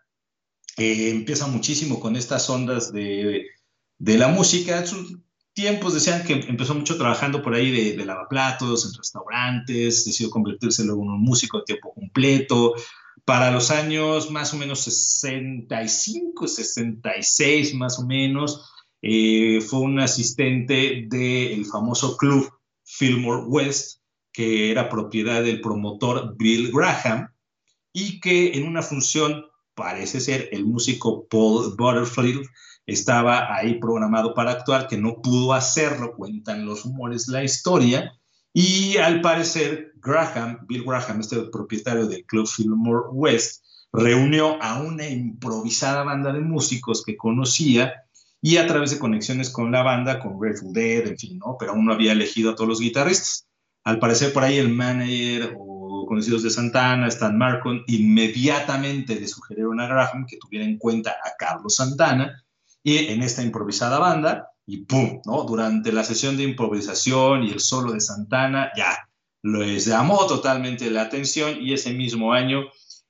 eh, 0.78 1.11
empieza 1.11 1.46
muchísimo 1.46 2.00
con 2.00 2.16
estas 2.16 2.48
ondas 2.48 2.90
de, 2.90 3.46
de 3.98 4.18
la 4.18 4.28
música, 4.28 4.82
tiempos 5.55 5.94
decían 5.94 6.24
que 6.24 6.34
empezó 6.34 6.74
mucho 6.74 6.96
trabajando 6.96 7.42
por 7.42 7.55
ahí 7.55 7.94
de, 7.94 8.05
lavaplatos, 8.05 8.86
en 8.86 8.94
restaurantes, 8.94 10.05
decidió 10.05 10.30
convertirse 10.30 10.84
luego 10.84 11.03
en 11.03 11.11
un 11.11 11.22
músico 11.22 11.59
de 11.59 11.64
tiempo 11.64 11.92
completo. 11.92 12.74
Para 13.24 13.50
los 13.50 13.70
años 13.70 14.30
más 14.30 14.53
o 14.53 14.57
menos 14.57 14.80
65, 14.80 16.48
66 16.48 17.74
más 17.74 17.98
o 17.98 18.07
menos, 18.07 18.68
eh, 19.03 19.61
fue 19.61 19.80
un 19.80 20.00
asistente 20.00 21.07
del 21.09 21.64
famoso 21.66 22.16
club 22.16 22.50
Fillmore 22.84 23.44
West, 23.46 24.00
que 24.32 24.70
era 24.70 24.88
propiedad 24.88 25.42
del 25.42 25.61
promotor 25.61 26.36
Bill 26.36 26.72
Graham, 26.72 27.28
y 27.92 28.20
que 28.20 28.53
en 28.55 28.66
una 28.66 28.82
función, 28.82 29.44
parece 29.74 30.20
ser, 30.20 30.48
el 30.53 30.64
músico 30.64 31.26
Paul 31.28 31.74
Butterfield 31.76 32.46
estaba 32.87 33.55
ahí 33.55 33.78
programado 33.78 34.35
para 34.35 34.53
actuar, 34.53 34.89
que 34.89 34.99
no 34.99 35.22
pudo 35.22 35.53
hacerlo, 35.53 36.14
cuentan 36.16 36.66
los 36.66 36.85
rumores, 36.85 37.28
la 37.28 37.45
historia, 37.45 38.12
y 38.53 38.97
al 38.99 39.20
parecer 39.20 39.93
Graham, 39.97 40.66
Bill 40.66 40.85
Graham, 40.85 41.20
este 41.20 41.41
propietario 41.45 42.07
del 42.07 42.24
Club 42.26 42.47
Fillmore 42.47 43.09
West, 43.12 43.64
reunió 43.93 44.62
a 44.62 44.80
una 44.83 45.09
improvisada 45.09 46.03
banda 46.03 46.33
de 46.33 46.41
músicos 46.41 47.05
que 47.05 47.16
conocía 47.16 47.93
y 48.41 48.57
a 48.57 48.66
través 48.66 48.91
de 48.91 48.99
conexiones 48.99 49.51
con 49.51 49.70
la 49.70 49.83
banda, 49.83 50.18
con 50.18 50.39
Grateful 50.39 50.72
Dead, 50.72 51.07
en 51.07 51.16
fin, 51.16 51.39
¿no? 51.39 51.57
Pero 51.59 51.72
aún 51.72 51.87
no 51.87 51.93
había 51.93 52.12
elegido 52.12 52.51
a 52.51 52.55
todos 52.57 52.68
los 52.68 52.80
guitarristas. 52.80 53.47
Al 53.85 53.99
parecer 53.99 54.33
por 54.33 54.43
ahí 54.43 54.59
el 54.59 54.70
manager 54.70 55.55
o 55.59 56.07
conocidos 56.07 56.43
de 56.43 56.51
Santana, 56.51 57.09
Stan 57.09 57.37
Marcon, 57.37 57.85
inmediatamente 57.87 59.18
le 59.18 59.28
sugirieron 59.28 59.80
a 59.80 59.87
Graham 59.87 60.26
que 60.26 60.39
tuviera 60.39 60.64
en 60.64 60.78
cuenta 60.78 61.11
a 61.11 61.37
Carlos 61.39 61.76
Santana 61.76 62.41
y 62.83 63.09
en 63.09 63.22
esta 63.22 63.43
improvisada 63.43 63.99
banda, 63.99 64.49
y 64.66 64.85
¡pum! 64.85 65.20
¿no? 65.24 65.45
Durante 65.45 65.93
la 65.93 66.05
sesión 66.05 66.37
de 66.37 66.45
improvisación 66.45 67.45
y 67.45 67.51
el 67.51 67.61
solo 67.61 67.93
de 67.93 68.01
Santana, 68.01 68.70
ya, 68.76 68.99
les 69.43 69.87
llamó 69.87 70.26
totalmente 70.26 70.91
la 70.91 71.03
atención 71.03 71.61
y 71.61 71.72
ese 71.72 71.93
mismo 71.93 72.33
año 72.33 72.62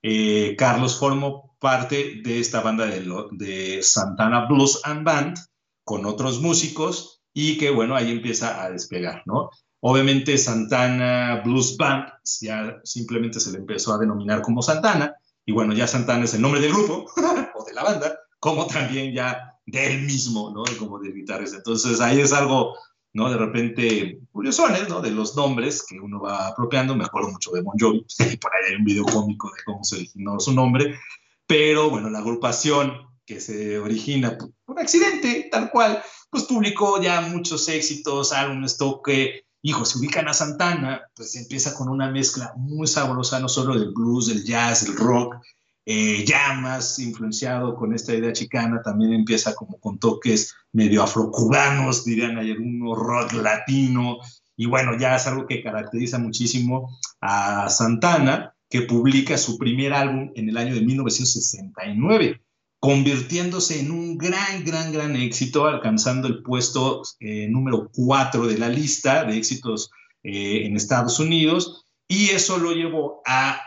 eh, 0.03 0.57
Carlos 0.57 0.99
formó 0.99 1.57
parte 1.61 2.21
de 2.25 2.41
esta 2.41 2.61
banda 2.61 2.87
de, 2.87 3.07
de 3.33 3.83
Santana 3.83 4.47
Blues 4.47 4.81
and 4.85 5.05
Band 5.05 5.37
con 5.85 6.07
otros 6.07 6.41
músicos 6.41 7.23
y 7.35 7.59
que 7.59 7.71
bueno, 7.71 7.95
ahí 7.95 8.11
empieza 8.11 8.63
a 8.63 8.71
despegar, 8.71 9.23
¿no? 9.27 9.51
Obviamente 9.81 10.39
Santana 10.39 11.43
Blues 11.45 11.77
Band 11.77 12.07
ya 12.41 12.81
simplemente 12.85 13.41
se 13.41 13.53
le 13.53 13.59
empezó 13.59 13.93
a 13.93 13.99
denominar 13.99 14.43
como 14.43 14.63
Santana, 14.63 15.15
y 15.45 15.53
bueno, 15.53 15.73
ya 15.73 15.87
Santana 15.87 16.25
es 16.25 16.35
el 16.35 16.43
nombre 16.43 16.61
del 16.61 16.73
grupo 16.73 17.07
o 17.55 17.65
de 17.65 17.73
la 17.75 17.83
banda, 17.83 18.17
como 18.39 18.67
también 18.67 19.13
ya 19.13 19.52
del 19.67 20.03
mismo, 20.03 20.51
¿no? 20.51 20.65
Como 20.79 20.99
de 20.99 21.13
guitarrista. 21.13 21.59
Entonces 21.59 22.01
ahí 22.01 22.21
es 22.21 22.33
algo, 22.33 22.77
¿no? 23.13 23.31
De 23.31 23.37
repente 23.37 24.21
curiosones, 24.31 24.89
¿no? 24.89 25.01
De 25.01 25.11
los 25.11 25.37
nombres 25.37 25.85
que 25.89 25.99
uno 26.01 26.21
va 26.21 26.49
apropiando. 26.49 26.95
Me 26.95 27.05
acuerdo 27.05 27.31
mucho 27.31 27.51
de 27.53 27.63
Bon 27.63 27.77
Jovi, 27.79 28.05
por 28.41 28.53
ahí 28.55 28.71
hay 28.71 28.77
un 28.77 28.85
video 28.85 29.05
cómico 29.05 29.49
de 29.49 29.63
cómo 29.65 29.85
se 29.85 29.97
originó 29.97 30.39
su 30.41 30.53
nombre, 30.53 30.99
pero 31.47 31.91
bueno, 31.91 32.11
la 32.11 32.19
agrupación 32.19 32.93
que 33.25 33.41
se 33.41 33.79
origina 33.79 34.37
por, 34.37 34.81
accidente, 34.81 35.49
tal 35.51 35.71
cual, 35.71 36.03
pues 36.29 36.45
publicó 36.45 37.01
ya 37.01 37.21
muchos 37.21 37.69
éxitos, 37.69 38.33
álbumes, 38.33 38.77
toque 38.77 39.45
hijo, 39.63 39.85
se 39.85 39.99
ubican 39.99 40.29
a 40.29 40.35
Santana, 40.35 41.03
pues 41.15 41.37
empieza 41.37 41.75
con 41.75 41.89
una 41.89 42.11
mezcla 42.11 42.53
muy 42.57 42.87
sabrosa, 42.87 43.39
no 43.39 43.49
solo 43.49 43.79
del 43.79 43.93
blues, 43.93 44.27
del 44.27 44.45
jazz, 44.45 44.85
del 44.85 44.97
rock, 44.97 45.37
eh, 45.85 46.25
ya 46.27 46.55
más 46.55 46.99
influenciado 46.99 47.75
con 47.75 47.95
esta 47.95 48.15
idea 48.15 48.33
chicana, 48.33 48.83
también 48.83 49.13
empieza 49.13 49.55
como 49.55 49.79
con 49.79 49.99
toques 49.99 50.55
medio 50.73 51.03
afrocubanos, 51.03 52.05
dirían 52.05 52.39
ayer, 52.39 52.59
uno 52.61 52.95
rock 52.95 53.33
latino, 53.35 54.19
y 54.57 54.67
bueno, 54.67 54.97
ya 54.99 55.17
es 55.17 55.27
algo 55.27 55.47
que 55.47 55.63
caracteriza 55.63 56.19
muchísimo 56.19 56.99
a 57.21 57.69
Santana, 57.69 58.55
que 58.69 58.83
publica 58.83 59.37
su 59.37 59.59
primer 59.59 59.93
álbum 59.93 60.31
en 60.35 60.49
el 60.49 60.57
año 60.57 60.75
de 60.75 60.83
1969 60.83 62.41
convirtiéndose 62.83 63.79
en 63.79 63.93
un 63.93 64.19
gran, 64.19 64.65
gran, 64.65 64.93
gran 64.93 65.15
éxito, 65.15 65.67
alcanzando 65.67 66.27
el 66.27 66.43
puesto 66.43 67.03
eh, 67.21 67.47
número 67.49 67.89
4 67.95 68.49
de 68.49 68.59
la 68.59 68.69
lista 68.69 69.25
de 69.25 69.37
éxitos 69.37 69.93
eh, 70.25 70.67
en 70.67 70.77
Estados 70.77 71.21
Unidos. 71.21 71.87
Y 72.09 72.31
eso 72.31 72.59
lo 72.59 72.73
llevó 72.73 73.23
a, 73.25 73.61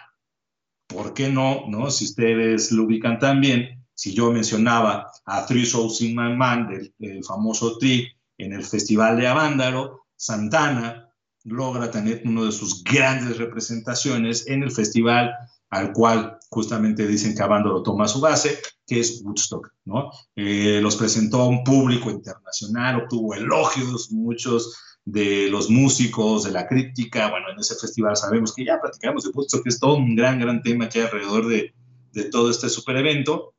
¿por 0.88 1.14
qué 1.14 1.30
no? 1.30 1.66
no? 1.68 1.90
Si 1.92 2.06
ustedes 2.06 2.72
lo 2.72 2.84
ubican 2.84 3.20
también, 3.20 3.86
si 3.94 4.14
yo 4.14 4.32
mencionaba 4.32 5.12
a 5.26 5.46
Three 5.46 5.66
Souls 5.66 6.02
in 6.02 6.16
My 6.16 6.36
Man, 6.36 6.68
del, 6.98 7.24
famoso 7.24 7.78
Tri, 7.78 8.08
en 8.38 8.54
el 8.54 8.64
Festival 8.64 9.18
de 9.18 9.28
Avándaro, 9.28 10.06
Santana 10.16 11.10
logra 11.46 11.90
tener 11.92 12.22
una 12.26 12.44
de 12.44 12.52
sus 12.52 12.84
grandes 12.84 13.38
representaciones 13.38 14.48
en 14.48 14.64
el 14.64 14.72
festival 14.72 15.32
al 15.70 15.94
cual 15.94 16.38
justamente 16.50 17.08
dicen 17.08 17.36
que 17.36 17.44
Avándaro 17.44 17.84
toma 17.84 18.08
su 18.08 18.20
base, 18.20 18.60
que 18.86 19.00
es 19.00 19.22
Woodstock, 19.24 19.72
¿no? 19.86 20.12
Eh, 20.36 20.80
los 20.82 20.96
presentó 20.96 21.42
a 21.42 21.48
un 21.48 21.64
público 21.64 22.10
internacional, 22.10 23.04
obtuvo 23.04 23.34
elogios, 23.34 24.12
muchos 24.12 24.95
de 25.06 25.50
los 25.50 25.70
músicos, 25.70 26.44
de 26.44 26.52
la 26.52 26.68
crítica, 26.68 27.30
bueno, 27.30 27.52
en 27.52 27.60
ese 27.60 27.76
festival 27.76 28.18
sabemos 28.18 28.54
que 28.54 28.66
ya 28.66 28.82
platicamos 28.82 29.24
de 29.24 29.30
Woodstock, 29.30 29.64
que 29.64 29.70
es 29.70 29.80
todo 29.80 29.96
un 29.96 30.16
gran, 30.16 30.40
gran 30.40 30.62
tema 30.64 30.90
que 30.90 31.00
hay 31.00 31.06
alrededor 31.06 31.48
de, 31.48 31.74
de 32.12 32.24
todo 32.26 32.50
este 32.50 32.70
super 32.70 32.98
evento, 32.98 33.54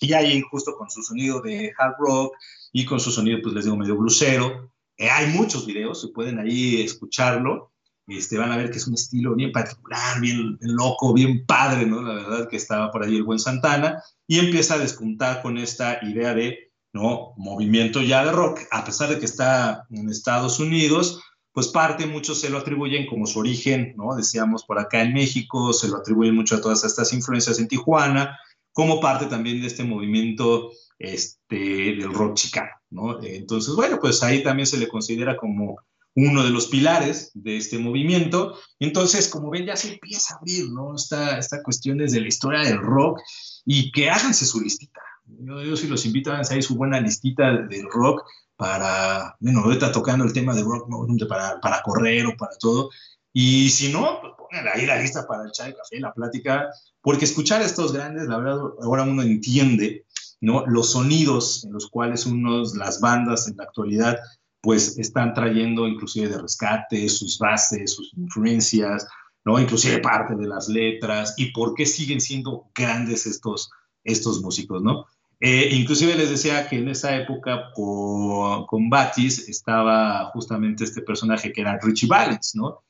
y 0.00 0.14
ahí 0.14 0.42
justo 0.50 0.74
con 0.76 0.90
su 0.90 1.02
sonido 1.02 1.40
de 1.40 1.72
hard 1.78 1.94
rock 1.98 2.34
y 2.72 2.84
con 2.84 2.98
su 2.98 3.10
sonido, 3.10 3.38
pues 3.42 3.54
les 3.54 3.64
digo, 3.64 3.76
medio 3.76 3.96
blusero, 3.96 4.72
eh, 4.96 5.10
hay 5.10 5.28
muchos 5.28 5.66
videos, 5.66 6.00
se 6.00 6.08
pueden 6.08 6.38
ahí 6.38 6.82
escucharlo, 6.82 7.72
este, 8.06 8.36
van 8.36 8.52
a 8.52 8.56
ver 8.56 8.70
que 8.70 8.78
es 8.78 8.86
un 8.86 8.94
estilo 8.94 9.34
bien 9.34 9.52
particular, 9.52 10.20
bien, 10.20 10.58
loco, 10.60 11.12
bien 11.14 11.46
padre, 11.46 11.86
¿no? 11.86 12.02
La 12.02 12.14
verdad 12.14 12.48
que 12.48 12.56
estaba 12.56 12.90
por 12.90 13.02
ahí 13.02 13.16
el 13.16 13.22
buen 13.22 13.38
Santana. 13.38 14.02
Y 14.26 14.38
empieza 14.38 14.74
a 14.74 14.78
despuntar 14.78 15.40
con 15.42 15.56
esta 15.56 15.98
idea 16.02 16.34
de, 16.34 16.71
¿no? 16.92 17.34
Movimiento 17.36 18.02
ya 18.02 18.24
de 18.24 18.32
rock, 18.32 18.60
a 18.70 18.84
pesar 18.84 19.08
de 19.08 19.18
que 19.18 19.24
está 19.24 19.86
en 19.90 20.08
Estados 20.08 20.60
Unidos, 20.60 21.22
pues 21.52 21.68
parte, 21.68 22.06
muchos 22.06 22.40
se 22.40 22.50
lo 22.50 22.58
atribuyen 22.58 23.06
como 23.06 23.26
su 23.26 23.38
origen, 23.38 23.94
¿no? 23.96 24.14
Decíamos 24.14 24.64
por 24.64 24.78
acá 24.78 25.02
en 25.02 25.12
México, 25.12 25.72
se 25.72 25.88
lo 25.88 25.98
atribuyen 25.98 26.34
mucho 26.34 26.56
a 26.56 26.60
todas 26.60 26.84
estas 26.84 27.12
influencias 27.12 27.58
en 27.58 27.68
Tijuana, 27.68 28.38
como 28.72 29.00
parte 29.00 29.26
también 29.26 29.60
de 29.60 29.66
este 29.66 29.84
movimiento 29.84 30.70
este, 30.98 31.56
del 31.56 32.12
rock 32.12 32.34
chicano, 32.34 32.70
¿no? 32.90 33.22
Entonces, 33.22 33.74
bueno, 33.74 33.98
pues 34.00 34.22
ahí 34.22 34.42
también 34.42 34.66
se 34.66 34.78
le 34.78 34.88
considera 34.88 35.36
como 35.36 35.76
uno 36.14 36.42
de 36.42 36.50
los 36.50 36.66
pilares 36.68 37.30
de 37.34 37.56
este 37.56 37.78
movimiento. 37.78 38.58
Entonces, 38.78 39.28
como 39.28 39.50
ven, 39.50 39.66
ya 39.66 39.76
se 39.76 39.92
empieza 39.94 40.34
a 40.34 40.38
abrir, 40.38 40.70
¿no? 40.70 40.94
Esta, 40.94 41.38
esta 41.38 41.62
cuestión 41.62 41.98
desde 41.98 42.20
la 42.20 42.28
historia 42.28 42.60
del 42.60 42.78
rock 42.78 43.20
y 43.64 43.92
que 43.92 44.10
háganse 44.10 44.46
su 44.46 44.60
listita. 44.60 45.00
Yo, 45.24 45.62
yo 45.62 45.76
sí 45.76 45.86
los 45.86 46.04
invito 46.06 46.32
a 46.32 46.40
hacer 46.40 46.62
su 46.62 46.76
buena 46.76 47.00
listita 47.00 47.52
del 47.52 47.88
rock 47.90 48.24
para, 48.56 49.36
bueno, 49.40 49.60
ahorita 49.60 49.92
tocando 49.92 50.24
el 50.24 50.32
tema 50.32 50.54
de 50.54 50.62
rock, 50.62 50.88
para, 51.28 51.60
para 51.60 51.82
correr 51.82 52.26
o 52.26 52.36
para 52.36 52.56
todo. 52.58 52.90
Y 53.32 53.70
si 53.70 53.92
no, 53.92 54.20
pues 54.20 54.34
pongan 54.36 54.68
ahí 54.72 54.86
la 54.86 55.00
lista 55.00 55.26
para 55.26 55.44
el 55.44 55.52
chai, 55.52 55.74
café, 55.74 55.98
la 55.98 56.12
plática, 56.12 56.68
porque 57.00 57.24
escuchar 57.24 57.62
estos 57.62 57.92
grandes, 57.92 58.28
la 58.28 58.38
verdad, 58.38 58.60
ahora 58.82 59.04
uno 59.04 59.22
entiende, 59.22 60.06
¿no? 60.40 60.64
Los 60.66 60.92
sonidos 60.92 61.64
en 61.64 61.72
los 61.72 61.88
cuales 61.88 62.26
unos, 62.26 62.76
las 62.76 63.00
bandas 63.00 63.48
en 63.48 63.56
la 63.56 63.64
actualidad 63.64 64.18
pues 64.62 64.96
están 64.96 65.34
trayendo 65.34 65.88
inclusive 65.88 66.28
de 66.28 66.38
rescate 66.40 67.08
sus 67.08 67.36
bases, 67.38 67.94
sus 67.94 68.14
influencias, 68.14 69.06
¿no? 69.44 69.58
Inclusive 69.58 69.98
parte 69.98 70.36
de 70.36 70.46
las 70.46 70.68
letras 70.68 71.34
y 71.36 71.52
por 71.52 71.74
qué 71.74 71.84
siguen 71.84 72.20
siendo 72.20 72.70
grandes 72.74 73.26
estos, 73.26 73.70
estos 74.04 74.40
músicos, 74.42 74.82
¿no? 74.82 75.06
Eh, 75.40 75.70
inclusive 75.72 76.14
les 76.14 76.30
decía 76.30 76.68
que 76.68 76.78
en 76.78 76.88
esa 76.88 77.16
época 77.16 77.72
con, 77.74 78.66
con 78.66 78.88
Batis 78.88 79.48
estaba 79.48 80.30
justamente 80.32 80.84
este 80.84 81.02
personaje 81.02 81.52
que 81.52 81.62
era 81.62 81.78
Richie 81.82 82.06
Valens, 82.06 82.54
¿no? 82.54 82.84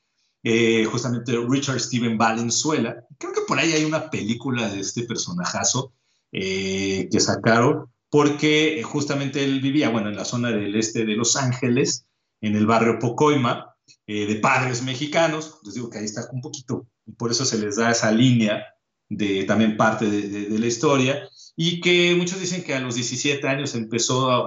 Eh, 0.44 0.84
justamente 0.86 1.32
Richard 1.48 1.80
Steven 1.80 2.18
Valenzuela. 2.18 3.06
Creo 3.16 3.32
que 3.32 3.42
por 3.46 3.58
ahí 3.58 3.72
hay 3.72 3.84
una 3.84 4.10
película 4.10 4.68
de 4.68 4.80
este 4.80 5.04
personajazo 5.04 5.92
eh, 6.32 7.08
que 7.10 7.20
sacaron 7.20 7.86
porque 8.10 8.82
justamente 8.82 9.44
él 9.44 9.60
vivía, 9.60 9.88
bueno, 9.88 10.08
en 10.08 10.16
la 10.16 10.24
zona 10.24 10.50
del 10.50 10.74
este 10.74 11.06
de 11.06 11.14
Los 11.14 11.36
Ángeles, 11.36 12.06
en 12.40 12.56
el 12.56 12.66
barrio 12.66 12.98
Pocoima, 12.98 13.74
eh, 14.06 14.26
de 14.26 14.34
padres 14.36 14.82
mexicanos, 14.82 15.60
les 15.64 15.74
digo 15.74 15.88
que 15.88 15.98
ahí 15.98 16.04
está 16.04 16.28
un 16.32 16.42
poquito, 16.42 16.86
y 17.06 17.12
por 17.12 17.30
eso 17.30 17.44
se 17.44 17.58
les 17.58 17.76
da 17.76 17.90
esa 17.90 18.10
línea 18.10 18.66
de 19.16 19.44
también 19.44 19.76
parte 19.76 20.08
de, 20.08 20.58
la 20.58 20.66
historia, 20.66 21.28
y 21.54 21.80
que 21.80 22.14
muchos 22.14 22.40
dicen 22.40 22.64
que 22.64 22.74
a 22.74 22.80
los 22.80 22.94
17 22.94 23.46
años 23.46 23.74
empezó 23.74 24.44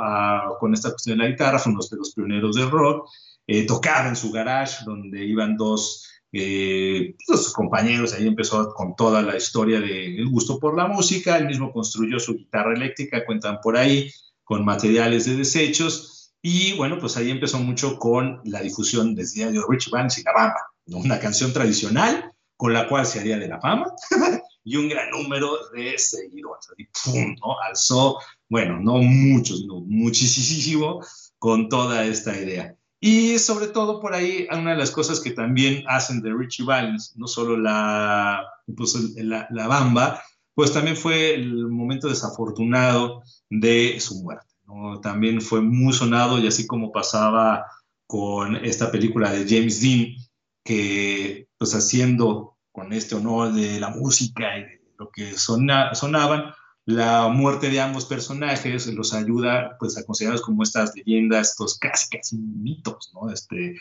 con 0.59 0.73
esta 0.73 0.89
cuestión 0.89 1.17
de 1.17 1.23
la 1.23 1.29
guitarra, 1.29 1.59
fue 1.59 1.71
uno 1.71 1.81
de 1.89 1.97
los 1.97 2.13
pioneros 2.13 2.55
del 2.55 2.71
rock, 2.71 3.07
eh, 3.47 3.65
tocaba 3.65 4.09
en 4.09 4.15
su 4.15 4.31
garage, 4.31 4.83
donde 4.85 5.23
iban 5.23 5.55
dos 5.55 6.07
eh, 6.31 7.15
pues, 7.27 7.43
sus 7.43 7.53
compañeros, 7.53 8.13
ahí 8.13 8.27
empezó 8.27 8.73
con 8.73 8.95
toda 8.95 9.21
la 9.21 9.37
historia 9.37 9.79
del 9.79 10.27
gusto 10.29 10.59
por 10.59 10.75
la 10.75 10.87
música, 10.87 11.37
él 11.37 11.45
mismo 11.45 11.71
construyó 11.71 12.19
su 12.19 12.33
guitarra 12.35 12.73
eléctrica, 12.73 13.25
cuentan 13.25 13.59
por 13.61 13.77
ahí, 13.77 14.11
con 14.43 14.65
materiales 14.65 15.25
de 15.25 15.35
desechos, 15.37 16.33
y 16.41 16.73
bueno, 16.73 16.99
pues 16.99 17.17
ahí 17.17 17.31
empezó 17.31 17.59
mucho 17.59 17.97
con 17.97 18.41
la 18.45 18.61
difusión 18.61 19.15
desde 19.15 19.51
de 19.51 19.61
Rich 19.67 19.89
Vance 19.89 20.21
y 20.21 20.23
La 20.23 20.33
Bamba, 20.33 20.61
una 20.87 21.19
canción 21.19 21.53
tradicional 21.53 22.31
con 22.57 22.73
la 22.73 22.87
cual 22.87 23.05
se 23.05 23.19
haría 23.19 23.37
de 23.37 23.47
la 23.47 23.59
fama 23.59 23.85
y 24.65 24.75
un 24.75 24.89
gran 24.89 25.11
número 25.11 25.57
de 25.73 25.97
seguidores. 25.97 26.67
Y 26.77 26.85
¡pum! 26.85 27.35
¿no? 27.39 27.55
Alzó, 27.61 28.17
bueno, 28.49 28.79
no 28.79 28.97
muchos, 28.97 29.59
sino 29.59 29.79
muchísimo 29.81 31.01
con 31.39 31.69
toda 31.69 32.03
esta 32.05 32.37
idea. 32.37 32.75
Y 32.99 33.37
sobre 33.37 33.67
todo 33.67 34.01
por 34.01 34.15
ahí, 34.15 34.47
una 34.51 34.71
de 34.71 34.77
las 34.77 34.89
cosas 34.89 35.19
que 35.19 35.31
también 35.31 35.83
hacen 35.87 36.21
de 36.21 36.33
Richie 36.33 36.65
Valens, 36.65 37.13
no 37.15 37.27
solo 37.27 37.55
la, 37.55 38.43
pues, 38.75 38.95
la, 39.15 39.47
la, 39.51 39.67
bamba, 39.67 40.23
pues 40.55 40.73
también 40.73 40.97
fue 40.97 41.35
el 41.35 41.67
momento 41.67 42.09
desafortunado 42.09 43.21
de 43.49 43.99
su 43.99 44.23
muerte. 44.23 44.47
¿no? 44.65 44.99
También 45.01 45.41
fue 45.41 45.61
muy 45.61 45.93
sonado 45.93 46.39
y 46.39 46.47
así 46.47 46.65
como 46.65 46.91
pasaba 46.91 47.65
con 48.07 48.55
esta 48.55 48.91
película 48.91 49.31
de 49.31 49.45
James 49.47 49.81
Dean, 49.81 50.15
que 50.63 51.47
pues 51.59 51.75
haciendo 51.75 52.54
con 52.75 52.91
este 52.91 53.15
honor 53.15 53.53
de 53.53 53.79
la 53.79 53.89
música 53.89 54.57
y 54.59 54.65
lo 54.99 55.09
que 55.09 55.37
sona, 55.37 55.95
sonaban, 55.95 56.53
la 56.85 57.29
muerte 57.29 57.69
de 57.69 57.79
ambos 57.79 58.05
personajes 58.05 58.85
los 58.87 59.13
ayuda 59.13 59.75
pues 59.79 59.97
a 59.97 60.05
considerarlos 60.05 60.45
como 60.45 60.61
estas 60.61 60.93
leyendas, 60.95 61.51
estos 61.51 61.79
casi 61.79 62.09
casi 62.09 62.37
mitos, 62.37 63.11
¿no? 63.13 63.31
Este, 63.31 63.75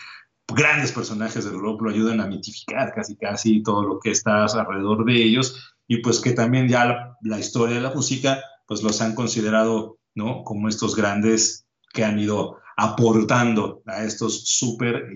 grandes 0.46 0.92
personajes 0.92 1.44
del 1.44 1.58
rock 1.58 1.82
lo 1.82 1.90
ayudan 1.90 2.20
a 2.20 2.26
mitificar 2.26 2.92
casi 2.94 3.16
casi 3.16 3.62
todo 3.62 3.82
lo 3.82 3.98
que 3.98 4.10
está 4.10 4.44
alrededor 4.44 5.04
de 5.04 5.22
ellos 5.22 5.74
y 5.86 5.98
pues 5.98 6.20
que 6.20 6.32
también 6.32 6.68
ya 6.68 7.16
la, 7.22 7.38
historia 7.38 7.76
de 7.76 7.82
la 7.82 7.92
música 7.92 8.40
pues 8.66 8.82
los 8.82 9.02
han 9.02 9.14
considerado, 9.14 9.98
¿no? 10.14 10.42
Como 10.44 10.68
estos 10.68 10.96
grandes 10.96 11.66
que 11.92 12.04
han 12.04 12.18
ido 12.18 12.58
aportando 12.76 13.82
a 13.86 14.04
estos 14.04 14.44
súper 14.48 15.10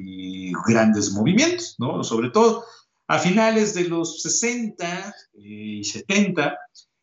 grandes 0.67 1.13
movimientos, 1.13 1.77
¿no? 1.79 2.05
Sobre 2.05 2.31
todo 2.31 2.65
a 3.09 3.19
finales 3.19 3.75
de 3.75 3.89
los 3.89 4.23
60 4.23 5.15
y 5.33 5.83
70, 5.83 6.59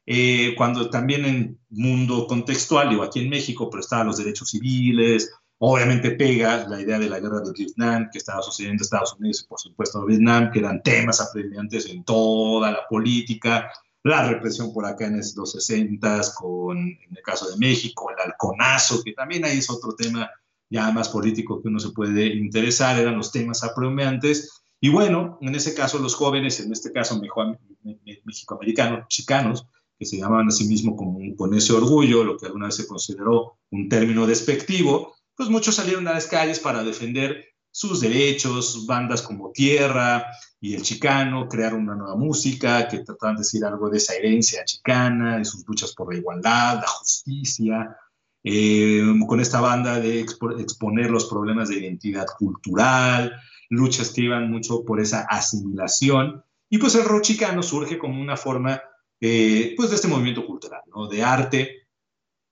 eh, 0.06 0.54
cuando 0.56 0.90
también 0.90 1.26
en 1.26 1.60
mundo 1.70 2.28
contextual, 2.28 2.90
digo 2.90 3.04
aquí 3.04 3.22
en 3.22 3.30
México, 3.30 3.70
pero 3.70 3.82
estaban 3.82 4.08
los 4.08 4.18
derechos 4.18 4.52
civiles, 4.52 5.32
obviamente 5.58 6.12
pega 6.12 6.68
la 6.68 6.80
idea 6.80 7.00
de 7.00 7.10
la 7.10 7.20
guerra 7.20 7.42
de 7.42 7.52
Vietnam 7.52 8.10
que 8.12 8.20
estaba 8.20 8.44
sucediendo 8.44 8.82
en 8.82 8.84
Estados 8.84 9.16
Unidos 9.20 9.42
y 9.44 9.48
por 9.48 9.60
supuesto 9.60 10.00
en 10.00 10.06
Vietnam, 10.06 10.52
que 10.52 10.60
eran 10.60 10.84
temas 10.84 11.20
apremiantes 11.22 11.88
en 11.88 12.04
toda 12.04 12.72
la 12.72 12.88
política, 12.88 13.72
la 14.04 14.28
represión 14.30 14.72
por 14.72 14.86
acá 14.86 15.08
en 15.08 15.18
los 15.18 15.52
60 15.54 16.22
con, 16.36 16.78
el 16.78 17.24
caso 17.24 17.50
de 17.50 17.58
México, 17.58 18.12
el 18.12 18.32
halconazo, 18.32 19.04
que 19.04 19.14
también 19.14 19.44
ahí 19.44 19.58
es 19.58 19.70
otro 19.72 19.96
tema 19.96 20.30
ya 20.70 20.92
más 20.92 21.10
político 21.10 21.62
que 21.62 21.68
uno 21.70 21.80
se 21.80 21.90
puede 21.90 22.28
interesar, 22.28 23.00
eran 23.00 23.18
los 23.18 23.32
temas 23.32 23.64
apremiantes. 23.64 24.65
Y 24.82 24.90
bueno, 24.90 25.38
en 25.42 25.56
ese 25.56 25.74
caso 25.74 26.00
los 26.00 26.16
jóvenes, 26.16 26.60
en 26.60 26.72
este 26.72 26.92
caso 26.92 27.20
mexicoamericanos, 28.24 29.08
chicanos, 29.08 29.68
que 29.98 30.06
se 30.06 30.18
llamaban 30.18 30.50
a 30.50 30.52
sí 30.52 30.66
mismos 30.66 30.96
con 31.38 31.54
ese 31.54 31.74
orgullo, 31.74 32.24
lo 32.24 32.38
que 32.38 32.48
alguna 32.48 32.66
vez 32.66 32.76
se 32.76 32.88
consideró 32.88 33.58
un 33.72 33.88
término 33.88 34.28
despectivo, 34.28 35.16
pues 35.36 35.50
muchos 35.50 35.76
salieron 35.76 36.08
a 36.08 36.14
las 36.14 36.28
calles 36.28 36.60
para 36.60 36.84
defender 36.84 37.46
sus 37.72 38.00
derechos, 38.00 38.86
bandas 38.86 39.22
como 39.22 39.52
Tierra 39.52 40.26
y 40.62 40.76
El 40.76 40.82
Chicano 40.82 41.50
crearon 41.50 41.82
una 41.82 41.96
nueva 41.96 42.16
música 42.16 42.88
que 42.88 43.00
trataban 43.00 43.36
de 43.36 43.42
decir 43.42 43.66
algo 43.66 43.90
de 43.90 43.98
esa 43.98 44.16
herencia 44.16 44.64
chicana, 44.64 45.38
de 45.38 45.46
sus 45.46 45.68
luchas 45.68 45.94
por 45.94 46.14
la 46.14 46.20
igualdad, 46.20 46.76
la 46.76 46.88
justicia, 46.88 47.98
eh, 48.42 49.04
con 49.28 49.42
esta 49.42 49.60
banda 49.60 50.00
de 50.00 50.22
exponer 50.22 51.12
los 51.12 51.26
problemas 51.26 51.68
de 51.68 51.80
identidad 51.80 52.28
cultural, 52.38 53.34
luchas 53.70 54.12
que 54.12 54.22
iban 54.22 54.50
mucho 54.50 54.84
por 54.84 55.00
esa 55.00 55.22
asimilación, 55.22 56.44
y 56.70 56.78
pues 56.78 56.96
el 56.96 57.06
rock 57.06 57.22
chicano 57.22 57.64
surge 57.64 57.98
como 57.98 58.22
una 58.22 58.38
forma 58.38 58.82
eh, 59.22 59.74
pues 59.78 59.90
de 59.90 59.96
este 59.96 60.08
movimiento 60.08 60.46
cultural, 60.46 60.82
¿no? 60.94 61.08
de 61.08 61.24
arte, 61.24 61.88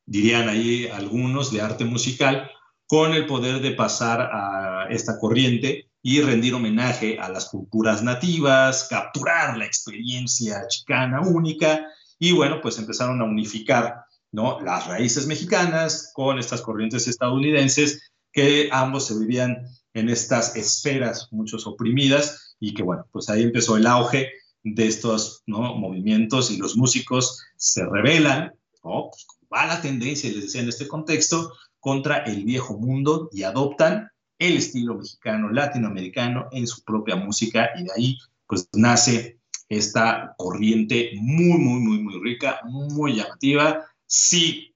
dirían 0.05 0.49
ahí 0.49 0.87
algunos, 0.87 1.51
de 1.51 1.61
arte 1.61 1.85
musical, 1.85 2.49
con 2.87 3.13
el 3.13 3.25
poder 3.25 3.61
de 3.61 3.71
pasar 3.71 4.21
a 4.21 4.87
esta 4.89 5.17
corriente 5.17 5.89
y 6.01 6.21
rendir 6.21 6.53
homenaje 6.53 7.17
a 7.19 7.29
las 7.29 7.49
culturas 7.49 8.03
nativas, 8.03 8.87
capturar 8.89 9.57
la 9.57 9.65
experiencia 9.65 10.67
chicana 10.67 11.21
única 11.21 11.87
y 12.19 12.33
bueno, 12.33 12.59
pues 12.61 12.77
empezaron 12.77 13.21
a 13.21 13.25
unificar 13.25 14.05
¿no? 14.31 14.59
las 14.61 14.87
raíces 14.87 15.27
mexicanas 15.27 16.11
con 16.13 16.39
estas 16.39 16.61
corrientes 16.61 17.07
estadounidenses 17.07 18.11
que 18.31 18.69
ambos 18.71 19.07
se 19.07 19.17
vivían 19.17 19.65
en 19.93 20.09
estas 20.09 20.55
esferas, 20.55 21.27
muchos 21.31 21.67
oprimidas, 21.67 22.55
y 22.59 22.73
que 22.73 22.83
bueno, 22.83 23.05
pues 23.11 23.29
ahí 23.29 23.43
empezó 23.43 23.77
el 23.77 23.87
auge 23.87 24.31
de 24.63 24.87
estos 24.87 25.43
¿no? 25.45 25.75
movimientos 25.75 26.51
y 26.51 26.57
los 26.57 26.77
músicos 26.77 27.43
se 27.57 27.85
rebelan, 27.85 28.53
¿no? 28.83 29.09
Pues 29.11 29.27
va 29.53 29.67
la 29.67 29.81
tendencia, 29.81 30.31
les 30.31 30.43
decía 30.43 30.61
en 30.61 30.69
este 30.69 30.87
contexto, 30.87 31.53
contra 31.79 32.19
el 32.19 32.45
viejo 32.45 32.77
mundo 32.77 33.29
y 33.33 33.43
adoptan 33.43 34.09
el 34.39 34.57
estilo 34.57 34.95
mexicano, 34.95 35.49
latinoamericano 35.49 36.47
en 36.51 36.65
su 36.65 36.83
propia 36.83 37.15
música 37.15 37.69
y 37.77 37.83
de 37.83 37.91
ahí 37.95 38.17
pues 38.47 38.67
nace 38.73 39.39
esta 39.69 40.33
corriente 40.37 41.11
muy, 41.15 41.57
muy, 41.57 41.79
muy, 41.79 41.99
muy 41.99 42.19
rica, 42.21 42.59
muy 42.65 43.15
llamativa. 43.15 43.85
Sí, 44.05 44.72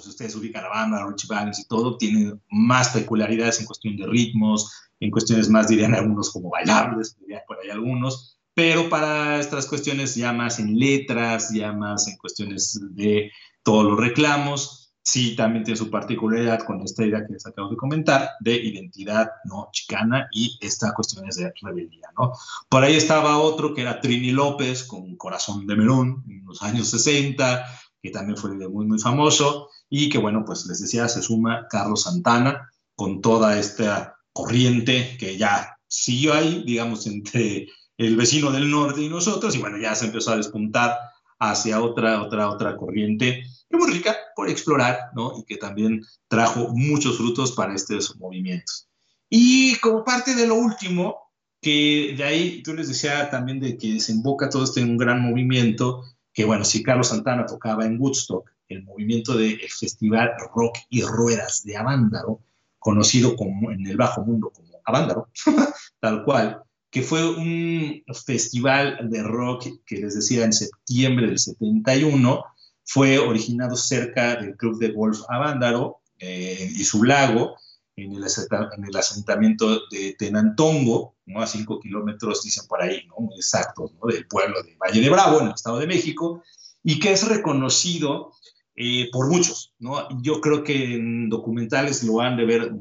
si 0.00 0.08
ustedes 0.08 0.34
ubican 0.34 0.64
la 0.64 0.70
banda, 0.70 1.06
Richie 1.06 1.28
Valens 1.28 1.60
y 1.60 1.66
todo, 1.66 1.96
tiene 1.96 2.34
más 2.50 2.90
peculiaridades 2.90 3.60
en 3.60 3.66
cuestión 3.66 3.96
de 3.96 4.06
ritmos, 4.06 4.72
en 5.00 5.10
cuestiones 5.10 5.48
más, 5.48 5.68
dirían 5.68 5.94
algunos, 5.94 6.30
como 6.30 6.50
bailables, 6.50 7.16
dirían 7.20 7.42
por 7.46 7.58
ahí 7.60 7.70
algunos, 7.70 8.38
pero 8.54 8.88
para 8.88 9.38
estas 9.38 9.66
cuestiones 9.66 10.14
ya 10.16 10.32
más 10.32 10.58
en 10.58 10.78
letras, 10.78 11.52
ya 11.52 11.72
más 11.72 12.08
en 12.08 12.16
cuestiones 12.16 12.80
de 12.90 13.30
todos 13.62 13.84
los 13.84 13.98
reclamos, 13.98 14.88
sí 15.08 15.36
también 15.36 15.64
tiene 15.64 15.78
su 15.78 15.90
particularidad 15.90 16.64
con 16.64 16.82
esta 16.82 17.04
idea 17.04 17.24
que 17.26 17.32
les 17.32 17.46
acabo 17.46 17.70
de 17.70 17.76
comentar 17.76 18.30
de 18.40 18.56
identidad 18.56 19.30
no 19.44 19.68
chicana 19.72 20.28
y 20.32 20.58
esta 20.60 20.92
cuestión 20.92 21.26
es 21.26 21.36
de 21.36 21.52
rebeldía, 21.62 22.08
¿no? 22.18 22.32
Por 22.68 22.84
ahí 22.84 22.96
estaba 22.96 23.38
otro 23.38 23.72
que 23.72 23.82
era 23.82 24.00
Trini 24.00 24.32
López 24.32 24.84
con 24.84 25.16
Corazón 25.16 25.66
de 25.66 25.76
Melón 25.76 26.24
en 26.28 26.44
los 26.44 26.62
años 26.62 26.88
60, 26.88 27.64
también 28.10 28.36
fue 28.36 28.50
muy, 28.68 28.86
muy 28.86 28.98
famoso 28.98 29.68
y 29.88 30.08
que, 30.08 30.18
bueno, 30.18 30.44
pues 30.44 30.66
les 30.66 30.80
decía, 30.80 31.08
se 31.08 31.22
suma 31.22 31.66
Carlos 31.70 32.02
Santana 32.02 32.70
con 32.94 33.20
toda 33.20 33.58
esta 33.58 34.16
corriente 34.32 35.16
que 35.18 35.36
ya 35.36 35.76
siguió 35.86 36.34
ahí, 36.34 36.62
digamos, 36.66 37.06
entre 37.06 37.68
el 37.96 38.16
vecino 38.16 38.50
del 38.50 38.70
norte 38.70 39.02
y 39.02 39.08
nosotros, 39.08 39.54
y 39.54 39.58
bueno, 39.58 39.78
ya 39.78 39.94
se 39.94 40.06
empezó 40.06 40.32
a 40.32 40.36
despuntar 40.36 40.96
hacia 41.40 41.80
otra, 41.80 42.22
otra, 42.22 42.50
otra 42.50 42.76
corriente 42.76 43.44
muy 43.70 43.92
rica 43.92 44.16
por 44.34 44.48
explorar, 44.48 45.10
¿no? 45.14 45.32
Y 45.38 45.44
que 45.44 45.56
también 45.56 46.04
trajo 46.28 46.68
muchos 46.74 47.16
frutos 47.16 47.52
para 47.52 47.74
estos 47.74 48.16
movimientos. 48.16 48.88
Y 49.28 49.76
como 49.76 50.04
parte 50.04 50.34
de 50.34 50.46
lo 50.46 50.54
último, 50.54 51.16
que 51.60 52.14
de 52.16 52.24
ahí 52.24 52.62
tú 52.62 52.74
les 52.74 52.88
decía 52.88 53.30
también 53.30 53.60
de 53.60 53.76
que 53.76 53.94
desemboca 53.94 54.48
todo 54.48 54.64
este 54.64 54.80
en 54.80 54.90
un 54.90 54.96
gran 54.96 55.20
movimiento, 55.20 56.04
que 56.38 56.44
bueno, 56.44 56.64
si 56.64 56.84
Carlos 56.84 57.08
Santana 57.08 57.46
tocaba 57.46 57.84
en 57.84 58.00
Woodstock, 58.00 58.48
el 58.68 58.84
movimiento 58.84 59.36
del 59.36 59.58
Festival 59.76 60.30
Rock 60.54 60.78
y 60.88 61.02
Ruedas 61.02 61.64
de 61.64 61.76
Avándaro, 61.76 62.42
conocido 62.78 63.34
como 63.34 63.72
en 63.72 63.84
el 63.84 63.96
bajo 63.96 64.24
mundo 64.24 64.52
como 64.54 64.68
Avándaro, 64.84 65.30
tal 66.00 66.22
cual, 66.22 66.62
que 66.92 67.02
fue 67.02 67.28
un 67.28 68.04
festival 68.24 69.10
de 69.10 69.20
rock 69.24 69.66
que 69.84 69.96
les 69.96 70.14
decía 70.14 70.44
en 70.44 70.52
septiembre 70.52 71.26
del 71.26 71.40
71, 71.40 72.44
fue 72.84 73.18
originado 73.18 73.74
cerca 73.74 74.36
del 74.36 74.56
club 74.56 74.78
de 74.78 74.92
golf 74.92 75.22
Avándaro 75.28 76.02
eh, 76.20 76.70
y 76.72 76.84
su 76.84 77.02
lago, 77.02 77.56
en 78.04 78.12
el, 78.12 78.24
en 78.24 78.84
el, 78.84 78.96
asentamiento 78.96 79.80
de 79.90 80.14
Tenantongo, 80.18 81.16
¿no? 81.26 81.42
a 81.42 81.46
cinco 81.46 81.80
kilómetros, 81.80 82.42
dicen 82.42 82.66
por 82.68 82.80
ahí, 82.80 83.06
¿no? 83.08 83.16
muy 83.26 83.36
exactos, 83.36 83.92
¿no? 83.94 84.08
del 84.08 84.26
pueblo 84.26 84.62
de 84.62 84.76
Valle 84.76 85.00
de 85.00 85.10
Bravo, 85.10 85.40
en 85.40 85.46
el 85.46 85.54
Estado 85.54 85.78
de 85.78 85.86
México, 85.86 86.42
y 86.82 87.00
que 87.00 87.12
es 87.12 87.26
reconocido 87.26 88.32
eh, 88.76 89.08
por 89.10 89.28
muchos. 89.28 89.74
¿no? 89.78 90.08
Yo 90.22 90.40
creo 90.40 90.62
que 90.62 90.94
en 90.94 91.28
documentales 91.28 92.04
lo 92.04 92.20
han 92.20 92.36
de 92.36 92.44
ver 92.44 92.72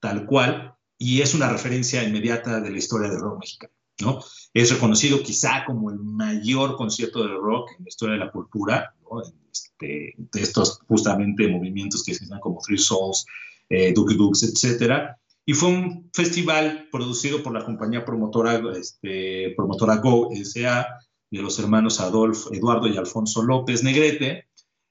tal 0.00 0.26
cual, 0.26 0.74
y 0.98 1.22
es 1.22 1.34
una 1.34 1.48
referencia 1.48 2.02
inmediata 2.02 2.60
de 2.60 2.70
la 2.70 2.78
historia 2.78 3.08
del 3.08 3.20
rock 3.20 3.40
mexicano. 3.40 3.72
¿no? 4.00 4.20
Es 4.52 4.70
reconocido 4.72 5.22
quizá 5.22 5.64
como 5.64 5.90
el 5.90 5.98
mayor 5.98 6.76
concierto 6.76 7.22
de 7.22 7.34
rock 7.34 7.70
en 7.78 7.84
la 7.84 7.88
historia 7.88 8.14
de 8.14 8.24
la 8.24 8.30
cultura, 8.30 8.94
este, 9.52 10.14
de 10.16 10.42
estos 10.42 10.80
justamente 10.88 11.48
movimientos 11.48 12.04
que 12.04 12.14
se 12.14 12.24
llaman 12.24 12.40
como 12.40 12.60
Three 12.60 12.78
Souls, 12.78 13.24
eh, 13.68 13.92
Duke 13.92 14.14
Dukes, 14.14 14.42
etc. 14.42 15.16
Y 15.44 15.54
fue 15.54 15.68
un 15.68 16.10
festival 16.12 16.88
producido 16.90 17.42
por 17.42 17.52
la 17.52 17.64
compañía 17.64 18.04
promotora, 18.04 18.60
este, 18.78 19.54
promotora 19.56 19.96
Go 19.96 20.30
S.A. 20.32 20.86
de 21.30 21.42
los 21.42 21.58
hermanos 21.58 22.00
Adolfo, 22.00 22.52
Eduardo 22.52 22.86
y 22.86 22.96
Alfonso 22.96 23.42
López 23.42 23.82
Negrete, 23.82 24.48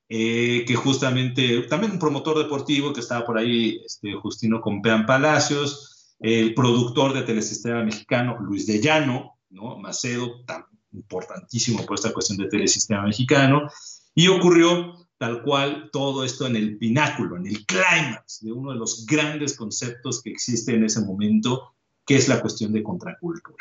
eh, 0.10 0.64
que 0.66 0.76
justamente, 0.76 1.64
también 1.64 1.94
un 1.94 2.00
promotor 2.00 2.38
deportivo 2.38 2.94
que 2.94 3.02
estaba 3.02 3.26
por 3.26 3.38
ahí, 3.38 3.82
este, 3.86 4.14
Justino 4.14 4.62
Compean 4.62 5.06
Palacios, 5.06 6.16
el 6.20 6.54
productor 6.54 7.14
de 7.14 7.24
Telesistema 7.24 7.84
Mexicano, 7.84 8.38
Luis 8.40 8.66
de 8.66 8.82
Llano, 8.82 9.38
¿no? 9.50 9.78
Macedo, 9.78 10.44
tan 10.46 10.64
importantísimo 10.92 11.86
por 11.86 11.96
esta 11.96 12.14
cuestión 12.14 12.38
de 12.38 12.48
Telesistema 12.48 13.04
Mexicano, 13.04 13.68
y 14.16 14.28
ocurrió 14.30 15.07
tal 15.18 15.42
cual 15.44 15.90
todo 15.92 16.24
esto 16.24 16.46
en 16.46 16.56
el 16.56 16.78
pináculo, 16.78 17.38
en 17.38 17.48
el 17.48 17.66
clímax 17.66 18.42
de 18.42 18.52
uno 18.52 18.72
de 18.72 18.78
los 18.78 19.06
grandes 19.06 19.56
conceptos 19.56 20.22
que 20.22 20.32
existe 20.32 20.74
en 20.74 20.84
ese 20.84 21.02
momento, 21.02 21.74
que 22.06 22.16
es 22.16 22.28
la 22.28 22.40
cuestión 22.40 22.72
de 22.72 22.84
contracultura. 22.84 23.58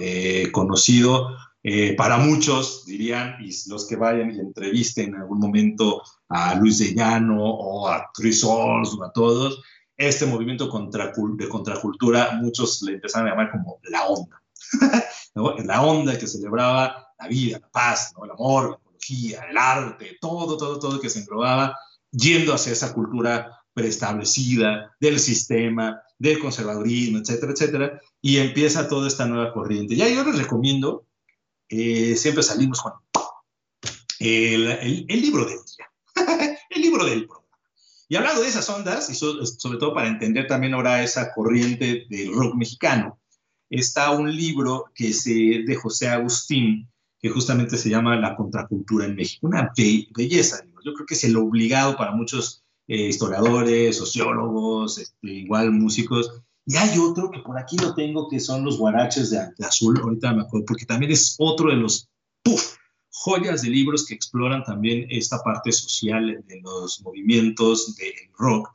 Eh, 0.00 0.50
conocido 0.50 1.36
eh, 1.62 1.94
para 1.94 2.18
muchos, 2.18 2.84
dirían, 2.84 3.36
y 3.40 3.52
los 3.68 3.86
que 3.86 3.94
vayan 3.94 4.34
y 4.34 4.40
entrevisten 4.40 5.10
en 5.10 5.20
algún 5.20 5.38
momento 5.38 6.02
a 6.28 6.56
Luis 6.56 6.78
de 6.78 6.94
o 7.30 7.88
a 7.88 8.10
Trisols 8.12 8.94
o 8.94 9.04
a 9.04 9.12
todos, 9.12 9.62
este 9.96 10.26
movimiento 10.26 10.66
de 10.66 11.48
contracultura, 11.48 12.32
muchos 12.40 12.82
le 12.82 12.94
empezaron 12.94 13.28
a 13.28 13.30
llamar 13.30 13.52
como 13.52 13.78
la 13.84 14.06
onda. 14.06 14.42
La 15.64 15.80
onda 15.80 16.18
que 16.18 16.26
celebraba 16.26 17.08
la 17.18 17.26
vida, 17.26 17.58
la 17.58 17.70
paz, 17.70 18.12
el 18.22 18.30
amor, 18.30 18.78
el 19.10 19.56
arte, 19.56 20.18
todo, 20.20 20.56
todo, 20.56 20.78
todo 20.78 21.00
que 21.00 21.10
se 21.10 21.20
englobaba 21.20 21.76
yendo 22.10 22.54
hacia 22.54 22.72
esa 22.72 22.92
cultura 22.92 23.62
preestablecida 23.74 24.94
del 25.00 25.18
sistema, 25.18 26.00
del 26.18 26.38
conservadurismo, 26.38 27.18
etcétera, 27.18 27.52
etcétera, 27.52 28.00
y 28.20 28.38
empieza 28.38 28.88
toda 28.88 29.08
esta 29.08 29.26
nueva 29.26 29.52
corriente. 29.52 29.96
Ya 29.96 30.08
yo 30.08 30.24
les 30.24 30.38
recomiendo, 30.38 31.06
eh, 31.68 32.14
siempre 32.16 32.42
salimos 32.42 32.80
con 32.82 32.92
el, 34.18 35.06
el, 35.08 35.20
libro 35.20 35.46
del 35.46 35.58
día, 35.58 36.56
el 36.70 36.82
libro 36.82 37.04
del 37.04 37.26
programa. 37.26 37.42
Y 38.08 38.16
hablando 38.16 38.42
de 38.42 38.48
esas 38.48 38.68
ondas, 38.68 39.08
y 39.08 39.14
sobre 39.14 39.78
todo 39.78 39.94
para 39.94 40.08
entender 40.08 40.46
también 40.46 40.74
ahora 40.74 41.02
esa 41.02 41.32
corriente 41.32 42.06
del 42.10 42.32
rock 42.32 42.54
mexicano, 42.54 43.18
está 43.70 44.10
un 44.10 44.30
libro 44.36 44.84
que 44.94 45.08
es 45.08 45.24
de 45.24 45.78
José 45.80 46.08
Agustín, 46.08 46.91
que 47.22 47.30
justamente 47.30 47.78
se 47.78 47.88
llama 47.88 48.16
La 48.16 48.36
contracultura 48.36 49.06
en 49.06 49.14
México. 49.14 49.46
Una 49.46 49.72
belleza, 49.76 50.64
yo 50.84 50.92
creo 50.92 51.06
que 51.06 51.14
es 51.14 51.24
el 51.24 51.36
obligado 51.36 51.96
para 51.96 52.10
muchos 52.10 52.64
eh, 52.88 53.06
historiadores, 53.08 53.96
sociólogos, 53.96 54.98
este, 54.98 55.28
igual 55.28 55.70
músicos. 55.70 56.42
Y 56.66 56.76
hay 56.76 56.98
otro 56.98 57.30
que 57.30 57.38
por 57.38 57.56
aquí 57.56 57.76
lo 57.78 57.94
tengo, 57.94 58.28
que 58.28 58.40
son 58.40 58.64
los 58.64 58.76
guaraches 58.76 59.30
de, 59.30 59.38
azul, 59.64 59.98
ahorita 60.02 60.32
me 60.34 60.42
acuerdo, 60.42 60.66
porque 60.66 60.84
también 60.84 61.12
es 61.12 61.36
otro 61.38 61.70
de 61.70 61.76
los 61.76 62.08
joyas 63.10 63.62
de 63.62 63.70
libros 63.70 64.04
que 64.04 64.14
exploran 64.14 64.64
también 64.64 65.06
esta 65.08 65.38
parte 65.42 65.70
social 65.70 66.44
de 66.44 66.60
los 66.60 67.00
movimientos 67.02 67.94
del 67.96 68.14
rock 68.36 68.68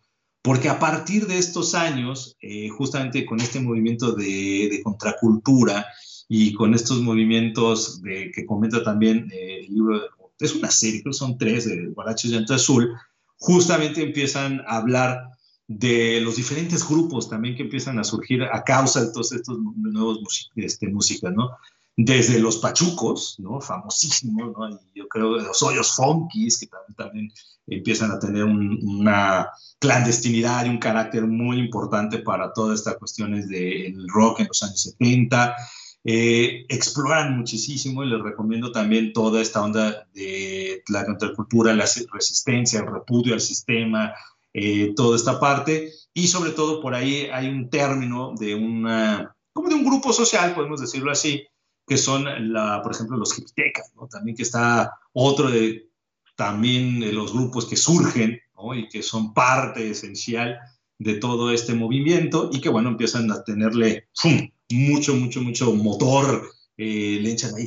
porque 0.47 0.69
a 0.69 0.79
partir 0.79 1.27
de 1.27 1.37
estos 1.37 1.75
años, 1.75 2.37
eh, 2.39 2.69
justamente 2.69 3.25
con 3.25 3.41
este 3.41 3.59
movimiento 3.59 4.13
de, 4.13 4.79
contracultura 4.81 5.85
y 6.29 6.53
con 6.53 6.73
estos 6.73 7.01
movimientos 7.01 8.01
de, 8.01 8.31
que 8.31 8.45
comenta 8.45 8.83
también 8.83 9.29
eh, 9.31 9.65
el 9.67 9.73
libro, 9.73 10.01
es 10.39 10.55
una 10.55 10.69
serie, 10.69 11.01
creo 11.01 11.11
que 11.11 11.17
son 11.17 11.37
tres, 11.37 11.67
de 11.67 11.87
Guaraches 11.87 12.31
Llanto 12.31 12.53
Azul, 12.53 12.93
justamente 13.37 14.01
empiezan 14.03 14.61
a 14.67 14.77
hablar 14.77 15.29
de 15.67 16.21
los 16.21 16.37
diferentes 16.37 16.87
grupos 16.87 17.29
también 17.29 17.55
que 17.55 17.63
empiezan 17.63 17.99
a 17.99 18.03
surgir 18.03 18.43
a 18.43 18.63
causa 18.63 19.03
de 19.03 19.11
todos 19.11 19.33
estos 19.33 19.57
nuevos 19.75 20.49
este, 20.55 20.87
músicas, 20.87 21.33
¿no? 21.33 21.51
desde 21.97 22.39
los 22.39 22.57
pachucos, 22.57 23.35
¿no? 23.39 23.59
famosísimos, 23.59 24.53
¿no? 24.55 24.69
Y 24.69 24.99
yo 24.99 25.07
creo 25.07 25.35
que 25.35 25.43
los 25.43 25.63
hoyos 25.63 25.95
funkis, 25.95 26.59
que 26.59 26.67
también, 26.67 26.95
también 26.95 27.31
empiezan 27.65 28.11
a 28.11 28.19
tener 28.19 28.43
una 28.43 29.49
clandestinidad 29.79 30.65
y 30.65 30.69
un 30.69 30.77
carácter 30.77 31.25
muy 31.25 31.57
importante 31.57 32.19
para 32.19 32.53
todas 32.53 32.79
estas 32.79 32.97
cuestiones 32.97 33.49
del 33.49 34.07
rock 34.09 34.41
en 34.41 34.47
los 34.47 34.61
años 34.61 34.83
70. 34.83 35.55
Eh, 36.03 36.65
exploran 36.69 37.37
muchísimo 37.37 38.03
y 38.03 38.09
les 38.09 38.21
recomiendo 38.21 38.71
también 38.71 39.11
toda 39.11 39.41
esta 39.41 39.61
onda 39.61 40.07
de 40.13 40.81
la 40.87 41.05
contracultura, 41.05 41.73
la 41.73 41.85
resistencia, 42.13 42.79
el 42.79 42.87
repudio 42.87 43.33
al 43.33 43.41
sistema, 43.41 44.13
eh, 44.53 44.93
toda 44.95 45.17
esta 45.17 45.39
parte. 45.39 45.91
Y 46.13 46.27
sobre 46.27 46.51
todo 46.51 46.81
por 46.81 46.95
ahí 46.95 47.27
hay 47.31 47.49
un 47.49 47.69
término 47.69 48.33
de 48.39 48.55
una, 48.55 49.35
como 49.53 49.69
de 49.69 49.75
un 49.75 49.85
grupo 49.85 50.13
social, 50.13 50.55
podemos 50.55 50.79
decirlo 50.79 51.11
así, 51.11 51.45
que 51.85 51.97
son, 51.97 52.53
la, 52.53 52.81
por 52.81 52.93
ejemplo, 52.93 53.17
los 53.17 53.37
hiptecas, 53.37 53.91
¿no? 53.95 54.07
También 54.07 54.35
que 54.35 54.43
está 54.43 54.93
otro 55.13 55.49
de, 55.49 55.89
también 56.35 56.99
de 56.99 57.13
los 57.13 57.33
grupos 57.33 57.65
que 57.65 57.77
surgen, 57.77 58.39
¿no? 58.55 58.73
Y 58.73 58.89
que 58.89 59.01
son 59.01 59.33
parte 59.33 59.89
esencial 59.89 60.57
de 60.99 61.15
todo 61.15 61.51
este 61.51 61.73
movimiento 61.73 62.49
y 62.51 62.59
que, 62.59 62.69
bueno, 62.69 62.89
empiezan 62.89 63.31
a 63.31 63.43
tenerle 63.43 64.07
mucho, 64.69 65.15
mucho, 65.15 65.41
mucho 65.41 65.73
motor, 65.73 66.51
eh, 66.77 67.19
le 67.21 67.31
echan 67.31 67.55
ahí 67.55 67.65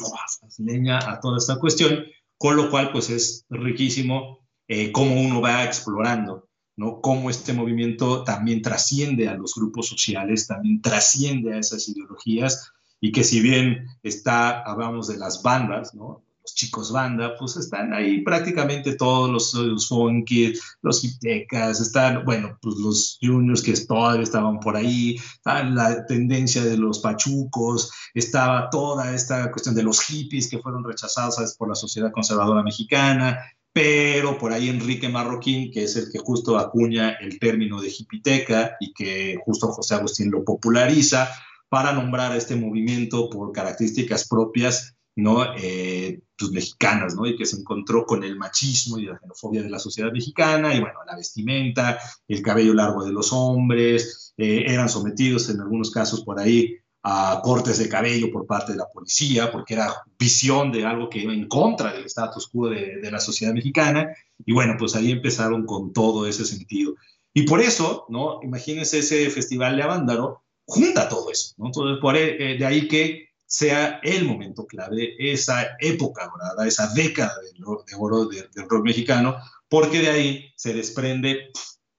leña 0.59 0.99
a 0.99 1.21
toda 1.21 1.39
esta 1.39 1.59
cuestión, 1.59 2.05
con 2.39 2.57
lo 2.57 2.71
cual, 2.71 2.93
pues 2.93 3.11
es 3.11 3.45
riquísimo 3.51 4.41
eh, 4.69 4.93
cómo 4.93 5.21
uno 5.21 5.41
va 5.41 5.65
explorando, 5.65 6.49
¿no? 6.77 7.01
Cómo 7.01 7.29
este 7.29 7.53
movimiento 7.53 8.25
también 8.25 8.63
trasciende 8.63 9.29
a 9.29 9.35
los 9.35 9.55
grupos 9.55 9.89
sociales, 9.89 10.47
también 10.47 10.81
trasciende 10.81 11.55
a 11.55 11.59
esas 11.59 11.89
ideologías, 11.89 12.73
y 13.01 13.13
que 13.13 13.25
si 13.25 13.41
bien 13.41 13.87
está, 14.03 14.61
hablamos 14.63 15.09
de 15.09 15.17
las 15.17 15.43
bandas, 15.43 15.95
¿no? 15.95 16.23
Los 16.43 16.55
chicos 16.55 16.91
banda, 16.91 17.35
pues 17.39 17.57
están 17.57 17.93
ahí 17.93 18.23
prácticamente 18.23 18.97
todos 18.97 19.31
los, 19.31 19.55
los 19.55 19.89
funky, 19.89 20.55
los 20.83 21.05
hiptecas, 21.05 21.81
están, 21.81 22.25
bueno, 22.25 22.59
pues 22.63 22.77
los 22.77 23.19
juniors 23.21 23.63
que 23.63 23.75
todavía 23.75 24.23
estaban 24.23 24.59
por 24.59 24.77
ahí, 24.77 25.17
la 25.45 26.07
tendencia 26.07 26.65
de 26.65 26.79
los 26.79 27.01
pachucos, 27.01 27.93
estaba 28.15 28.71
toda 28.71 29.15
esta 29.15 29.51
cuestión 29.51 29.75
de 29.75 29.83
los 29.83 30.01
hippies 30.03 30.49
que 30.49 30.59
fueron 30.59 30.83
rechazados 30.85 31.57
por 31.57 31.69
la 31.69 31.75
sociedad 31.75 32.11
conservadora 32.11 32.63
mexicana, 32.63 33.39
pero 33.73 34.37
por 34.39 34.53
ahí 34.53 34.69
Enrique 34.69 35.09
Marroquín, 35.09 35.71
que 35.71 35.85
es 35.85 35.97
el 35.97 36.11
que 36.11 36.19
justo 36.19 36.59
acuña 36.59 37.13
el 37.21 37.39
término 37.39 37.81
de 37.81 37.89
hipiteca 37.89 38.77
y 38.81 38.93
que 38.93 39.39
justo 39.45 39.69
José 39.69 39.95
Agustín 39.95 40.31
lo 40.31 40.45
populariza, 40.45 41.29
para 41.69 41.93
nombrar 41.93 42.33
a 42.33 42.37
este 42.37 42.57
movimiento 42.57 43.31
por 43.31 43.53
características 43.53 44.27
propias, 44.27 44.97
¿no? 45.17 45.55
Eh, 45.57 46.21
pues, 46.37 46.53
mexicanas, 46.53 47.15
¿no? 47.15 47.27
Y 47.27 47.37
que 47.37 47.47
se 47.47 47.57
encontró 47.57 48.05
con 48.07 48.25
el 48.25 48.37
machismo 48.37 48.99
y 48.99 49.07
la 49.07 49.19
xenofobia 49.19 49.63
de 49.63 49.71
la 49.71 49.79
sociedad 49.79 50.13
mexicana, 50.13 50.75
y 50.75 50.81
bueno, 50.81 50.99
la 51.07 51.17
vestimenta, 51.17 51.99
el 52.27 52.43
cabello 52.43 52.75
largo 52.75 53.05
de 53.05 53.13
los 53.13 53.33
hombres, 53.33 54.33
eh, 54.37 54.65
eran 54.67 54.89
sometidos 54.89 55.51
en 55.51 55.61
algunos 55.61 55.91
casos 55.91 56.23
por 56.25 56.39
ahí 56.39 56.77
a 57.03 57.41
cortes 57.43 57.79
de 57.79 57.89
cabello 57.89 58.31
por 58.31 58.47
parte 58.47 58.73
de 58.73 58.79
la 58.79 58.89
policía, 58.93 59.51
porque 59.51 59.75
era 59.75 59.95
visión 60.19 60.71
de 60.71 60.85
algo 60.85 61.09
que 61.09 61.21
iba 61.21 61.33
en 61.33 61.49
contra 61.49 61.93
del 61.93 62.05
status 62.05 62.49
quo 62.49 62.69
de, 62.69 62.99
de 63.01 63.11
la 63.11 63.21
sociedad 63.21 63.55
mexicana, 63.55 64.09
y 64.45 64.53
bueno, 64.53 64.75
pues 64.79 64.95
ahí 64.95 65.11
empezaron 65.11 65.67
con 65.67 65.93
todo 65.93 66.27
ese 66.27 66.45
sentido. 66.45 66.95
Y 67.33 67.43
por 67.43 67.61
eso, 67.61 68.07
¿no? 68.09 68.41
Imagínense 68.43 68.99
ese 68.99 69.31
festival 69.31 69.77
de 69.77 69.83
Avándaro, 69.83 70.43
junta 70.67 71.09
todo 71.09 71.31
eso, 71.31 71.55
¿no? 71.59 71.67
Entonces, 71.67 71.99
por, 72.01 72.17
eh, 72.17 72.57
de 72.59 72.67
ahí 72.67 72.87
que 72.89 73.30
sea 73.51 73.99
el 74.05 74.27
momento 74.27 74.65
clave, 74.65 75.17
esa 75.19 75.71
época 75.81 76.31
dorada, 76.31 76.69
esa 76.69 76.87
década 76.95 77.35
de, 77.43 77.97
oro 77.99 78.27
del, 78.27 78.49
rock 78.69 78.85
mexicano, 78.85 79.39
porque 79.69 79.99
de 79.99 80.09
ahí 80.09 80.53
se 80.55 80.73
desprende 80.73 81.51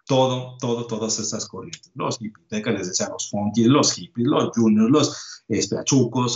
todo, 0.05 0.55
todo, 0.61 0.87
todas 0.87 1.19
esas 1.19 1.45
corrientes. 1.49 1.91
Los 1.93 2.21
hipitecas, 2.21 2.73
les 2.73 2.87
decía, 2.87 3.09
los 3.09 3.29
funky, 3.29 3.65
los 3.65 3.91
hippies, 3.91 4.27
los 4.27 4.51
juniors, 4.55 4.91
los 4.91 5.43
este, 5.49 5.75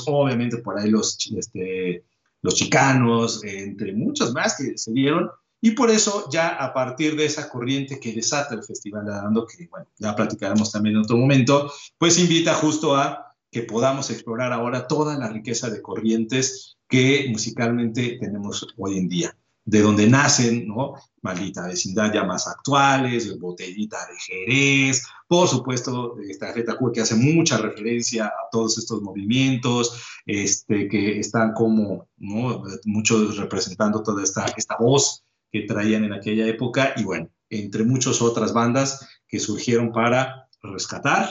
obviamente 0.08 0.58
por 0.58 0.78
ahí 0.78 0.90
los, 0.90 1.18
este, 1.34 2.04
los 2.42 2.56
chicanos, 2.56 3.42
entre 3.46 3.94
muchos 3.94 4.34
más 4.34 4.58
que 4.58 4.78
se 4.78 4.92
dieron, 4.92 5.30
y 5.62 5.72
por 5.72 5.92
eso 5.92 6.28
ya 6.30 6.50
a 6.50 6.74
partir 6.74 7.16
de 7.16 7.24
esa 7.24 7.50
corriente 7.50 8.02
que 8.02 8.12
desata 8.12 8.54
el 8.54 8.66
Festival 8.66 9.06
de 9.06 9.12
Dando, 9.12 9.48
que 9.48 9.66
bueno, 9.68 9.88
ya 9.98 10.14
platicaremos 10.14 10.74
también 10.74 10.98
en 10.98 11.04
otro 11.04 11.16
momento, 11.16 11.72
pues 11.98 12.20
invita 12.20 12.54
justo 12.54 12.98
a 12.98 13.26
que 13.56 13.62
podamos 13.62 14.10
explorar 14.10 14.52
ahora 14.52 14.86
toda 14.86 15.18
la 15.18 15.30
riqueza 15.30 15.70
de 15.70 15.82
corrientes 15.82 16.76
que 16.90 17.28
musicalmente 17.30 18.18
tenemos 18.20 18.68
hoy 18.76 18.98
en 18.98 19.08
día, 19.08 19.38
de 19.64 19.80
donde 19.80 20.10
nacen, 20.10 20.68
¿no? 20.68 20.96
Maldita 21.22 21.66
vecindad 21.66 22.14
ya 22.14 22.26
más 22.26 22.50
actuales, 22.50 23.40
Botellita 23.40 23.98
de 24.08 24.18
Jerez, 24.20 25.04
por 25.26 25.48
supuesto, 25.48 26.18
esta 26.30 26.52
Greta 26.52 26.78
que 26.94 27.00
hace 27.00 27.16
mucha 27.16 27.58
referencia 27.58 28.26
a 28.26 28.50
todos 28.52 28.78
estos 28.78 29.02
movimientos, 29.02 30.04
este, 30.26 30.90
que 30.90 31.18
están 31.18 31.54
como, 31.54 32.10
¿no? 32.18 32.62
Muchos 32.84 33.38
representando 33.38 34.04
toda 34.04 34.22
esta, 34.22 34.48
esta 34.58 34.76
voz 34.78 35.24
que 35.50 35.62
traían 35.62 36.04
en 36.04 36.12
aquella 36.12 36.46
época 36.46 36.94
y 36.98 37.06
bueno, 37.06 37.30
entre 37.50 37.86
muchas 37.86 38.22
otras 38.22 38.52
bandas 38.52 39.08
que 39.30 39.40
surgieron 39.40 39.94
para 39.94 40.50
rescatar, 40.62 41.30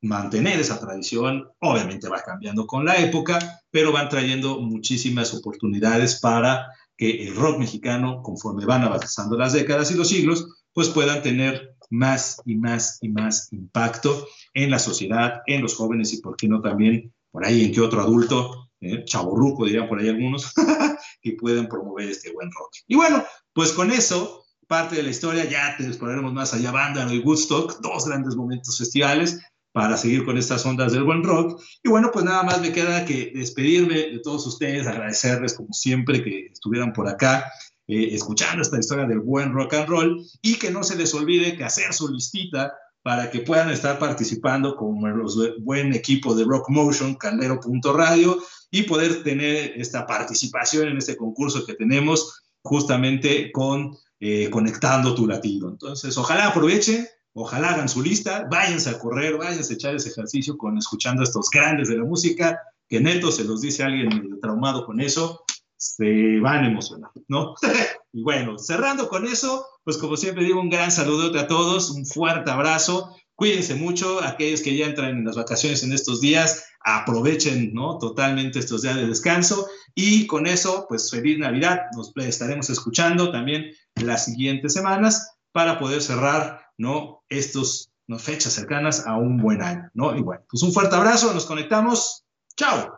mantener 0.00 0.60
esa 0.60 0.78
tradición, 0.78 1.48
obviamente 1.60 2.08
va 2.08 2.22
cambiando 2.22 2.66
con 2.66 2.84
la 2.84 2.96
época, 2.96 3.60
pero 3.70 3.92
van 3.92 4.08
trayendo 4.08 4.60
muchísimas 4.60 5.34
oportunidades 5.34 6.20
para 6.20 6.68
que 6.96 7.26
el 7.26 7.34
rock 7.34 7.58
mexicano, 7.58 8.22
conforme 8.22 8.64
van 8.64 8.82
avanzando 8.82 9.36
las 9.36 9.52
décadas 9.52 9.90
y 9.90 9.94
los 9.94 10.08
siglos, 10.08 10.46
pues 10.72 10.88
puedan 10.88 11.22
tener 11.22 11.76
más 11.90 12.40
y 12.44 12.56
más 12.56 12.98
y 13.00 13.08
más 13.08 13.52
impacto 13.52 14.26
en 14.54 14.70
la 14.70 14.78
sociedad, 14.78 15.42
en 15.46 15.62
los 15.62 15.74
jóvenes 15.74 16.12
y, 16.12 16.20
por 16.20 16.36
qué 16.36 16.48
no, 16.48 16.60
también 16.60 17.12
por 17.30 17.44
ahí 17.44 17.64
en 17.64 17.72
que 17.72 17.80
otro 17.80 18.00
adulto, 18.00 18.70
eh, 18.80 19.04
chaborruco 19.04 19.64
dirían 19.64 19.88
por 19.88 19.98
ahí 19.98 20.08
algunos, 20.08 20.52
que 21.22 21.32
pueden 21.32 21.68
promover 21.68 22.08
este 22.08 22.32
buen 22.32 22.50
rock. 22.50 22.70
Y 22.86 22.96
bueno, 22.96 23.24
pues 23.52 23.72
con 23.72 23.90
eso, 23.90 24.44
parte 24.66 24.96
de 24.96 25.02
la 25.02 25.10
historia, 25.10 25.44
ya 25.44 25.76
te 25.76 25.86
exploraremos 25.86 26.32
más 26.32 26.54
allá, 26.54 26.70
Banda 26.70 27.12
y 27.12 27.18
Woodstock, 27.18 27.80
dos 27.80 28.06
grandes 28.06 28.36
momentos 28.36 28.78
festivales 28.78 29.40
para 29.78 29.96
seguir 29.96 30.24
con 30.24 30.36
estas 30.36 30.66
ondas 30.66 30.92
del 30.92 31.04
buen 31.04 31.22
rock. 31.22 31.62
Y 31.84 31.88
bueno, 31.88 32.10
pues 32.12 32.24
nada 32.24 32.42
más 32.42 32.60
me 32.60 32.72
queda 32.72 33.04
que 33.04 33.30
despedirme 33.32 33.94
de 33.94 34.18
todos 34.18 34.44
ustedes, 34.44 34.88
agradecerles 34.88 35.54
como 35.54 35.72
siempre 35.72 36.20
que 36.24 36.46
estuvieran 36.46 36.92
por 36.92 37.06
acá. 37.06 37.48
Eh, 37.86 38.12
escuchando 38.12 38.60
esta 38.60 38.76
historia 38.76 39.06
del 39.06 39.20
buen 39.20 39.52
rock 39.52 39.74
and 39.74 39.88
roll 39.88 40.20
y 40.42 40.56
que 40.56 40.72
no 40.72 40.82
se 40.82 40.96
les 40.96 41.14
olvide 41.14 41.56
que 41.56 41.62
hacer 41.62 41.94
su 41.94 42.08
listita 42.08 42.74
para 43.04 43.30
que 43.30 43.38
puedan 43.38 43.70
estar 43.70 44.00
participando 44.00 44.74
con 44.74 44.96
el 45.06 45.54
buen 45.60 45.94
equipo 45.94 46.34
de 46.34 46.42
Rock 46.42 46.70
Motion, 46.70 47.14
Caldero.radio 47.14 48.36
y 48.72 48.82
poder 48.82 49.22
tener 49.22 49.74
esta 49.76 50.04
participación 50.06 50.88
en 50.88 50.98
este 50.98 51.16
concurso 51.16 51.64
que 51.64 51.74
tenemos 51.74 52.42
justamente 52.62 53.52
con 53.52 53.96
eh, 54.18 54.50
conectando 54.50 55.14
tu 55.14 55.28
latido. 55.28 55.70
Entonces, 55.70 56.18
ojalá 56.18 56.48
aprovechen, 56.48 57.06
ojalá 57.38 57.70
hagan 57.70 57.88
su 57.88 58.02
lista, 58.02 58.46
váyanse 58.50 58.90
a 58.90 58.98
correr, 58.98 59.36
váyanse 59.36 59.72
a 59.72 59.76
echar 59.76 59.94
ese 59.94 60.10
ejercicio 60.10 60.56
con 60.56 60.76
escuchando 60.76 61.22
a 61.22 61.24
estos 61.24 61.48
grandes 61.50 61.88
de 61.88 61.96
la 61.96 62.04
música, 62.04 62.60
que 62.88 63.00
neto 63.00 63.30
se 63.30 63.44
los 63.44 63.60
dice 63.60 63.82
alguien 63.82 64.38
traumado 64.40 64.84
con 64.84 65.00
eso, 65.00 65.44
se 65.76 66.40
van 66.40 66.64
a 66.64 66.68
emocionar, 66.68 67.10
¿no? 67.28 67.54
y 68.12 68.22
bueno, 68.22 68.58
cerrando 68.58 69.08
con 69.08 69.26
eso, 69.26 69.64
pues 69.84 69.96
como 69.98 70.16
siempre 70.16 70.44
digo, 70.44 70.60
un 70.60 70.70
gran 70.70 70.90
saludote 70.90 71.38
a 71.38 71.46
todos, 71.46 71.90
un 71.90 72.04
fuerte 72.04 72.50
abrazo, 72.50 73.14
cuídense 73.36 73.76
mucho, 73.76 74.20
aquellos 74.22 74.62
que 74.62 74.76
ya 74.76 74.86
entran 74.86 75.10
en 75.10 75.24
las 75.24 75.36
vacaciones 75.36 75.84
en 75.84 75.92
estos 75.92 76.20
días, 76.20 76.64
aprovechen, 76.84 77.72
¿no? 77.72 77.98
Totalmente 77.98 78.58
estos 78.58 78.82
días 78.82 78.96
de 78.96 79.06
descanso 79.06 79.68
y 79.94 80.26
con 80.26 80.46
eso, 80.46 80.86
pues 80.88 81.10
feliz 81.10 81.38
Navidad, 81.38 81.82
nos 81.94 82.12
estaremos 82.16 82.68
escuchando 82.70 83.30
también 83.30 83.72
las 83.94 84.24
siguientes 84.24 84.72
semanas 84.72 85.36
para 85.52 85.78
poder 85.78 86.02
cerrar, 86.02 86.67
¿no? 86.78 87.22
Estos, 87.28 87.90
¿no? 88.06 88.18
Fechas 88.18 88.54
cercanas 88.54 89.06
a 89.06 89.16
un 89.16 89.36
buen 89.36 89.60
año, 89.60 89.90
¿no? 89.94 90.16
Y 90.16 90.22
bueno, 90.22 90.42
pues 90.48 90.62
un 90.62 90.72
fuerte 90.72 90.96
abrazo, 90.96 91.34
nos 91.34 91.44
conectamos, 91.44 92.24
chao. 92.56 92.97